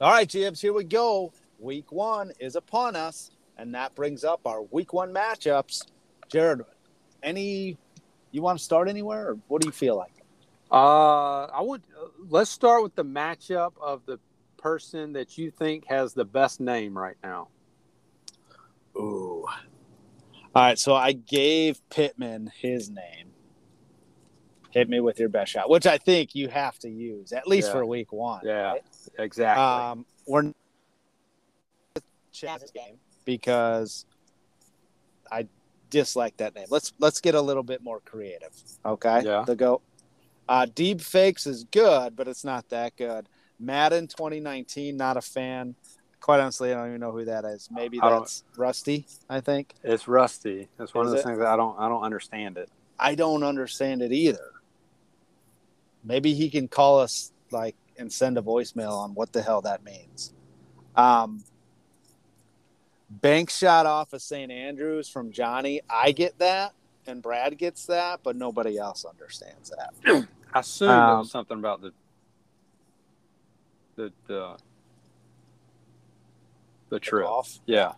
All 0.00 0.10
right, 0.10 0.28
GMs, 0.28 0.60
here 0.60 0.72
we 0.74 0.84
go. 0.84 1.32
Week 1.58 1.90
one 1.90 2.32
is 2.38 2.54
upon 2.54 2.96
us, 2.96 3.30
and 3.56 3.74
that 3.74 3.94
brings 3.94 4.24
up 4.24 4.40
our 4.46 4.62
week 4.62 4.92
one 4.92 5.12
matchups. 5.12 5.86
Jared, 6.28 6.62
any 7.22 7.78
you 8.30 8.42
want 8.42 8.58
to 8.58 8.64
start 8.64 8.88
anywhere, 8.88 9.30
or 9.30 9.38
what 9.48 9.62
do 9.62 9.68
you 9.68 9.72
feel 9.72 9.96
like? 9.96 10.12
Uh, 10.70 11.44
I 11.44 11.60
would 11.62 11.82
let's 12.28 12.50
start 12.50 12.82
with 12.82 12.94
the 12.94 13.04
matchup 13.04 13.72
of 13.80 14.04
the 14.04 14.18
person 14.58 15.14
that 15.14 15.38
you 15.38 15.50
think 15.50 15.86
has 15.86 16.12
the 16.12 16.24
best 16.24 16.60
name 16.60 16.96
right 16.98 17.16
now. 17.22 17.48
Ooh. 18.96 19.46
All 20.54 20.62
right, 20.62 20.78
so 20.78 20.94
I 20.94 21.12
gave 21.12 21.80
Pittman 21.90 22.50
his 22.60 22.90
name. 22.90 23.28
Hit 24.70 24.88
me 24.90 25.00
with 25.00 25.18
your 25.18 25.28
best 25.30 25.52
shot, 25.52 25.70
which 25.70 25.86
I 25.86 25.96
think 25.96 26.34
you 26.34 26.48
have 26.48 26.78
to 26.80 26.90
use 26.90 27.32
at 27.32 27.46
least 27.46 27.68
Yeah. 27.68 27.72
for 27.74 27.86
week 27.86 28.12
one. 28.12 28.42
Yeah, 28.44 28.72
right? 28.72 28.82
Exactly. 29.18 29.62
Um, 29.62 30.06
we're 30.26 30.52
Chaz's 32.32 32.70
game 32.70 32.98
because 33.24 34.04
I 35.30 35.48
dislike 35.90 36.36
that 36.38 36.54
name. 36.54 36.66
Let's 36.70 36.92
let's 36.98 37.20
get 37.20 37.34
a 37.34 37.40
little 37.40 37.62
bit 37.62 37.82
more 37.82 38.00
creative. 38.00 38.52
Okay. 38.84 39.22
Yeah. 39.24 39.44
The 39.46 39.56
go. 39.56 39.82
Uh, 40.48 40.66
Deep 40.66 41.00
Fakes 41.00 41.46
is 41.46 41.64
good, 41.64 42.14
but 42.14 42.28
it's 42.28 42.44
not 42.44 42.68
that 42.68 42.96
good. 42.96 43.28
Madden 43.58 44.06
2019, 44.06 44.96
not 44.96 45.16
a 45.16 45.20
fan. 45.20 45.74
Quite 46.20 46.40
honestly, 46.40 46.72
I 46.72 46.76
don't 46.76 46.88
even 46.88 47.00
know 47.00 47.12
who 47.12 47.24
that 47.24 47.44
is. 47.44 47.68
Maybe 47.70 47.98
I 48.00 48.10
that's 48.10 48.44
Rusty. 48.56 49.06
I 49.28 49.40
think 49.40 49.74
it's 49.82 50.08
rusty. 50.08 50.68
It's 50.78 50.94
one 50.94 51.06
Is 51.06 51.12
of 51.12 51.16
those 51.16 51.24
it? 51.24 51.28
things 51.28 51.38
that 51.38 51.48
I 51.48 51.56
don't 51.56 51.78
I 51.78 51.88
don't 51.88 52.02
understand 52.02 52.58
it. 52.58 52.68
I 52.98 53.14
don't 53.14 53.42
understand 53.42 54.02
it 54.02 54.12
either. 54.12 54.52
Maybe 56.04 56.34
he 56.34 56.50
can 56.50 56.68
call 56.68 57.00
us 57.00 57.32
like 57.50 57.76
and 57.98 58.12
send 58.12 58.38
a 58.38 58.42
voicemail 58.42 58.92
on 58.92 59.14
what 59.14 59.32
the 59.32 59.42
hell 59.42 59.60
that 59.62 59.84
means. 59.84 60.32
Um, 60.94 61.42
bank 63.10 63.50
shot 63.50 63.86
off 63.86 64.12
of 64.12 64.22
St. 64.22 64.50
Andrews 64.50 65.08
from 65.08 65.30
Johnny. 65.30 65.80
I 65.88 66.12
get 66.12 66.38
that, 66.38 66.72
and 67.06 67.22
Brad 67.22 67.56
gets 67.58 67.86
that, 67.86 68.20
but 68.22 68.36
nobody 68.36 68.78
else 68.78 69.04
understands 69.04 69.70
that. 69.70 70.26
I 70.54 70.60
assumed 70.60 70.90
it 70.90 70.94
Um, 70.94 71.18
was 71.20 71.30
something 71.30 71.58
about 71.58 71.80
the 71.82 71.92
the 73.96 74.12
the, 74.26 74.56
the 76.90 77.00
trip. 77.00 77.26
Off. 77.26 77.58
Yeah. 77.66 77.92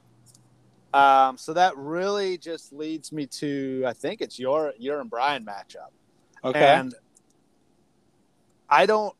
Um, 0.95 1.37
so 1.37 1.53
that 1.53 1.77
really 1.77 2.39
just 2.39 2.73
leads 2.73 3.13
me 3.13 3.27
to 3.27 3.85
I 3.87 3.93
think 3.93 4.21
it's 4.21 4.39
your 4.39 4.73
your 4.79 5.01
and 5.01 5.11
Brian 5.11 5.45
matchup. 5.45 5.91
Okay. 6.45 6.65
And 6.65 6.95
I 8.71 8.87
don't 8.87 9.15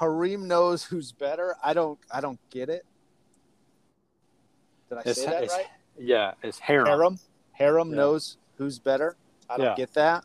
Hareem 0.00 0.46
knows 0.46 0.82
who's 0.84 1.12
better. 1.12 1.54
I 1.62 1.72
don't 1.74 1.98
I 2.10 2.20
don't 2.20 2.38
get 2.50 2.68
it. 2.68 2.84
Did 4.88 4.98
I 4.98 5.00
It's- 5.02 5.16
say 5.16 5.26
that 5.26 5.48
right? 5.50 5.66
yeah, 5.98 6.34
it's 6.42 6.58
harem. 6.58 6.86
Harem. 6.86 7.18
Harem 7.52 7.90
Yeah. 7.90 7.96
knows 7.96 8.36
who's 8.56 8.78
better. 8.78 9.16
I 9.48 9.56
don't 9.56 9.66
Yeah. 9.66 9.74
get 9.76 9.94
that. 9.94 10.24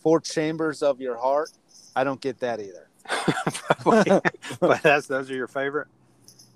Four 0.00 0.20
chambers 0.20 0.82
of 0.82 1.00
your 1.00 1.16
heart. 1.16 1.50
I 1.96 2.04
don't 2.04 2.20
get 2.20 2.38
that 2.40 2.60
either. 2.60 2.88
but 4.60 4.82
that's 4.82 5.06
those 5.06 5.30
are 5.30 5.34
your 5.34 5.48
favorite. 5.48 5.88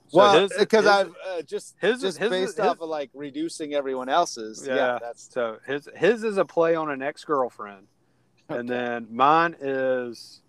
So 0.08 0.18
well, 0.18 0.48
because 0.58 0.86
I've 0.86 1.14
uh, 1.26 1.42
just 1.42 1.76
his- 1.80 2.00
just 2.00 2.18
his- 2.18 2.30
based 2.30 2.56
his- 2.58 2.66
off 2.66 2.80
of 2.80 2.88
like 2.88 3.10
reducing 3.14 3.74
everyone 3.74 4.08
else's. 4.08 4.66
Yeah, 4.66 4.74
Yeah. 4.74 4.98
that's 5.00 5.32
So 5.32 5.58
his 5.66 5.88
his 5.96 6.24
is 6.24 6.36
a 6.36 6.44
play 6.44 6.74
on 6.74 6.90
an 6.90 7.00
ex 7.00 7.24
girlfriend, 7.24 7.86
and 8.48 8.68
then 8.68 9.06
mine 9.10 9.56
is 9.60 10.42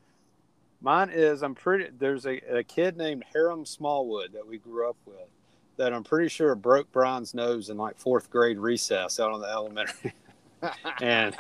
mine 0.81 1.09
is 1.09 1.43
I'm 1.43 1.55
pretty. 1.55 1.87
There's 1.97 2.25
a, 2.25 2.57
a 2.57 2.63
kid 2.63 2.97
named 2.97 3.23
Harem 3.33 3.65
Smallwood 3.65 4.33
that 4.33 4.45
we 4.45 4.57
grew 4.57 4.89
up 4.89 4.97
with 5.05 5.29
that 5.77 5.93
I'm 5.93 6.03
pretty 6.03 6.27
sure 6.27 6.53
broke 6.55 6.91
Brian's 6.91 7.33
nose 7.33 7.69
in 7.69 7.77
like 7.77 7.97
fourth 7.97 8.29
grade 8.29 8.57
recess 8.57 9.19
out 9.19 9.31
on 9.31 9.41
the 9.41 9.47
elementary, 9.47 10.13
and 11.01 11.35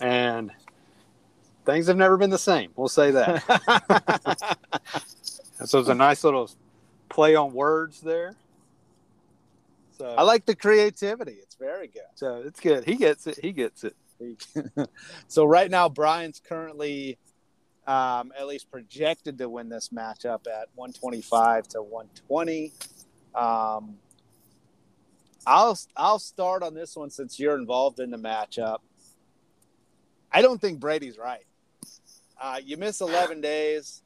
and 0.00 0.50
things 1.64 1.86
have 1.86 1.96
never 1.96 2.16
been 2.16 2.30
the 2.30 2.38
same. 2.38 2.70
We'll 2.76 2.88
say 2.88 3.10
that. 3.12 4.58
so 5.64 5.78
it's 5.78 5.88
a 5.88 5.94
nice 5.94 6.24
little 6.24 6.50
play 7.08 7.34
on 7.34 7.52
words 7.52 8.00
there. 8.00 8.34
So 9.98 10.06
I 10.06 10.22
like 10.22 10.46
the 10.46 10.56
creativity. 10.56 11.36
It's 11.40 11.54
very 11.54 11.86
good. 11.86 12.02
so 12.14 12.42
it's 12.44 12.58
good. 12.60 12.84
He 12.84 12.96
gets 12.96 13.26
it. 13.26 13.38
He 13.40 13.52
gets 13.52 13.84
it. 13.84 13.94
so 15.28 15.44
right 15.44 15.70
now, 15.70 15.88
Brian's 15.88 16.40
currently 16.40 17.18
um, 17.86 18.32
at 18.38 18.46
least 18.46 18.70
projected 18.70 19.38
to 19.38 19.48
win 19.48 19.68
this 19.68 19.88
matchup 19.88 20.46
at 20.46 20.68
125 20.74 21.68
to 21.68 21.82
120. 21.82 22.72
Um, 23.34 23.96
I'll 25.46 25.76
I'll 25.96 26.18
start 26.18 26.62
on 26.62 26.74
this 26.74 26.94
one 26.94 27.10
since 27.10 27.38
you're 27.40 27.56
involved 27.56 27.98
in 27.98 28.10
the 28.10 28.18
matchup. 28.18 28.78
I 30.30 30.42
don't 30.42 30.60
think 30.60 30.80
Brady's 30.80 31.18
right. 31.18 31.44
Uh, 32.40 32.60
you 32.64 32.76
miss 32.76 33.00
11 33.00 33.40
days. 33.40 34.02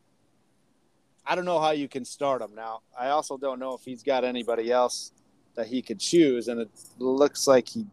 I 1.26 1.34
don't 1.34 1.44
know 1.44 1.60
how 1.60 1.70
you 1.70 1.88
can 1.88 2.04
start 2.04 2.42
him 2.42 2.54
now. 2.54 2.80
I 2.98 3.08
also 3.08 3.36
don't 3.36 3.58
know 3.58 3.74
if 3.74 3.82
he's 3.84 4.02
got 4.02 4.24
anybody 4.24 4.70
else 4.70 5.12
that 5.54 5.66
he 5.66 5.82
could 5.82 5.98
choose, 5.98 6.48
and 6.48 6.60
it 6.60 6.70
looks 6.98 7.46
like 7.46 7.68
he 7.68 7.86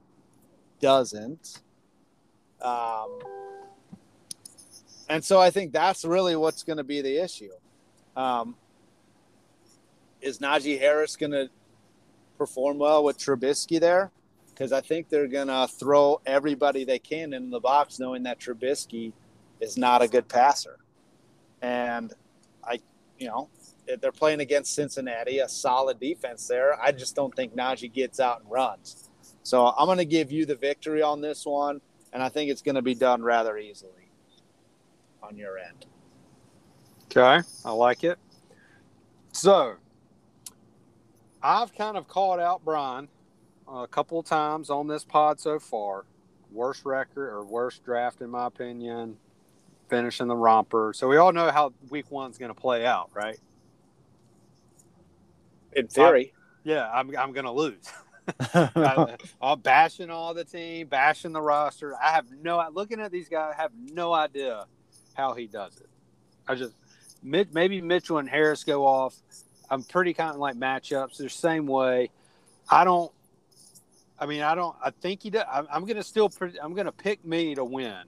doesn't. 0.79 1.61
Um, 2.61 3.19
and 5.09 5.23
so 5.23 5.39
I 5.39 5.49
think 5.49 5.73
that's 5.73 6.05
really 6.05 6.35
what's 6.35 6.63
going 6.63 6.77
to 6.77 6.83
be 6.83 7.01
the 7.01 7.17
issue. 7.17 7.51
Um, 8.15 8.55
is 10.21 10.39
Najee 10.39 10.79
Harris 10.79 11.15
going 11.15 11.31
to 11.31 11.49
perform 12.37 12.77
well 12.77 13.03
with 13.03 13.17
Trubisky 13.17 13.79
there? 13.79 14.11
Because 14.49 14.71
I 14.71 14.81
think 14.81 15.09
they're 15.09 15.27
going 15.27 15.47
to 15.47 15.67
throw 15.67 16.21
everybody 16.25 16.83
they 16.83 16.99
can 16.99 17.33
in 17.33 17.49
the 17.49 17.59
box, 17.59 17.99
knowing 17.99 18.23
that 18.23 18.39
Trubisky 18.39 19.11
is 19.59 19.77
not 19.77 20.01
a 20.01 20.07
good 20.07 20.27
passer. 20.27 20.77
And 21.61 22.13
I, 22.63 22.79
you 23.17 23.27
know, 23.27 23.49
they're 23.99 24.11
playing 24.11 24.39
against 24.39 24.75
Cincinnati, 24.75 25.39
a 25.39 25.49
solid 25.49 25.99
defense 25.99 26.47
there. 26.47 26.79
I 26.81 26.91
just 26.91 27.15
don't 27.15 27.35
think 27.35 27.55
Najee 27.55 27.91
gets 27.91 28.19
out 28.19 28.41
and 28.41 28.51
runs. 28.51 29.09
So 29.41 29.65
I'm 29.65 29.87
going 29.87 29.97
to 29.97 30.05
give 30.05 30.31
you 30.31 30.45
the 30.45 30.55
victory 30.55 31.01
on 31.01 31.19
this 31.19 31.45
one, 31.45 31.81
and 32.13 32.23
I 32.23 32.29
think 32.29 32.49
it's 32.49 32.61
going 32.61 32.75
to 32.75 32.81
be 32.81 32.95
done 32.95 33.21
rather 33.23 33.57
easily 33.57 34.02
on 35.23 35.37
your 35.37 35.57
end. 35.57 35.85
Okay, 37.05 37.47
I 37.63 37.71
like 37.71 38.03
it. 38.03 38.17
So, 39.31 39.75
I've 41.41 41.73
kind 41.75 41.97
of 41.97 42.07
called 42.07 42.39
out 42.39 42.63
Brian 42.63 43.07
a 43.67 43.87
couple 43.87 44.19
of 44.19 44.25
times 44.25 44.69
on 44.69 44.87
this 44.87 45.03
pod 45.03 45.39
so 45.39 45.59
far. 45.59 46.05
Worst 46.51 46.85
record 46.85 47.29
or 47.29 47.43
worst 47.43 47.83
draft, 47.83 48.21
in 48.21 48.29
my 48.29 48.47
opinion. 48.47 49.17
Finishing 49.89 50.27
the 50.27 50.35
romper. 50.35 50.93
So 50.95 51.07
we 51.07 51.17
all 51.17 51.33
know 51.33 51.51
how 51.51 51.73
week 51.89 52.09
one's 52.09 52.37
going 52.37 52.53
to 52.53 52.59
play 52.59 52.85
out, 52.85 53.09
right? 53.13 53.39
In 55.73 55.87
theory. 55.87 56.33
Yeah, 56.63 56.89
I'm, 56.91 57.15
I'm 57.17 57.33
going 57.33 57.45
to 57.45 57.51
lose. 57.51 57.83
I, 58.53 59.17
I'm 59.41 59.59
bashing 59.59 60.09
all 60.09 60.33
the 60.33 60.45
team, 60.45 60.87
bashing 60.87 61.33
the 61.33 61.41
roster. 61.41 61.93
I 62.01 62.11
have 62.11 62.25
no 62.31 62.65
looking 62.71 63.01
at 63.01 63.11
these 63.11 63.27
guys. 63.27 63.53
I 63.57 63.61
have 63.61 63.71
no 63.91 64.13
idea 64.13 64.65
how 65.13 65.33
he 65.33 65.47
does 65.47 65.77
it. 65.77 65.89
I 66.47 66.55
just 66.55 66.73
maybe 67.21 67.81
Mitchell 67.81 68.17
and 68.17 68.29
Harris 68.29 68.63
go 68.63 68.85
off. 68.85 69.15
I'm 69.69 69.83
pretty 69.83 70.13
kind 70.13 70.31
of 70.31 70.37
like 70.37 70.55
matchups. 70.55 71.17
They're 71.17 71.27
the 71.27 71.29
same 71.29 71.67
way. 71.67 72.09
I 72.69 72.83
don't. 72.83 73.11
I 74.19 74.25
mean, 74.25 74.41
I 74.41 74.55
don't. 74.55 74.75
I 74.83 74.91
think 74.91 75.23
he 75.23 75.29
does. 75.29 75.45
I'm, 75.49 75.85
going 75.85 75.95
to 75.95 76.03
still. 76.03 76.31
I'm 76.61 76.73
going 76.73 76.85
to 76.85 76.91
pick 76.91 77.25
me 77.25 77.55
to 77.55 77.63
win, 77.63 78.03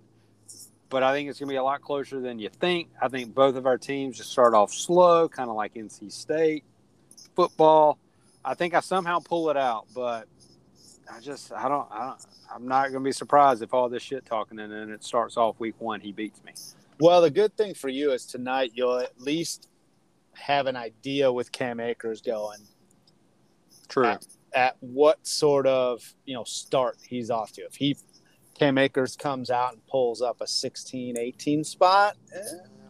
but 0.90 1.04
I 1.04 1.14
think 1.14 1.30
it's 1.30 1.40
going 1.40 1.48
to 1.48 1.54
be 1.54 1.58
a 1.58 1.64
lot 1.64 1.82
closer 1.82 2.20
than 2.20 2.40
you 2.40 2.50
think. 2.50 2.90
I 3.02 3.08
think 3.08 3.34
both 3.34 3.56
of 3.56 3.66
our 3.66 3.78
teams 3.78 4.18
just 4.18 4.32
start 4.32 4.54
off 4.54 4.74
slow, 4.74 5.28
kind 5.28 5.50
of 5.50 5.56
like 5.56 5.74
NC 5.74 6.12
State 6.12 6.64
football. 7.36 7.98
I 8.44 8.54
think 8.54 8.74
I 8.74 8.80
somehow 8.80 9.20
pull 9.20 9.50
it 9.50 9.58
out, 9.58 9.88
but 9.94 10.28
I 11.12 11.20
just 11.20 11.52
I 11.52 11.68
don't 11.68 11.88
I 11.92 12.06
don't 12.06 12.26
I'm 12.54 12.68
not 12.68 12.92
gonna 12.92 13.04
be 13.04 13.12
surprised 13.12 13.62
if 13.62 13.74
all 13.74 13.90
this 13.90 14.04
shit 14.04 14.26
talking 14.26 14.60
and 14.60 14.72
then 14.72 14.90
it 14.90 15.04
starts 15.04 15.38
off 15.38 15.60
week 15.60 15.76
one 15.80 16.00
he 16.00 16.12
beats 16.12 16.44
me. 16.44 16.54
Well, 17.00 17.22
the 17.22 17.30
good 17.30 17.56
thing 17.58 17.74
for 17.74 17.90
you 17.90 18.12
is 18.12 18.26
tonight 18.26 18.72
you'll 18.74 19.00
at 19.00 19.20
least 19.20 19.70
have 20.34 20.68
an 20.68 20.76
idea 20.76 21.32
with 21.32 21.52
Cam 21.52 21.80
Akers 21.80 22.22
going. 22.22 22.60
True. 23.88 24.06
At, 24.08 24.26
at 24.54 24.78
what 24.80 25.26
sort 25.28 25.68
of 25.68 26.02
you 26.26 26.34
know 26.36 26.44
start 26.46 26.98
he's 27.08 27.30
off 27.30 27.52
to. 27.54 27.62
If 27.64 27.76
he 27.76 27.98
Cam 28.58 28.78
Akers 28.78 29.16
comes 29.18 29.50
out 29.50 29.74
and 29.74 29.86
pulls 29.88 30.22
up 30.22 30.40
a 30.42 30.48
16, 30.48 31.18
18 31.18 31.64
spot, 31.66 32.16
eh, 32.34 32.40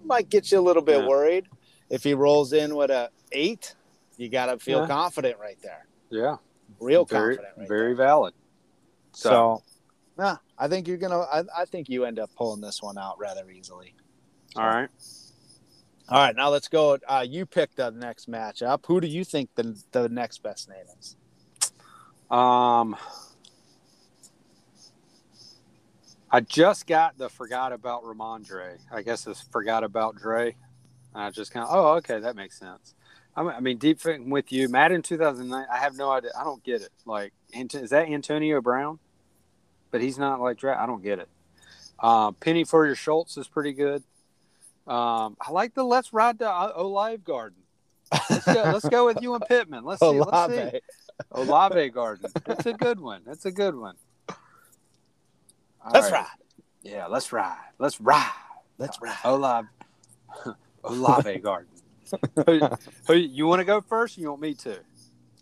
might 0.04 0.30
get 0.30 0.52
you 0.52 0.60
a 0.60 0.62
little 0.62 0.84
bit 0.84 1.02
Yeah. 1.02 1.08
worried. 1.08 1.48
If 1.90 2.04
he 2.04 2.14
rolls 2.14 2.54
in 2.54 2.76
with 2.76 2.92
a 2.92 3.10
eight, 3.32 3.76
you 4.18 4.30
got 4.30 4.48
to 4.48 4.60
feel 4.60 4.82
Yeah. 4.82 4.88
confident 4.88 5.40
right 5.40 5.58
there. 5.64 5.88
Yeah. 6.12 6.38
Real 6.80 7.06
very 7.06 7.36
confident 7.38 7.58
right 7.58 7.68
very 7.68 7.96
there. 7.96 8.06
valid. 8.06 8.34
So, 9.14 9.30
So, 9.30 9.64
yeah, 10.18 10.38
I 10.58 10.68
think 10.68 10.88
you're 10.88 10.98
gonna. 10.98 11.20
I, 11.20 11.44
I 11.58 11.66
think 11.66 11.90
you 11.90 12.06
end 12.06 12.20
up 12.20 12.30
pulling 12.36 12.62
this 12.62 12.82
one 12.82 12.98
out 12.98 13.20
rather 13.20 13.50
easily. 13.50 13.94
all 14.56 14.66
right. 14.66 14.90
All 16.08 16.20
right, 16.20 16.36
now 16.36 16.50
let's 16.50 16.68
go. 16.68 17.00
Uh, 17.08 17.26
you 17.28 17.48
pick 17.48 17.76
the 17.76 17.90
next 17.90 18.30
matchup. 18.30 18.86
Who 18.86 19.02
do 19.02 19.08
you 19.08 19.24
think 19.24 19.50
the 19.56 19.82
the 19.92 20.08
next 20.08 20.44
best 20.44 20.70
name 20.70 20.86
is? 21.00 21.16
Um 22.30 22.96
I 26.32 26.42
just 26.42 26.86
got 26.86 27.18
the 27.18 27.30
forgot 27.30 27.72
about 27.72 28.04
Rhamondre. 28.04 28.78
I 28.92 29.02
guess 29.04 29.26
it's 29.26 29.42
forgot 29.42 29.84
about 29.84 30.18
Dre. 30.18 30.56
I 31.14 31.30
just 31.30 31.54
kind 31.54 31.66
of, 31.66 31.74
oh, 31.74 31.94
okay, 31.94 32.20
that 32.20 32.36
makes 32.36 32.60
sense. 32.60 32.94
I 33.38 33.60
mean, 33.62 33.78
deep 33.78 34.02
thinking 34.02 34.30
with 34.30 34.52
you, 34.52 34.68
Madden 34.68 35.02
2009. 35.02 35.66
I 35.72 35.78
have 35.78 35.96
no 35.98 36.12
idea. 36.12 36.32
I 36.38 36.44
don't 36.44 36.64
get 36.64 36.82
it. 36.82 36.90
Like, 37.06 37.32
is 37.54 37.90
that 37.90 38.10
Antonio 38.10 38.62
Brown? 38.62 39.00
But 39.96 40.02
he's 40.02 40.20
not 40.20 40.42
like 40.42 40.58
Dre. 40.58 40.74
I 40.74 40.86
don't 40.88 41.02
get 41.02 41.20
it. 41.20 41.30
Um, 42.00 42.34
Penny 42.42 42.66
for 42.66 42.86
your 42.86 42.96
Schultz 42.96 43.38
is 43.38 43.48
pretty 43.48 43.72
good. 43.72 44.04
Um, 44.86 45.38
I 45.40 45.52
like 45.52 45.74
the 45.74 45.86
let's 45.86 46.12
ride 46.12 46.40
to 46.40 46.52
Olive 46.52 47.24
Garden. 47.24 47.60
Let's 48.30 48.46
go, 48.46 48.64
let's 48.74 48.90
go 48.90 49.06
with 49.06 49.22
you 49.22 49.36
and 49.36 49.44
Pittman. 49.48 49.86
Let's 49.86 50.02
see. 50.02 50.08
Let's 50.08 50.54
see. 50.54 50.60
Olave. 50.60 50.82
Olave 51.32 51.90
Garden. 51.92 52.30
It's 52.46 52.66
a 52.66 52.74
good 52.74 53.00
one. 53.00 53.22
It's 53.26 53.46
a 53.46 53.54
good 53.54 53.74
one. 53.74 53.96
All 54.28 54.36
Let's 55.94 56.12
right. 56.12 56.24
ride. 56.24 56.28
Yeah, 56.84 57.08
let's 57.08 57.32
ride. 57.32 57.56
Let's 57.80 58.02
ride. 58.02 58.32
Let's 58.78 59.02
ride. 59.02 59.16
Olave. 59.24 59.70
Olave 60.84 61.40
Garden. 61.40 61.72
who, 62.46 62.70
who, 63.08 63.14
you 63.14 63.48
want 63.48 63.62
to 63.62 63.66
go 63.66 63.80
first? 63.80 64.18
Or 64.18 64.22
you 64.22 64.30
want 64.30 64.42
me 64.42 64.56
to? 64.56 64.78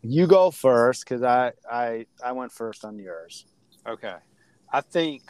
You 0.04 0.28
go 0.28 0.52
first 0.52 1.06
because 1.06 1.24
I 1.24 1.54
I 1.68 2.06
I 2.24 2.34
went 2.34 2.52
first 2.52 2.86
on 2.86 3.00
yours. 3.00 3.48
Okay. 3.88 4.14
I 4.74 4.82
think 4.82 5.22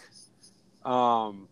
um, 0.86 1.50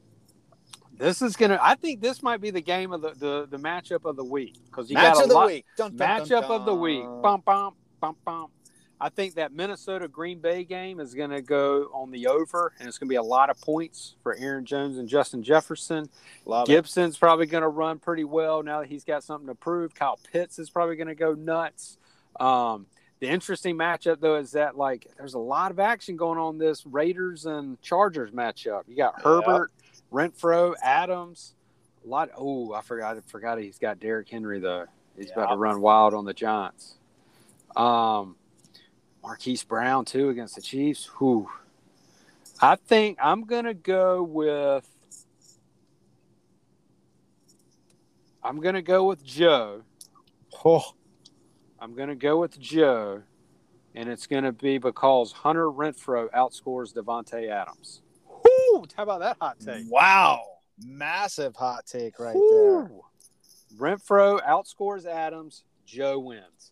this 0.98 1.22
is 1.22 1.36
gonna. 1.36 1.60
I 1.62 1.76
think 1.76 2.00
this 2.00 2.24
might 2.24 2.40
be 2.40 2.50
the 2.50 2.62
game 2.62 2.94
of 2.94 3.02
the 3.02 3.10
the, 3.12 3.48
the 3.50 3.58
matchup 3.58 4.06
of 4.06 4.16
the 4.16 4.24
week 4.24 4.56
because 4.66 4.90
you 4.90 4.96
Match 4.96 5.16
got 5.16 5.20
a 5.20 5.24
of 5.24 5.30
the 5.30 5.36
lot, 5.36 5.48
week. 5.48 5.66
Dun, 5.76 5.96
dun, 5.96 6.20
dun, 6.20 6.28
matchup 6.28 6.44
of 6.44 6.66
the 6.66 6.74
week. 6.74 7.04
Bum 7.22 7.42
bum 7.46 7.76
bum 8.00 8.16
bum. 8.24 8.48
I 9.02 9.10
think 9.10 9.34
that 9.36 9.52
Minnesota 9.52 10.08
Green 10.08 10.40
Bay 10.40 10.64
game 10.64 11.00
is 11.00 11.16
going 11.16 11.32
to 11.32 11.42
go 11.42 11.90
on 11.92 12.12
the 12.12 12.28
over, 12.28 12.72
and 12.78 12.88
it's 12.88 13.00
going 13.00 13.08
to 13.08 13.10
be 13.10 13.16
a 13.16 13.24
lot 13.24 13.50
of 13.50 13.60
points 13.60 14.14
for 14.22 14.36
Aaron 14.36 14.64
Jones 14.64 15.00
and 15.00 15.10
Justin 15.10 15.42
Jefferson. 15.42 16.08
Love 16.46 16.70
it. 16.70 16.74
Gibson's 16.74 17.18
probably 17.18 17.48
going 17.48 17.64
to 17.64 17.68
run 17.68 17.98
pretty 17.98 18.24
well 18.24 18.62
now 18.62 18.82
that 18.82 18.90
he's 18.90 19.04
got 19.04 19.24
something 19.24 19.48
to 19.48 19.56
prove. 19.56 19.96
Kyle 19.96 20.20
Pitts 20.32 20.60
is 20.60 20.70
probably 20.70 20.98
going 20.98 21.08
to 21.08 21.16
go 21.16 21.34
nuts. 21.34 21.98
Um, 22.40 22.86
the 23.22 23.30
interesting 23.30 23.78
matchup 23.78 24.20
though 24.20 24.36
is 24.36 24.52
that 24.52 24.76
like 24.76 25.08
there's 25.16 25.36
a 25.36 25.40
lot 25.40 25.72
of 25.72 25.80
action 25.80 26.18
going 26.18 26.40
on 26.40 26.58
this 26.58 26.86
Raiders 26.88 27.46
and 27.46 27.80
Chargers 27.82 28.32
matchup. 28.32 28.82
You 28.88 28.98
got 28.98 29.22
Herbert, 29.22 29.72
Renfrow, 30.12 30.74
Adams. 30.84 31.54
A 32.04 32.10
lot. 32.10 32.32
Oh, 32.36 32.74
I 32.74 32.82
forgot. 32.82 33.16
I 33.16 33.20
forgot 33.22 33.60
he's 33.60 33.78
got 33.78 34.00
Derrick 34.00 34.28
Henry 34.28 34.60
though. 34.60 34.88
He's 35.16 35.32
about 35.32 35.52
to 35.52 35.56
run 35.56 35.82
wild 35.82 36.16
on 36.16 36.26
the 36.26 36.34
Giants. 36.34 36.96
Um, 37.76 38.36
Marquise 39.22 39.64
Brown 39.64 40.04
too 40.04 40.30
against 40.30 40.56
the 40.56 40.62
Chiefs. 40.62 41.06
Who? 41.14 41.48
I 42.60 42.76
think 42.76 43.20
I'm 43.22 43.44
gonna 43.44 43.76
go 43.76 44.24
with. 44.24 44.90
I'm 48.44 48.60
gonna 48.60 48.82
go 48.82 49.04
with 49.04 49.24
Joe. 49.24 49.84
Oh, 50.66 50.96
I'm 51.82 51.96
gonna 51.96 52.16
go 52.16 52.38
with 52.38 52.60
Joe, 52.60 53.24
and 53.96 54.08
it's 54.08 54.28
gonna 54.28 54.52
be 54.52 54.78
because 54.78 55.32
Hunter 55.32 55.66
Renfrow 55.66 56.30
outscores 56.30 56.94
Davante 56.94 57.50
Adams. 57.50 58.04
Whoo! 58.28 58.86
How 58.96 59.02
about 59.04 59.22
that 59.22 59.38
hot 59.42 59.60
take? 59.60 59.86
wow. 59.90 60.44
Massive 60.86 61.56
hot 61.56 61.88
take 61.88 62.20
right 62.20 62.36
there. 62.36 62.84
Whoo! 62.84 63.02
Renfrow 63.78 64.40
outscores 64.48 65.08
Adams. 65.08 65.64
Joe 65.88 66.20
wins. 66.20 66.72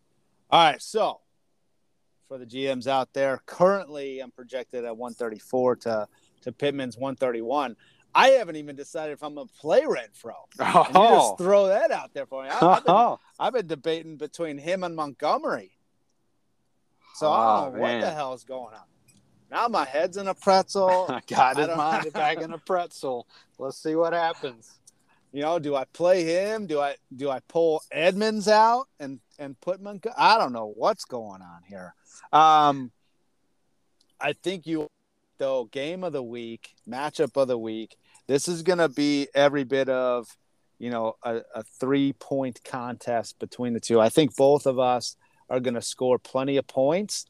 All 0.52 0.64
right, 0.64 0.82
so 0.82 1.22
for 2.28 2.38
the 2.38 2.46
GMs 2.46 2.86
out 2.86 3.12
there, 3.14 3.42
currently 3.48 4.20
I'm 4.20 4.30
projected 4.30 4.86
at 4.86 4.96
134 4.96 5.76
to 5.78 6.08
to 6.42 6.52
Pittman's 6.52 6.98
131. 6.98 7.76
I 8.16 8.30
haven't 8.30 8.56
even 8.56 8.76
decided 8.76 9.14
if 9.14 9.24
I'm 9.24 9.36
gonna 9.36 9.50
play 9.60 9.82
Renfrow. 9.84 10.34
And 10.60 10.68
you 10.88 10.92
Oh, 10.96 11.30
just 11.30 11.38
throw 11.38 11.68
that 11.68 11.92
out 11.92 12.14
there 12.14 12.26
for 12.26 12.44
me. 12.44 12.50
I, 12.50 12.54
have 12.76 12.86
been, 12.86 13.16
I've 13.40 13.54
been 13.54 13.68
debating 13.68 14.18
between 14.18 14.58
him 14.58 14.84
and 14.84 14.96
Montgomery. 14.96 15.72
So 17.16 17.32
I 17.32 17.62
don't 17.62 17.74
Oh, 17.74 17.76
know 17.76 17.82
what 17.82 17.88
the 17.94 18.00
man. 18.00 18.14
hell's 18.16 18.44
going 18.44 18.74
on. 18.74 18.82
Now 19.52 19.68
my 19.68 19.86
head's 19.86 20.18
in 20.18 20.28
a 20.28 20.34
pretzel. 20.34 21.06
I 21.10 21.22
got 21.28 21.58
I 21.58 21.60
his 21.60 21.68
don't- 21.68 21.78
mind 21.78 22.14
back 22.14 22.40
in 22.42 22.52
a 22.54 22.58
pretzel. 22.58 23.28
Let's 23.58 23.78
see 23.82 23.96
what 23.96 24.14
happens. 24.14 24.72
You 25.32 25.42
know, 25.44 25.60
do 25.60 25.76
I 25.76 25.86
play 25.86 26.24
him? 26.24 26.66
Do 26.66 26.80
I 26.80 26.96
do 27.16 27.30
I 27.30 27.40
pull 27.48 27.84
Edmonds 27.92 28.48
out 28.48 28.88
and 29.00 29.20
and 29.38 29.60
put 29.62 29.80
Montgomery? 29.82 30.16
I 30.18 30.40
don't 30.40 30.54
know 30.54 30.74
what's 30.76 31.06
going 31.06 31.42
on 31.44 31.62
here. 31.68 31.94
Um, 32.34 32.92
I 34.20 34.34
think 34.34 34.66
you 34.66 34.88
though 35.38 35.66
game 35.66 36.04
of 36.04 36.14
the 36.14 36.24
week, 36.24 36.74
matchup 36.88 37.38
of 37.40 37.48
the 37.48 37.58
week. 37.58 37.96
This 38.30 38.48
is 38.48 38.62
going 38.62 38.78
to 38.78 38.90
be 38.90 39.28
every 39.34 39.64
bit 39.64 39.90
of 39.90 40.28
you 40.78 40.92
know 40.92 41.16
a, 41.24 41.42
a 41.56 41.64
three 41.64 42.14
point 42.14 42.64
contest 42.64 43.40
between 43.40 43.74
the 43.74 43.80
two. 43.80 44.00
I 44.00 44.10
think 44.10 44.36
both 44.36 44.68
of 44.68 44.78
us 44.78 45.16
are 45.50 45.60
going 45.60 45.74
to 45.74 45.82
score 45.82 46.20
plenty 46.20 46.58
of 46.58 46.68
points, 46.68 47.26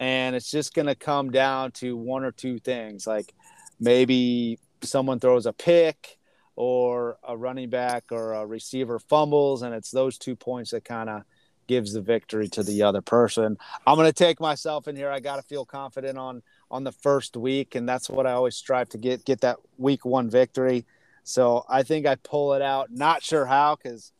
and 0.00 0.34
it's 0.34 0.50
just 0.50 0.72
going 0.72 0.86
to 0.86 0.94
come 0.94 1.30
down 1.30 1.72
to 1.72 1.98
one 1.98 2.24
or 2.24 2.32
two 2.32 2.58
things, 2.60 3.06
like 3.06 3.34
maybe 3.78 4.58
someone 4.82 5.20
throws 5.20 5.44
a 5.44 5.52
pick 5.52 6.16
or 6.56 7.18
a 7.28 7.36
running 7.36 7.68
back 7.68 8.04
or 8.10 8.32
a 8.32 8.46
receiver 8.46 8.98
fumbles, 8.98 9.60
and 9.60 9.74
it's 9.74 9.90
those 9.90 10.16
two 10.16 10.34
points 10.34 10.70
that 10.70 10.82
kind 10.82 11.10
of 11.10 11.24
gives 11.66 11.92
the 11.92 12.00
victory 12.00 12.48
to 12.48 12.62
the 12.62 12.82
other 12.82 13.02
person. 13.02 13.58
I'm 13.86 13.96
going 13.96 14.08
to 14.08 14.14
take 14.14 14.40
myself 14.40 14.88
in 14.88 14.96
here. 14.96 15.10
I 15.10 15.20
got 15.20 15.36
to 15.36 15.42
feel 15.42 15.66
confident 15.66 16.16
on 16.16 16.42
on 16.70 16.84
the 16.84 16.92
first 16.92 17.36
week, 17.36 17.74
and 17.74 17.88
that's 17.88 18.08
what 18.10 18.26
I 18.26 18.32
always 18.32 18.56
strive 18.56 18.88
to 18.90 18.98
get 18.98 19.24
get 19.24 19.40
that 19.42 19.58
week 19.78 20.04
one 20.04 20.28
victory. 20.30 20.84
So 21.24 21.64
I 21.68 21.82
think 21.82 22.06
I 22.06 22.14
pull 22.16 22.54
it 22.54 22.62
out. 22.62 22.90
Not 22.90 23.22
sure 23.22 23.46
how 23.46 23.76
because 23.76 24.12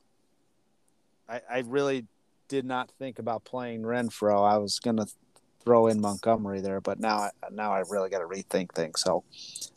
I, 1.28 1.40
I 1.50 1.58
really 1.66 2.06
did 2.48 2.64
not 2.64 2.90
think 2.98 3.18
about 3.18 3.44
playing 3.44 3.82
Renfrow. 3.82 4.46
I 4.50 4.58
was 4.58 4.78
going 4.78 4.96
to 4.96 5.06
throw 5.64 5.86
in 5.88 6.00
Montgomery 6.00 6.60
there, 6.60 6.80
but 6.80 6.98
now 6.98 7.18
I, 7.18 7.30
now 7.50 7.72
I 7.72 7.80
really 7.90 8.08
got 8.08 8.20
to 8.20 8.26
rethink 8.26 8.72
things. 8.72 9.00
So, 9.00 9.24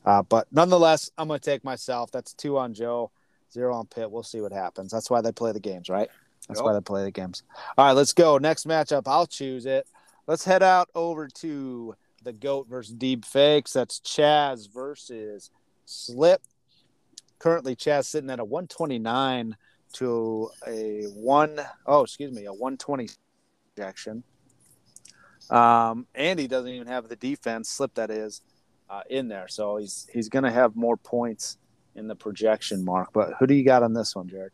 uh, 0.06 0.22
but 0.24 0.48
nonetheless, 0.52 1.12
I'm 1.18 1.28
going 1.28 1.40
to 1.40 1.46
take 1.50 1.64
myself. 1.64 2.12
That's 2.12 2.34
two 2.34 2.58
on 2.58 2.74
Joe, 2.74 3.12
zero 3.52 3.76
on 3.76 3.88
Pitt. 3.88 4.10
We'll 4.10 4.24
see 4.24 4.40
what 4.42 4.54
happens. 4.54 4.92
That's 4.92 5.10
why 5.10 5.22
they 5.22 5.32
play 5.34 5.52
the 5.52 5.60
games, 5.60 5.90
right? 5.90 6.10
That's 6.48 6.60
Yep. 6.60 6.66
why 6.66 6.74
they 6.74 6.82
play 6.82 7.04
the 7.04 7.12
games. 7.12 7.44
All 7.78 7.86
right, 7.86 7.92
let's 7.92 8.14
go. 8.14 8.38
Next 8.38 8.66
matchup. 8.68 9.04
I'll 9.06 9.28
choose 9.28 9.66
it. 9.66 9.86
let's 10.28 10.46
head 10.46 10.64
out 10.64 10.88
over 10.96 11.28
to 11.28 11.96
the 12.22 12.34
goat 12.34 12.68
versus 12.70 12.94
deep 12.94 13.26
fakes. 13.26 13.74
That's 13.74 14.00
Chaz 14.00 14.72
versus 14.72 15.50
Slip. 15.86 16.42
Currently, 17.40 17.76
Chaz 17.76 18.06
sitting 18.06 18.30
at 18.30 18.40
a 18.40 18.46
129 18.46 19.56
to 19.94 20.50
a 20.66 21.04
one 21.16 21.60
oh 21.86 22.04
excuse 22.04 22.32
me 22.32 22.46
a 22.46 22.54
120 22.54 23.10
projection. 23.76 24.24
Um, 25.50 26.08
Andy 26.16 26.48
doesn't 26.48 26.70
even 26.70 26.88
have 26.88 27.10
the 27.10 27.16
defense 27.18 27.70
slip 27.70 27.94
that 27.96 28.10
is 28.10 28.42
uh, 28.90 29.02
in 29.10 29.28
there, 29.28 29.48
so 29.48 29.78
he's 29.78 30.08
he's 30.12 30.30
going 30.30 30.44
to 30.44 30.52
have 30.52 30.76
more 30.76 30.98
points 30.98 31.58
in 31.96 32.08
the 32.08 32.16
projection 32.16 32.86
mark. 32.86 33.10
But 33.14 33.34
who 33.40 33.48
do 33.48 33.54
you 33.54 33.66
got 33.66 33.84
on 33.84 33.94
this 33.94 34.16
one, 34.16 34.30
Jared? 34.30 34.52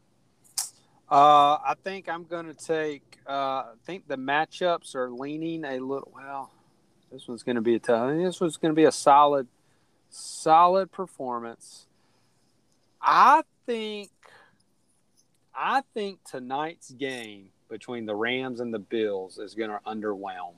Uh, 1.09 1.57
I 1.63 1.75
think 1.83 2.09
I'm 2.09 2.25
going 2.25 2.47
to 2.47 2.53
take. 2.53 3.19
Uh, 3.27 3.31
I 3.31 3.73
think 3.85 4.07
the 4.07 4.17
matchups 4.17 4.95
are 4.95 5.09
leaning 5.09 5.63
a 5.63 5.79
little. 5.79 6.11
Well, 6.13 6.51
this 7.11 7.27
one's 7.27 7.43
going 7.43 7.55
to 7.55 7.61
be 7.61 7.75
a 7.75 7.79
tough. 7.79 8.15
This 8.15 8.39
one's 8.39 8.57
going 8.57 8.73
to 8.73 8.75
be 8.75 8.85
a 8.85 8.91
solid, 8.91 9.47
solid 10.09 10.91
performance. 10.91 11.85
I 13.01 13.43
think. 13.65 14.11
I 15.59 15.81
think 15.95 16.19
tonight's 16.23 16.91
game 16.91 17.49
between 17.67 18.05
the 18.05 18.15
Rams 18.15 18.59
and 18.59 18.71
the 18.71 18.79
Bills 18.79 19.39
is 19.39 19.55
going 19.55 19.71
to 19.71 19.79
underwhelm. 19.87 20.53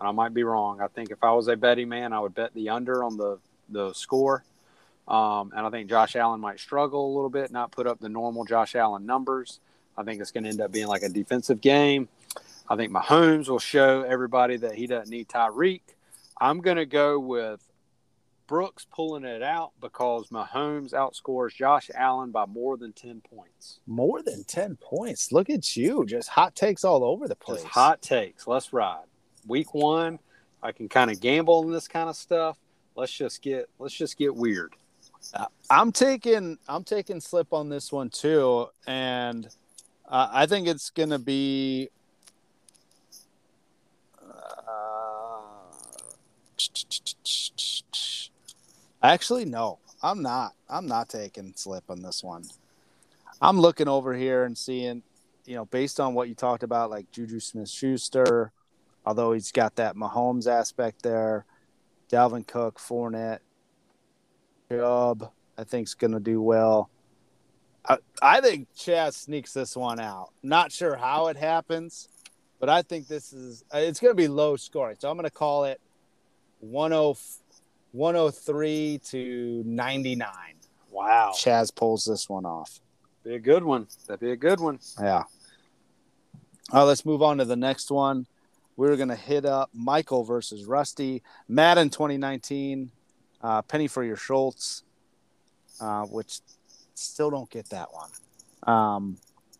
And 0.00 0.08
I 0.08 0.12
might 0.12 0.32
be 0.32 0.44
wrong. 0.44 0.80
I 0.80 0.88
think 0.88 1.10
if 1.10 1.22
I 1.22 1.32
was 1.32 1.48
a 1.48 1.56
betting 1.56 1.90
man, 1.90 2.14
I 2.14 2.20
would 2.20 2.34
bet 2.34 2.54
the 2.54 2.70
under 2.70 3.04
on 3.04 3.16
the 3.16 3.38
the 3.68 3.92
score. 3.92 4.44
Um, 5.06 5.52
and 5.54 5.66
I 5.66 5.70
think 5.70 5.90
Josh 5.90 6.16
Allen 6.16 6.40
might 6.40 6.58
struggle 6.58 7.06
a 7.06 7.12
little 7.14 7.30
bit, 7.30 7.50
not 7.50 7.70
put 7.70 7.86
up 7.86 8.00
the 8.00 8.08
normal 8.08 8.44
Josh 8.44 8.74
Allen 8.74 9.04
numbers. 9.04 9.60
I 9.96 10.02
think 10.02 10.20
it's 10.20 10.30
going 10.30 10.44
to 10.44 10.50
end 10.50 10.60
up 10.60 10.72
being 10.72 10.86
like 10.86 11.02
a 11.02 11.08
defensive 11.08 11.60
game. 11.60 12.08
I 12.68 12.76
think 12.76 12.92
Mahomes 12.92 13.48
will 13.48 13.58
show 13.58 14.02
everybody 14.02 14.56
that 14.56 14.74
he 14.74 14.86
doesn't 14.86 15.10
need 15.10 15.28
Tyreek. 15.28 15.82
I'm 16.40 16.60
going 16.60 16.78
to 16.78 16.86
go 16.86 17.18
with 17.18 17.60
Brooks 18.46 18.86
pulling 18.90 19.24
it 19.24 19.42
out 19.42 19.72
because 19.80 20.28
Mahomes 20.28 20.92
outscores 20.92 21.54
Josh 21.54 21.90
Allen 21.94 22.30
by 22.30 22.46
more 22.46 22.76
than 22.76 22.92
10 22.92 23.22
points. 23.22 23.80
More 23.86 24.22
than 24.22 24.44
10 24.44 24.76
points. 24.76 25.32
Look 25.32 25.48
at 25.48 25.76
you. 25.76 26.04
Just 26.04 26.28
hot 26.28 26.54
takes 26.54 26.84
all 26.84 27.04
over 27.04 27.28
the 27.28 27.36
place. 27.36 27.62
Just 27.62 27.72
hot 27.72 28.02
takes. 28.02 28.46
Let's 28.46 28.72
ride. 28.72 29.04
Week 29.46 29.74
one, 29.74 30.18
I 30.62 30.72
can 30.72 30.88
kind 30.88 31.10
of 31.10 31.20
gamble 31.20 31.60
on 31.60 31.70
this 31.70 31.88
kind 31.88 32.08
of 32.08 32.16
stuff. 32.16 32.56
Let's 32.96 33.12
just 33.12 33.42
get 33.42 33.68
let's 33.78 33.94
just 33.94 34.16
get 34.16 34.34
weird. 34.34 34.74
Uh, 35.34 35.46
I'm 35.70 35.92
taking 35.92 36.58
I'm 36.68 36.84
taking 36.84 37.20
slip 37.20 37.52
on 37.52 37.68
this 37.68 37.90
one 37.92 38.08
too, 38.08 38.68
and 38.86 39.46
uh, 40.08 40.28
I 40.32 40.46
think 40.46 40.68
it's 40.68 40.90
gonna 40.90 41.18
be. 41.18 41.90
Uh, 44.22 45.40
actually, 49.02 49.44
no, 49.44 49.78
I'm 50.02 50.22
not. 50.22 50.52
I'm 50.68 50.86
not 50.86 51.08
taking 51.08 51.52
slip 51.56 51.84
on 51.88 52.02
this 52.02 52.22
one. 52.22 52.44
I'm 53.40 53.58
looking 53.60 53.88
over 53.88 54.14
here 54.14 54.44
and 54.44 54.56
seeing, 54.56 55.02
you 55.44 55.54
know, 55.54 55.64
based 55.66 56.00
on 56.00 56.14
what 56.14 56.28
you 56.28 56.34
talked 56.34 56.62
about, 56.62 56.90
like 56.90 57.10
Juju 57.10 57.40
Smith 57.40 57.68
Schuster, 57.68 58.52
although 59.04 59.32
he's 59.32 59.52
got 59.52 59.76
that 59.76 59.96
Mahomes 59.96 60.46
aspect 60.46 61.02
there, 61.02 61.44
Dalvin 62.10 62.46
Cook, 62.46 62.78
Fournette, 62.78 63.40
Chubb, 64.70 65.30
I 65.58 65.64
think 65.64 65.88
is 65.88 65.94
going 65.94 66.12
to 66.12 66.20
do 66.20 66.40
well. 66.40 66.90
I, 67.86 67.98
I 68.22 68.40
think 68.40 68.68
Chaz 68.76 69.14
sneaks 69.14 69.52
this 69.52 69.76
one 69.76 70.00
out. 70.00 70.30
Not 70.42 70.72
sure 70.72 70.96
how 70.96 71.26
it 71.26 71.36
happens, 71.36 72.08
but 72.58 72.68
I 72.68 72.82
think 72.82 73.08
this 73.08 73.32
is 73.32 73.64
it's 73.72 74.00
going 74.00 74.12
to 74.12 74.16
be 74.16 74.28
low 74.28 74.56
scoring. 74.56 74.96
So 74.98 75.10
I'm 75.10 75.16
going 75.16 75.24
to 75.24 75.30
call 75.30 75.64
it 75.64 75.80
10, 76.72 77.14
103 77.92 79.00
to 79.04 79.62
99. 79.66 80.28
Wow. 80.90 81.32
Chaz 81.34 81.74
pulls 81.74 82.04
this 82.04 82.28
one 82.28 82.46
off. 82.46 82.80
Be 83.24 83.34
a 83.34 83.38
good 83.38 83.64
one. 83.64 83.88
That'd 84.06 84.20
be 84.20 84.30
a 84.32 84.36
good 84.36 84.60
one. 84.60 84.78
Yeah. 85.00 85.24
All 86.70 86.80
right, 86.80 86.82
let's 86.82 87.04
move 87.04 87.22
on 87.22 87.38
to 87.38 87.44
the 87.44 87.56
next 87.56 87.90
one. 87.90 88.26
We're 88.76 88.96
going 88.96 89.08
to 89.08 89.16
hit 89.16 89.44
up 89.44 89.70
Michael 89.72 90.24
versus 90.24 90.64
Rusty. 90.64 91.22
Madden 91.48 91.90
2019. 91.90 92.90
Uh, 93.40 93.62
penny 93.62 93.86
for 93.86 94.02
your 94.02 94.16
Schultz, 94.16 94.84
uh, 95.80 96.04
which 96.06 96.40
still 96.94 97.30
don't 97.30 97.50
get 97.50 97.68
that 97.70 97.88
one. 97.92 98.10
Um, 98.66 99.16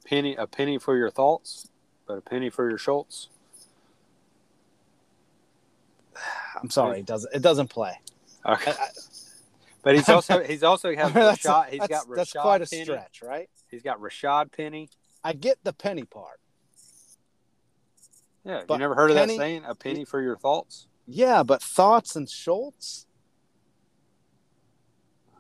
penny 0.06 0.34
a 0.36 0.46
penny 0.46 0.78
for 0.78 0.96
your 0.96 1.10
thoughts, 1.10 1.68
but 2.06 2.16
a 2.16 2.20
penny 2.22 2.48
for 2.48 2.68
your 2.68 2.78
Schultz. 2.78 3.28
I'm 6.60 6.70
sorry, 6.70 7.00
it 7.00 7.06
doesn't 7.06 7.34
it 7.34 7.42
doesn't 7.42 7.68
play. 7.68 7.98
Okay. 8.46 8.70
I, 8.70 8.74
I, 8.74 8.88
but 9.82 9.94
he's 9.94 10.08
also 10.08 10.42
he's 10.44 10.62
also 10.62 10.94
has 10.94 11.12
Rashad. 11.12 11.70
He's 11.70 11.86
got 11.86 12.06
Rashad 12.06 12.16
that's 12.16 12.32
quite 12.32 12.62
a 12.62 12.66
Penny. 12.66 12.84
stretch, 12.84 13.22
right? 13.22 13.48
He's 13.70 13.82
got 13.82 14.00
Rashad 14.00 14.52
Penny. 14.52 14.88
I 15.22 15.32
get 15.32 15.58
the 15.64 15.72
penny 15.72 16.04
part. 16.04 16.38
Yeah, 18.44 18.62
you 18.68 18.78
never 18.78 18.94
heard 18.94 19.10
of 19.10 19.16
that 19.16 19.30
saying? 19.30 19.64
A 19.66 19.74
penny 19.74 20.04
for 20.04 20.20
your 20.20 20.36
thoughts. 20.36 20.86
Yeah, 21.06 21.42
but 21.42 21.62
thoughts 21.62 22.14
and 22.14 22.28
Schultz. 22.28 23.06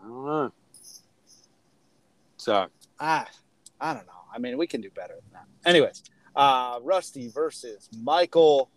I 0.02 0.06
don't 0.08 0.24
know. 0.24 0.52
So 2.38 2.66
I, 2.98 3.26
I 3.80 3.94
don't 3.94 4.06
know. 4.06 4.12
I 4.34 4.38
mean, 4.38 4.58
we 4.58 4.66
can 4.66 4.80
do 4.80 4.90
better 4.90 5.14
than 5.14 5.32
that. 5.32 5.68
Anyways, 5.68 6.02
uh, 6.36 6.78
Rusty 6.82 7.28
versus 7.28 7.88
Michael, 8.02 8.70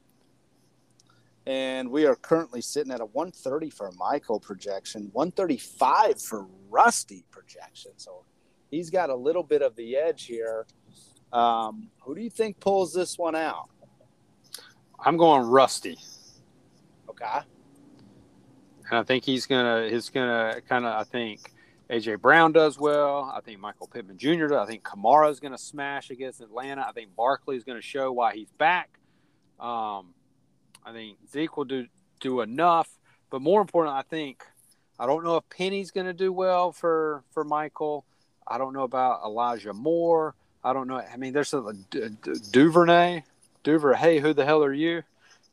and 1.48 1.90
we 1.90 2.06
are 2.06 2.16
currently 2.16 2.60
sitting 2.60 2.92
at 2.92 3.00
a 3.00 3.06
130 3.06 3.70
for 3.70 3.90
Michael 3.94 4.38
projection, 4.38 5.10
135 5.14 6.22
for 6.22 6.46
Rusty 6.70 7.24
projection. 7.32 7.94
So 7.96 8.26
he's 8.70 8.90
got 8.90 9.10
a 9.10 9.16
little 9.16 9.44
bit 9.44 9.62
of 9.62 9.74
the 9.78 9.96
edge 9.96 10.26
here. 10.26 10.68
Um, 11.32 11.88
who 12.02 12.16
do 12.16 12.22
you 12.22 12.30
think 12.30 12.60
pulls 12.60 12.94
this 12.94 13.18
one 13.18 13.34
out? 13.34 13.70
I'm 15.00 15.16
going 15.16 15.48
Rusty. 15.48 15.98
Okay. 17.10 17.40
And 18.90 19.00
I 19.00 19.04
think 19.04 19.24
he's 19.24 19.46
gonna 19.46 19.88
he's 19.90 20.10
gonna 20.10 20.60
kind 20.68 20.86
of 20.86 21.00
I 21.00 21.06
think 21.06 21.54
AJ 21.90 22.20
Brown 22.20 22.52
does 22.52 22.78
well. 22.78 23.32
I 23.34 23.40
think 23.40 23.62
Michael 23.62 23.88
Pittman 23.88 24.18
Jr. 24.18 24.48
does. 24.48 24.60
I 24.60 24.66
think 24.66 24.84
Kamara 24.84 25.32
is 25.32 25.40
gonna 25.40 25.58
smash 25.58 26.10
against 26.10 26.42
Atlanta. 26.42 26.86
I 26.86 26.92
think 26.92 27.16
Barkley 27.16 27.56
is 27.56 27.64
gonna 27.64 27.82
show 27.82 28.12
why 28.12 28.34
he's 28.34 28.52
back. 28.52 29.00
Um, 29.62 30.14
I 30.88 30.94
think 30.94 31.18
Zeke 31.30 31.58
will 31.58 31.66
do 31.66 31.88
do 32.20 32.42
enough, 32.42 32.90
but 33.30 33.42
more 33.42 33.60
important, 33.60 33.96
I 33.96 34.04
think 34.04 34.44
I 34.98 35.06
don't 35.06 35.24
know 35.24 35.36
if 35.36 35.50
Penny's 35.50 35.92
gonna 35.92 36.14
do 36.14 36.32
well 36.32 36.72
for 36.72 37.24
for 37.32 37.44
Michael. 37.44 38.06
I 38.48 38.58
don't 38.58 38.74
know 38.74 38.84
about 38.84 39.22
Elijah 39.26 39.74
Moore. 39.74 40.36
I 40.64 40.72
don't 40.72 40.88
know. 40.88 40.98
I 41.00 41.18
mean, 41.18 41.34
there's 41.34 41.54
a, 41.54 41.60
a, 41.60 41.74
a 41.96 42.10
Duvernay, 42.52 43.24
Duvernay. 43.64 43.98
Hey, 43.98 44.20
who 44.20 44.34
the 44.34 44.46
hell 44.46 44.64
are 44.64 44.74
you? 44.74 45.04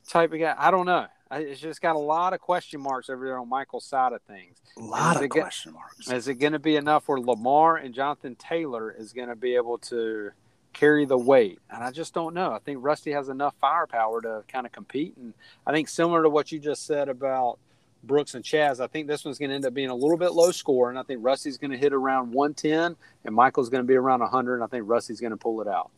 Type 0.08 0.32
of 0.32 0.38
guy. 0.38 0.54
I 0.56 0.70
don't 0.70 0.86
know. 0.86 1.06
It's 1.32 1.60
just 1.60 1.80
got 1.82 1.96
a 1.96 1.98
lot 1.98 2.32
of 2.32 2.40
question 2.40 2.80
marks 2.80 3.10
over 3.10 3.24
there 3.24 3.38
on 3.38 3.48
Michael's 3.48 3.86
side 3.86 4.12
of 4.12 4.22
things. 4.22 4.56
A 4.78 4.82
lot 4.82 5.22
of 5.22 5.28
question 5.30 5.72
marks. 5.72 6.08
Is 6.10 6.28
it 6.28 6.34
going 6.34 6.52
to 6.52 6.58
be 6.60 6.76
enough 6.76 7.08
where 7.08 7.18
Lamar 7.18 7.76
and 7.76 7.92
Jonathan 7.92 8.36
Taylor 8.36 8.92
is 8.92 9.12
going 9.12 9.28
to 9.28 9.36
be 9.36 9.56
able 9.56 9.78
to 9.78 10.30
carry 10.74 11.04
the 11.04 11.16
weight? 11.16 11.58
And 11.70 11.82
I 11.82 11.90
just 11.90 12.14
don't 12.14 12.34
know. 12.34 12.52
I 12.52 12.58
think 12.58 12.78
Rusty 12.82 13.12
has 13.12 13.28
enough 13.28 13.54
firepower 13.60 14.20
to 14.22 14.42
kind 14.48 14.66
of 14.66 14.72
compete. 14.72 15.16
And 15.16 15.34
I 15.66 15.72
think 15.72 15.88
similar 15.88 16.22
to 16.22 16.28
what 16.28 16.52
you 16.52 16.58
just 16.58 16.86
said 16.86 17.08
about 17.08 17.58
Brooks 18.02 18.34
and 18.34 18.44
Chaz, 18.44 18.80
I 18.80 18.86
think 18.86 19.06
this 19.06 19.24
one's 19.24 19.38
going 19.38 19.48
to 19.50 19.54
end 19.54 19.64
up 19.64 19.74
being 19.74 19.90
a 19.90 19.94
little 19.94 20.18
bit 20.18 20.32
low 20.32 20.50
score. 20.50 20.90
And 20.90 20.98
I 20.98 21.02
think 21.02 21.20
Rusty's 21.22 21.56
going 21.56 21.70
to 21.70 21.78
hit 21.78 21.92
around 21.92 22.32
110 22.32 22.96
and 23.24 23.34
Michael's 23.34 23.70
going 23.70 23.82
to 23.82 23.88
be 23.88 23.94
around 23.96 24.20
100. 24.20 24.54
And 24.56 24.64
I 24.64 24.66
think 24.66 24.84
Rusty's 24.86 25.20
going 25.20 25.30
to 25.30 25.36
pull 25.36 25.60
it 25.60 25.68
out. 25.68 25.90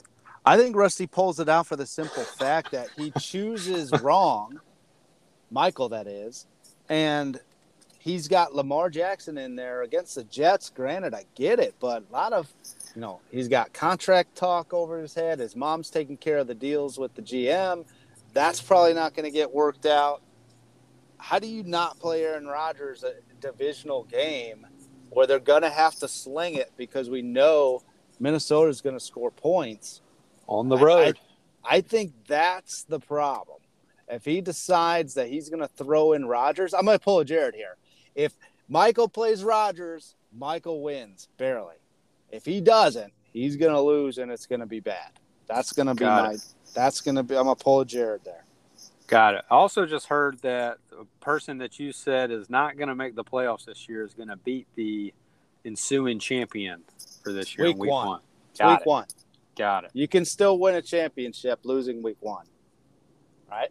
I 0.45 0.57
think 0.57 0.77
Rusty 0.77 1.09
pulls 1.09 1.41
it 1.41 1.49
out 1.49 1.67
for 1.67 1.75
the 1.75 1.87
simple 1.87 2.23
fact 2.23 2.71
that 2.71 2.89
he 2.97 3.11
chooses 3.19 3.91
wrong 4.03 4.61
Michael, 5.51 5.89
that 5.91 6.07
is. 6.07 6.47
And 6.89 7.41
he's 7.99 8.29
got 8.29 8.55
Lamar 8.55 8.91
Jackson 8.91 9.39
in 9.39 9.57
there 9.57 9.83
against 9.83 10.15
the 10.15 10.25
Jets. 10.25 10.71
Granted, 10.71 11.15
I 11.15 11.25
get 11.35 11.59
it, 11.59 11.75
but 11.81 12.05
a 12.09 12.13
lot 12.13 12.33
of, 12.33 12.53
you 12.97 13.03
know, 13.03 13.21
he's 13.31 13.47
got 13.47 13.75
contract 13.75 14.35
talk 14.35 14.73
over 14.73 14.99
his 14.99 15.13
head. 15.13 15.39
His 15.39 15.55
mom's 15.55 15.91
taking 15.91 16.17
care 16.17 16.39
of 16.39 16.47
the 16.47 16.55
deals 16.55 16.99
with 16.99 17.15
the 17.15 17.21
GM. 17.21 17.85
That's 18.33 18.63
probably 18.63 18.95
not 18.95 19.15
going 19.15 19.27
to 19.27 19.31
get 19.31 19.53
worked 19.53 19.85
out. 19.85 20.23
How 21.19 21.39
do 21.39 21.47
you 21.47 21.63
not 21.63 21.99
play 22.01 22.25
Aaron 22.25 22.47
Rodgers 22.47 23.05
a 23.05 23.13
divisional 23.43 24.05
game 24.05 24.67
where 25.11 25.27
they're 25.27 25.39
going 25.39 25.61
to 25.63 25.71
have 25.71 25.95
to 25.97 26.09
sling 26.09 26.55
it 26.55 26.73
because 26.79 27.11
we 27.11 27.21
know 27.21 27.83
Minnesota 28.19 28.71
is 28.71 28.81
going 28.81 28.97
to 28.97 29.05
score 29.05 29.31
points 29.31 30.01
on 30.47 30.71
the 30.71 30.79
road? 30.79 31.19
I, 31.65 31.75
I, 31.75 31.77
I 31.77 31.81
think 31.83 32.13
that's 32.27 32.85
the 32.85 32.99
problem. 32.99 33.59
If 34.09 34.25
he 34.25 34.41
decides 34.41 35.13
that 35.15 35.29
he's 35.29 35.51
going 35.51 35.61
to 35.61 35.69
throw 35.69 36.15
in 36.15 36.25
Rodgers, 36.25 36.73
I'm 36.73 36.87
going 36.87 36.99
to 36.99 37.05
pull 37.05 37.21
a 37.21 37.27
Jared 37.27 37.55
here. 37.55 37.77
If 38.15 38.33
Michael 38.71 39.09
plays 39.09 39.45
Rodgers, 39.45 40.15
Michael 40.33 40.83
wins 40.83 41.29
barely. 41.37 41.77
If 42.31 42.45
he 42.45 42.61
doesn't, 42.61 43.13
he's 43.33 43.57
going 43.57 43.73
to 43.73 43.81
lose 43.81 44.19
and 44.19 44.31
it's 44.31 44.47
going 44.47 44.61
to 44.61 44.67
be 44.67 44.81
bad. 44.81 45.11
That's 45.47 45.73
going 45.73 45.87
to 45.87 45.95
be 45.95 46.01
Got 46.01 46.25
my. 46.25 46.33
it. 46.33 46.45
That's 46.75 47.01
going 47.01 47.15
to 47.15 47.23
be. 47.23 47.37
I'm 47.37 47.45
going 47.45 47.57
to 47.57 47.63
pull 47.63 47.81
a 47.81 47.87
Jared 47.87 48.25
there. 48.25 48.45
Got 49.07 49.35
it. 49.35 49.45
I 49.51 49.55
also 49.55 49.87
just 49.87 50.07
heard 50.07 50.41
that 50.41 50.79
the 50.91 51.07
person 51.21 51.59
that 51.59 51.79
you 51.79 51.93
said 51.93 52.31
is 52.33 52.51
not 52.51 52.77
going 52.77 52.89
to 52.89 52.95
make 52.95 53.15
the 53.15 53.23
playoffs 53.23 53.65
this 53.65 53.89
year 53.89 54.05
is 54.05 54.15
going 54.15 54.29
to 54.29 54.37
beat 54.37 54.67
the 54.75 55.15
ensuing 55.65 56.19
champion 56.19 56.83
for 57.23 57.33
this 57.33 57.57
year. 57.57 57.69
Week 57.69 57.79
week 57.79 57.91
one. 57.91 58.07
one. 58.09 58.21
Got 58.59 58.71
week 58.71 58.81
it. 58.81 58.87
one. 58.87 59.07
Got 59.57 59.85
it. 59.85 59.91
You 59.95 60.09
can 60.09 60.25
still 60.25 60.59
win 60.59 60.75
a 60.75 60.83
championship 60.83 61.61
losing 61.63 62.03
week 62.03 62.17
one. 62.21 62.47
Right? 63.49 63.71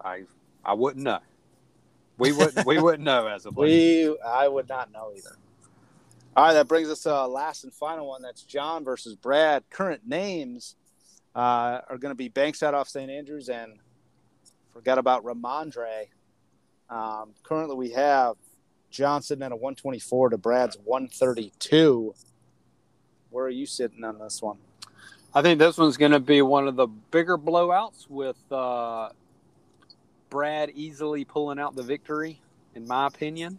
I 0.00 0.24
I 0.64 0.74
wouldn't 0.74 1.04
know. 1.04 1.18
We 2.18 2.32
wouldn't 2.32 2.64
we 2.66 2.80
wouldn't 2.80 3.04
know 3.04 3.26
as 3.26 3.46
a 3.46 3.50
late. 3.50 3.56
We 4.08 4.18
I 4.24 4.46
would 4.46 4.68
not 4.68 4.92
know 4.92 5.12
either. 5.16 5.36
All 6.38 6.44
right, 6.44 6.52
that 6.52 6.68
brings 6.68 6.88
us 6.88 7.02
to 7.02 7.12
our 7.12 7.26
last 7.26 7.64
and 7.64 7.74
final 7.74 8.06
one. 8.06 8.22
That's 8.22 8.44
John 8.44 8.84
versus 8.84 9.16
Brad. 9.16 9.64
Current 9.70 10.02
names 10.06 10.76
uh, 11.34 11.80
are 11.88 11.98
going 11.98 12.12
to 12.12 12.16
be 12.16 12.28
Banks 12.28 12.62
out 12.62 12.74
off 12.74 12.88
St. 12.88 13.10
Andrews 13.10 13.48
and 13.48 13.72
forgot 14.72 14.98
about 14.98 15.24
Rhamondre. 15.24 16.10
Um, 16.88 17.34
currently, 17.42 17.74
we 17.74 17.90
have 17.90 18.36
Johnson 18.88 19.42
at 19.42 19.50
a 19.50 19.56
124 19.56 20.28
to 20.28 20.38
Brad's 20.38 20.78
132. 20.84 22.14
Where 23.30 23.44
are 23.44 23.50
you 23.50 23.66
sitting 23.66 24.04
on 24.04 24.20
this 24.20 24.40
one? 24.40 24.58
I 25.34 25.42
think 25.42 25.58
this 25.58 25.76
one's 25.76 25.96
going 25.96 26.12
to 26.12 26.20
be 26.20 26.40
one 26.42 26.68
of 26.68 26.76
the 26.76 26.86
bigger 26.86 27.36
blowouts 27.36 28.08
with 28.08 28.38
uh, 28.52 29.08
Brad 30.30 30.70
easily 30.76 31.24
pulling 31.24 31.58
out 31.58 31.74
the 31.74 31.82
victory, 31.82 32.40
in 32.76 32.86
my 32.86 33.08
opinion. 33.08 33.58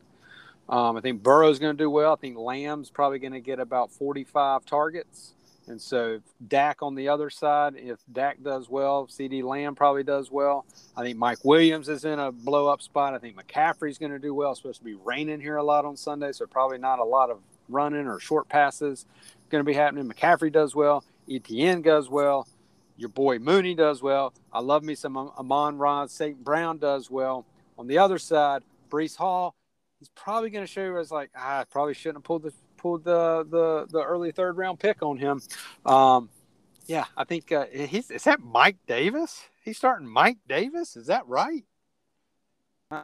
Um, 0.70 0.96
I 0.96 1.02
think 1.02 1.24
Burrow's 1.24 1.60
going 1.60 1.76
to 1.76 1.84
do 1.84 1.90
well. 1.90 2.14
I 2.14 2.16
think 2.16 2.38
Lamb's 2.38 2.90
probably 2.92 3.20
going 3.20 3.34
to 3.34 3.40
get 3.40 3.60
about 3.60 3.92
45 3.92 4.66
targets. 4.66 5.34
And 5.68 5.82
so 5.82 6.20
Dak 6.48 6.82
on 6.82 6.96
the 6.96 7.10
other 7.10 7.30
side, 7.30 7.74
if 7.76 8.00
Dak 8.12 8.42
does 8.44 8.70
well, 8.70 9.08
CeeDee 9.08 9.44
Lamb 9.44 9.76
probably 9.76 10.04
does 10.04 10.32
well. 10.32 10.66
I 10.96 11.04
think 11.04 11.18
Mike 11.18 11.44
Williams 11.44 11.90
is 11.90 12.06
in 12.06 12.20
a 12.20 12.32
blow 12.32 12.68
up 12.68 12.82
spot. 12.82 13.14
I 13.14 13.20
think 13.20 13.36
McCaffrey's 13.36 13.98
going 13.98 14.12
to 14.12 14.20
do 14.20 14.34
well. 14.34 14.52
It's 14.52 14.62
supposed 14.62 14.80
to 14.80 14.86
be 14.86 14.96
raining 14.96 15.42
here 15.42 15.58
a 15.58 15.64
lot 15.64 15.86
on 15.86 15.96
Sunday, 15.96 16.32
so 16.32 16.46
probably 16.48 16.80
not 16.80 17.00
a 17.00 17.04
lot 17.04 17.30
of 17.30 17.40
running 17.68 18.08
or 18.08 18.20
short 18.20 18.50
passes 18.50 19.06
going 19.50 19.64
to 19.64 19.66
be 19.66 19.74
happening. 19.74 20.08
McCaffrey 20.08 20.52
does 20.52 20.76
well. 20.76 21.04
ETN 21.28 21.84
does 21.84 22.10
well. 22.10 22.48
Your 22.98 23.10
boy 23.10 23.40
Mooney 23.40 23.76
does 23.76 24.02
well. 24.02 24.34
I 24.52 24.60
love 24.60 24.84
me 24.84 24.96
some 24.96 25.18
Amon-Ra. 25.18 26.08
St. 26.08 26.44
Brown 26.44 26.78
does 26.78 27.10
well. 27.10 27.46
On 27.78 27.88
the 27.88 27.98
other 27.98 28.18
side, 28.18 28.64
Breece 28.90 29.16
Hall, 29.16 29.56
he's 30.00 30.10
probably 30.10 30.50
going 30.50 30.66
to 30.66 30.72
show 30.72 30.84
you 30.84 30.98
as 30.98 31.12
like, 31.12 31.30
ah, 31.36 31.60
I 31.60 31.64
probably 31.66 31.94
shouldn't 31.94 32.18
have 32.18 32.24
pulled 32.24 32.44
the 32.44 32.54
pulled 32.78 33.04
the 33.04 33.46
the, 33.50 33.88
the 33.92 34.02
early 34.04 34.32
third 34.32 34.58
round 34.58 34.80
pick 34.80 35.04
on 35.04 35.18
him. 35.18 35.42
Um, 35.86 36.30
yeah, 36.86 37.06
I 37.16 37.24
think 37.26 37.52
uh, 37.52 37.66
he's 37.66 38.10
is 38.10 38.24
that 38.24 38.40
Mike 38.42 38.78
Davis? 38.88 39.42
He's 39.64 39.78
starting 39.78 40.08
Mike 40.08 40.38
Davis. 40.48 40.96
Is 40.96 41.08
that 41.08 41.28
right? 41.28 41.64
I 42.92 43.04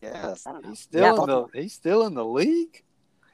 guess. 0.00 0.46
He's 0.64 0.80
still 0.80 1.02
Yeah. 1.02 1.22
in 1.22 1.26
the 1.28 1.46
he's 1.54 1.72
still 1.72 2.06
in 2.06 2.14
the 2.14 2.24
league. 2.24 2.82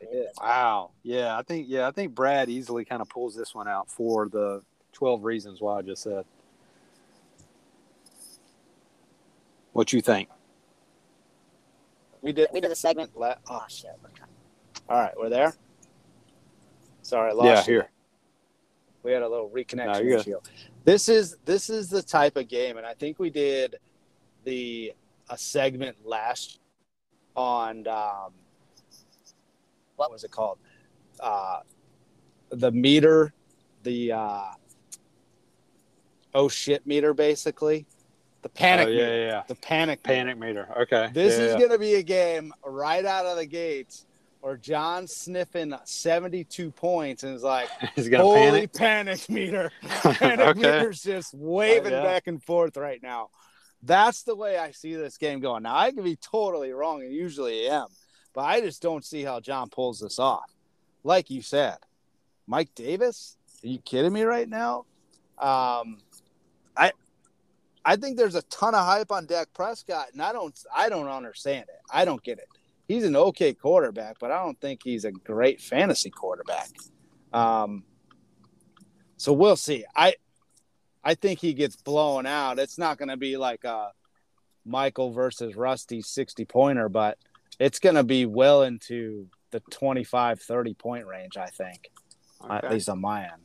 Yeah. 0.01 0.23
Wow. 0.41 0.91
Yeah, 1.03 1.37
I 1.39 1.43
think 1.43 1.67
yeah, 1.69 1.89
I 1.89 1.91
think 1.93 2.15
Brad 2.15 2.49
easily 2.49 2.85
kind 2.85 3.03
of 3.03 3.09
pulls 3.09 3.35
this 3.35 3.55
one 3.55 3.69
out 3.69 3.91
for 3.91 4.29
the 4.29 4.63
twelve 4.93 5.25
reasons 5.25 5.61
why 5.61 5.79
I 5.79 5.83
just 5.83 6.03
said. 6.03 6.25
What 9.73 9.93
you 9.93 10.01
think? 10.01 10.29
We 12.23 12.33
did. 12.33 12.49
We 12.53 12.61
did 12.61 12.71
a 12.71 12.77
segment. 12.77 13.17
La- 13.17 13.37
Oh 13.49 13.65
shit. 13.69 13.91
All 14.89 14.99
right, 15.01 15.15
we're 15.19 15.29
there. 15.29 15.55
Sorry, 17.03 17.31
I 17.31 17.33
lost 17.35 17.69
Yeah, 17.69 17.73
you. 17.75 17.81
here. 17.81 17.91
We 19.03 19.13
had 19.13 19.23
a 19.23 19.29
little 19.29 19.49
No, 19.49 19.55
reconnection 19.55 20.03
you're 20.05 20.17
good. 20.17 20.21
issue. 20.21 20.41
This 20.85 21.09
is 21.09 21.37
this 21.45 21.71
is 21.71 21.89
the 21.89 22.03
type 22.03 22.37
of 22.37 22.49
game, 22.49 22.77
and 22.77 22.87
I 22.87 22.95
think 22.95 23.19
we 23.19 23.31
did 23.31 23.77
the 24.45 24.93
a 25.31 25.37
segment 25.39 25.97
last 26.07 26.59
on 27.37 27.87
um, 27.87 28.33
what 29.97 30.11
was 30.11 30.25
it 30.25 30.31
called? 30.31 30.59
Uh, 31.21 31.61
the 32.51 32.71
meter, 32.73 33.33
the 33.83 34.13
uh, 34.13 34.45
oh 36.35 36.49
shit 36.49 36.87
meter, 36.87 37.15
basically. 37.15 37.87
The 38.43 38.49
panic 38.49 38.87
oh, 38.87 38.91
yeah, 38.91 38.97
meter. 39.05 39.17
yeah, 39.17 39.27
yeah. 39.27 39.43
The 39.49 39.55
panic. 39.57 40.03
Panic 40.03 40.39
meter. 40.39 40.69
Okay. 40.83 41.11
This 41.13 41.39
Yeah, 41.39 41.45
is 41.45 41.53
yeah. 41.53 41.59
going 41.59 41.71
to 41.73 41.79
be 41.79 41.95
a 41.95 42.03
game 42.03 42.53
right 42.65 43.05
out 43.05 43.27
of 43.27 43.37
the 43.37 43.47
gates 43.47 44.07
or 44.43 44.57
John 44.57 45.07
sniffing 45.09 45.75
72 45.85 46.71
points 46.71 47.25
and 47.25 47.35
is 47.35 47.43
like, 47.43 47.69
He's 47.97 48.09
gonna 48.09 48.23
holy 48.23 48.69
panic. 48.69 49.27
panic, 49.27 49.29
meter. 49.29 49.73
Panic 49.83 50.49
Okay. 50.49 50.61
meter's 50.61 51.03
just 51.03 51.35
waving 51.35 51.93
Oh, 51.93 52.03
back 52.05 52.29
and 52.29 52.41
forth 52.43 52.77
right 52.77 53.03
now. 53.03 53.31
That's 53.83 54.23
the 54.23 54.37
way 54.37 54.57
I 54.57 54.71
see 54.71 54.95
this 54.95 55.19
game 55.19 55.41
going. 55.41 55.65
Now, 55.65 55.77
I 55.77 55.91
could 55.91 56.05
be 56.05 56.17
totally 56.17 56.73
wrong, 56.73 57.03
and 57.03 57.13
usually 57.13 57.69
am, 57.69 57.87
but 58.33 58.43
I 58.43 58.61
just 58.61 58.81
don't 58.83 59.05
see 59.05 59.23
how 59.25 59.41
John 59.41 59.69
pulls 59.71 60.01
this 60.01 60.19
off. 60.21 60.51
Like 61.05 61.31
you 61.31 61.43
said, 61.43 61.77
Mike 62.47 62.75
Davis, 62.77 63.37
are 63.65 63.69
you 63.69 63.79
kidding 63.79 64.13
me 64.13 64.23
right 64.23 64.49
now? 64.49 64.85
Um, 65.39 65.99
I 66.77 66.93
I 67.89 67.97
think 67.97 68.19
there's 68.19 68.35
a 68.35 68.43
ton 68.43 68.75
of 68.75 68.85
hype 68.85 69.11
on 69.11 69.25
Dak 69.25 69.49
Prescott, 69.55 70.09
and 70.13 70.21
I 70.21 70.33
don't 70.33 70.55
I 70.75 70.91
don't 70.91 71.09
understand 71.09 71.65
it. 71.71 71.81
I 71.91 72.05
don't 72.05 72.23
get 72.23 72.39
it. 72.39 72.49
He's 72.87 73.05
an 73.05 73.17
okay 73.17 73.55
quarterback, 73.55 74.19
but 74.21 74.31
I 74.31 74.43
don't 74.43 74.61
think 74.61 74.83
he's 74.85 75.07
a 75.07 75.11
great 75.11 75.63
fantasy 75.63 76.11
quarterback. 76.11 76.69
Um, 77.33 77.85
so 79.17 79.33
we'll 79.33 79.57
see. 79.57 79.87
I 79.97 80.17
I 81.03 81.15
think 81.15 81.41
he 81.41 81.55
gets 81.55 81.77
blown 81.77 82.27
out. 82.27 82.59
It's 82.59 82.77
not 82.77 82.99
going 82.99 83.09
to 83.09 83.17
be 83.17 83.39
like 83.39 83.65
a 83.65 83.93
Michael 84.67 85.13
versus 85.13 85.57
Rusty 85.57 86.03
60 86.03 86.45
pointer, 86.45 86.91
but 86.91 87.17
it's 87.59 87.79
going 87.79 87.95
to 87.95 88.05
be 88.05 88.27
well 88.27 88.65
into 88.65 89.29
the 89.51 89.61
25 89.71 90.43
30 90.43 90.75
point 90.75 91.07
range, 91.07 91.39
I 91.39 91.47
think 91.47 91.91
at 92.51 92.71
least 92.71 92.91
on 92.91 93.01
my 93.01 93.23
end. 93.23 93.43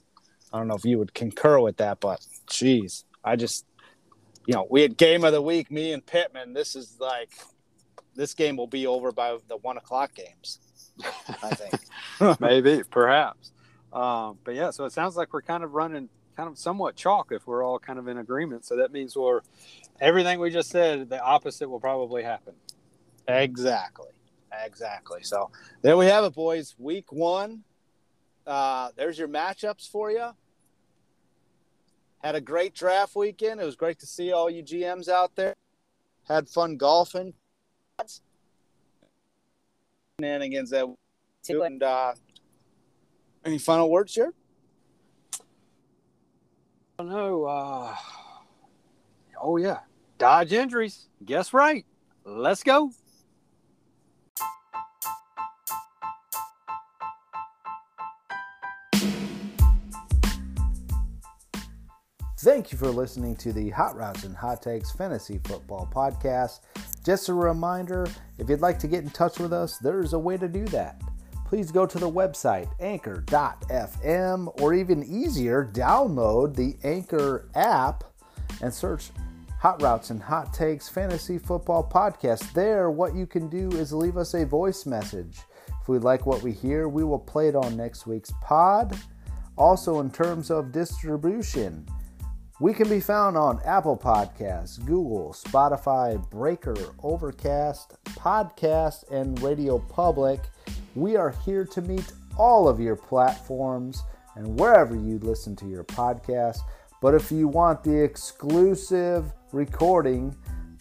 I 0.52 0.58
don't 0.58 0.68
know 0.68 0.76
if 0.76 0.84
you 0.84 1.00
would 1.00 1.14
concur 1.14 1.62
with 1.62 1.78
that, 1.78 2.02
but 2.02 2.20
geez, 2.50 3.06
I 3.24 3.38
just, 3.38 3.66
you 4.46 4.54
know, 4.54 4.68
we 4.70 4.82
had 4.82 4.98
game 4.98 5.24
of 5.24 5.32
the 5.32 5.42
week, 5.42 5.72
me 5.72 5.94
and 5.94 6.06
Pittman. 6.06 6.54
This 6.54 6.76
is 6.76 6.98
like, 7.00 7.32
this 8.16 8.34
game 8.34 8.58
will 8.58 8.68
be 8.68 8.88
over 8.88 9.12
by 9.12 9.38
the 9.48 9.58
one 9.58 9.78
o'clock 9.78 10.14
games. 10.14 10.60
I 11.42 11.56
think. 11.56 11.74
Maybe, 12.40 12.84
perhaps. 12.90 13.52
Um, 13.92 14.38
but 14.44 14.56
yeah, 14.56 14.72
so 14.72 14.86
it 14.86 14.92
sounds 14.92 15.16
like 15.16 15.34
we're 15.34 15.42
kind 15.42 15.64
of 15.64 15.74
running 15.74 16.10
kind 16.36 16.50
of 16.50 16.58
somewhat 16.58 16.96
chalk 16.96 17.32
if 17.32 17.46
we're 17.46 17.64
all 17.64 17.80
kind 17.80 18.00
of 18.00 18.08
in 18.08 18.18
agreement. 18.18 18.66
So 18.66 18.78
that 18.78 18.92
means 18.92 19.16
we're 19.16 19.42
everything 20.00 20.40
we 20.40 20.50
just 20.50 20.70
said, 20.70 21.10
the 21.10 21.22
opposite 21.22 21.70
will 21.70 21.80
probably 21.80 22.24
happen. 22.24 22.54
Exactly. 23.28 24.08
Exactly. 24.66 25.24
So 25.24 25.52
there 25.82 25.98
we 25.98 26.08
have 26.08 26.24
it, 26.24 26.34
boys. 26.34 26.76
Week 26.78 27.12
one. 27.12 27.64
Uh, 28.46 28.90
there's 28.96 29.18
your 29.18 29.28
matchups 29.28 29.90
for 29.90 30.12
you. 30.12 30.30
Had 32.24 32.36
a 32.36 32.42
great 32.42 32.74
draft 32.74 33.16
weekend. 33.16 33.60
It 33.60 33.66
was 33.66 33.76
great 33.76 34.00
to 34.00 34.06
see 34.06 34.32
all 34.32 34.50
you 34.50 34.64
GMs 34.64 35.10
out 35.10 35.36
there. 35.36 35.56
Had 36.28 36.48
fun 36.48 36.78
golfing. 36.78 37.34
Shenanigans 40.20 40.70
that 40.70 40.88
and 41.50 41.84
uh, 41.84 42.14
any 43.44 43.58
final 43.58 43.90
words 43.90 44.16
here? 44.16 44.34
I 46.98 47.04
don't 47.04 47.10
know. 47.10 47.44
Uh, 47.44 47.96
oh 49.42 49.58
yeah, 49.58 49.80
dodge 50.18 50.54
injuries. 50.54 51.10
Guess 51.26 51.54
right. 51.54 51.86
Let's 52.24 52.64
go. 52.64 52.92
Thank 62.44 62.74
you 62.74 62.78
for 62.78 62.90
listening 62.90 63.38
to 63.38 63.54
the 63.54 63.70
Hot 63.70 63.96
Routes 63.96 64.26
and 64.26 64.36
Hot 64.36 64.62
Takes 64.62 64.92
Fantasy 64.92 65.40
Football 65.46 65.90
Podcast. 65.90 66.60
Just 67.06 67.30
a 67.30 67.34
reminder 67.34 68.06
if 68.38 68.50
you'd 68.50 68.60
like 68.60 68.78
to 68.80 68.88
get 68.90 69.02
in 69.02 69.10
touch 69.12 69.40
with 69.40 69.54
us, 69.54 69.78
there's 69.78 70.12
a 70.12 70.20
way 70.20 70.36
to 70.36 70.50
do 70.50 70.66
that. 70.66 71.02
Please 71.46 71.72
go 71.72 71.86
to 71.86 71.98
the 71.98 72.12
website 72.12 72.68
anchor.fm 72.82 74.62
or 74.62 74.74
even 74.74 75.06
easier, 75.06 75.72
download 75.74 76.54
the 76.54 76.76
Anchor 76.84 77.48
app 77.56 78.04
and 78.62 78.74
search 78.74 79.12
Hot 79.60 79.82
Routes 79.82 80.10
and 80.10 80.22
Hot 80.22 80.54
Takes 80.54 80.90
Fantasy 80.90 81.38
Football 81.38 81.90
Podcast. 81.90 82.52
There, 82.52 82.92
what 82.92 83.16
you 83.16 83.26
can 83.26 83.48
do 83.48 83.70
is 83.70 83.94
leave 83.94 84.18
us 84.18 84.34
a 84.34 84.46
voice 84.46 84.86
message. 84.86 85.40
If 85.82 85.88
we 85.88 85.98
like 85.98 86.26
what 86.26 86.44
we 86.44 86.52
hear, 86.52 86.90
we 86.90 87.06
will 87.06 87.20
play 87.20 87.48
it 87.48 87.56
on 87.56 87.78
next 87.78 88.06
week's 88.06 88.34
pod. 88.42 89.00
Also, 89.58 90.02
in 90.02 90.12
terms 90.12 90.52
of 90.52 90.74
distribution, 90.74 91.88
we 92.64 92.74
can 92.74 92.88
be 92.88 93.02
found 93.02 93.36
on 93.36 93.60
Apple 93.66 93.98
Podcasts, 93.98 94.80
Google, 94.86 95.36
Spotify, 95.38 96.18
Breaker, 96.30 96.78
Overcast, 97.04 98.02
Podcast, 98.06 99.04
and 99.12 99.38
Radio 99.42 99.80
Public. 99.80 100.40
We 100.96 101.18
are 101.18 101.32
here 101.44 101.66
to 101.66 101.82
meet 101.82 102.14
all 102.38 102.70
of 102.70 102.80
your 102.80 102.96
platforms 102.96 104.04
and 104.36 104.58
wherever 104.58 104.96
you 104.96 105.20
listen 105.20 105.58
to 105.58 105.66
your 105.66 105.84
podcast. 105.84 106.60
But 107.02 107.14
if 107.14 107.34
you 107.34 107.50
want 107.50 107.84
the 107.84 108.02
exclusive 108.02 109.34
recording, 109.52 110.34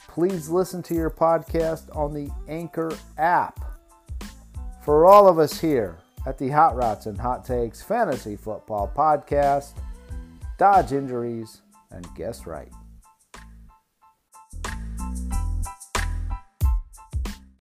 please 0.07 0.49
listen 0.49 0.85
to 0.85 0.95
your 0.95 1.11
podcast 1.11 1.97
on 1.97 2.15
the 2.15 2.31
Anchor 2.47 2.97
app. 3.19 3.59
For 4.85 5.05
all 5.05 5.27
of 5.27 5.41
us 5.41 5.59
here 5.59 5.99
at 6.29 6.39
the 6.39 6.51
Hot 6.51 6.77
Routes 6.77 7.07
and 7.07 7.19
Hot 7.19 7.45
Takes 7.45 7.83
Fantasy 7.83 8.37
Football 8.37 8.93
Podcast, 8.97 9.73
dodge 10.59 10.93
injuries 10.93 11.62
and 11.93 12.07
guess 12.15 12.47
right. 12.47 12.73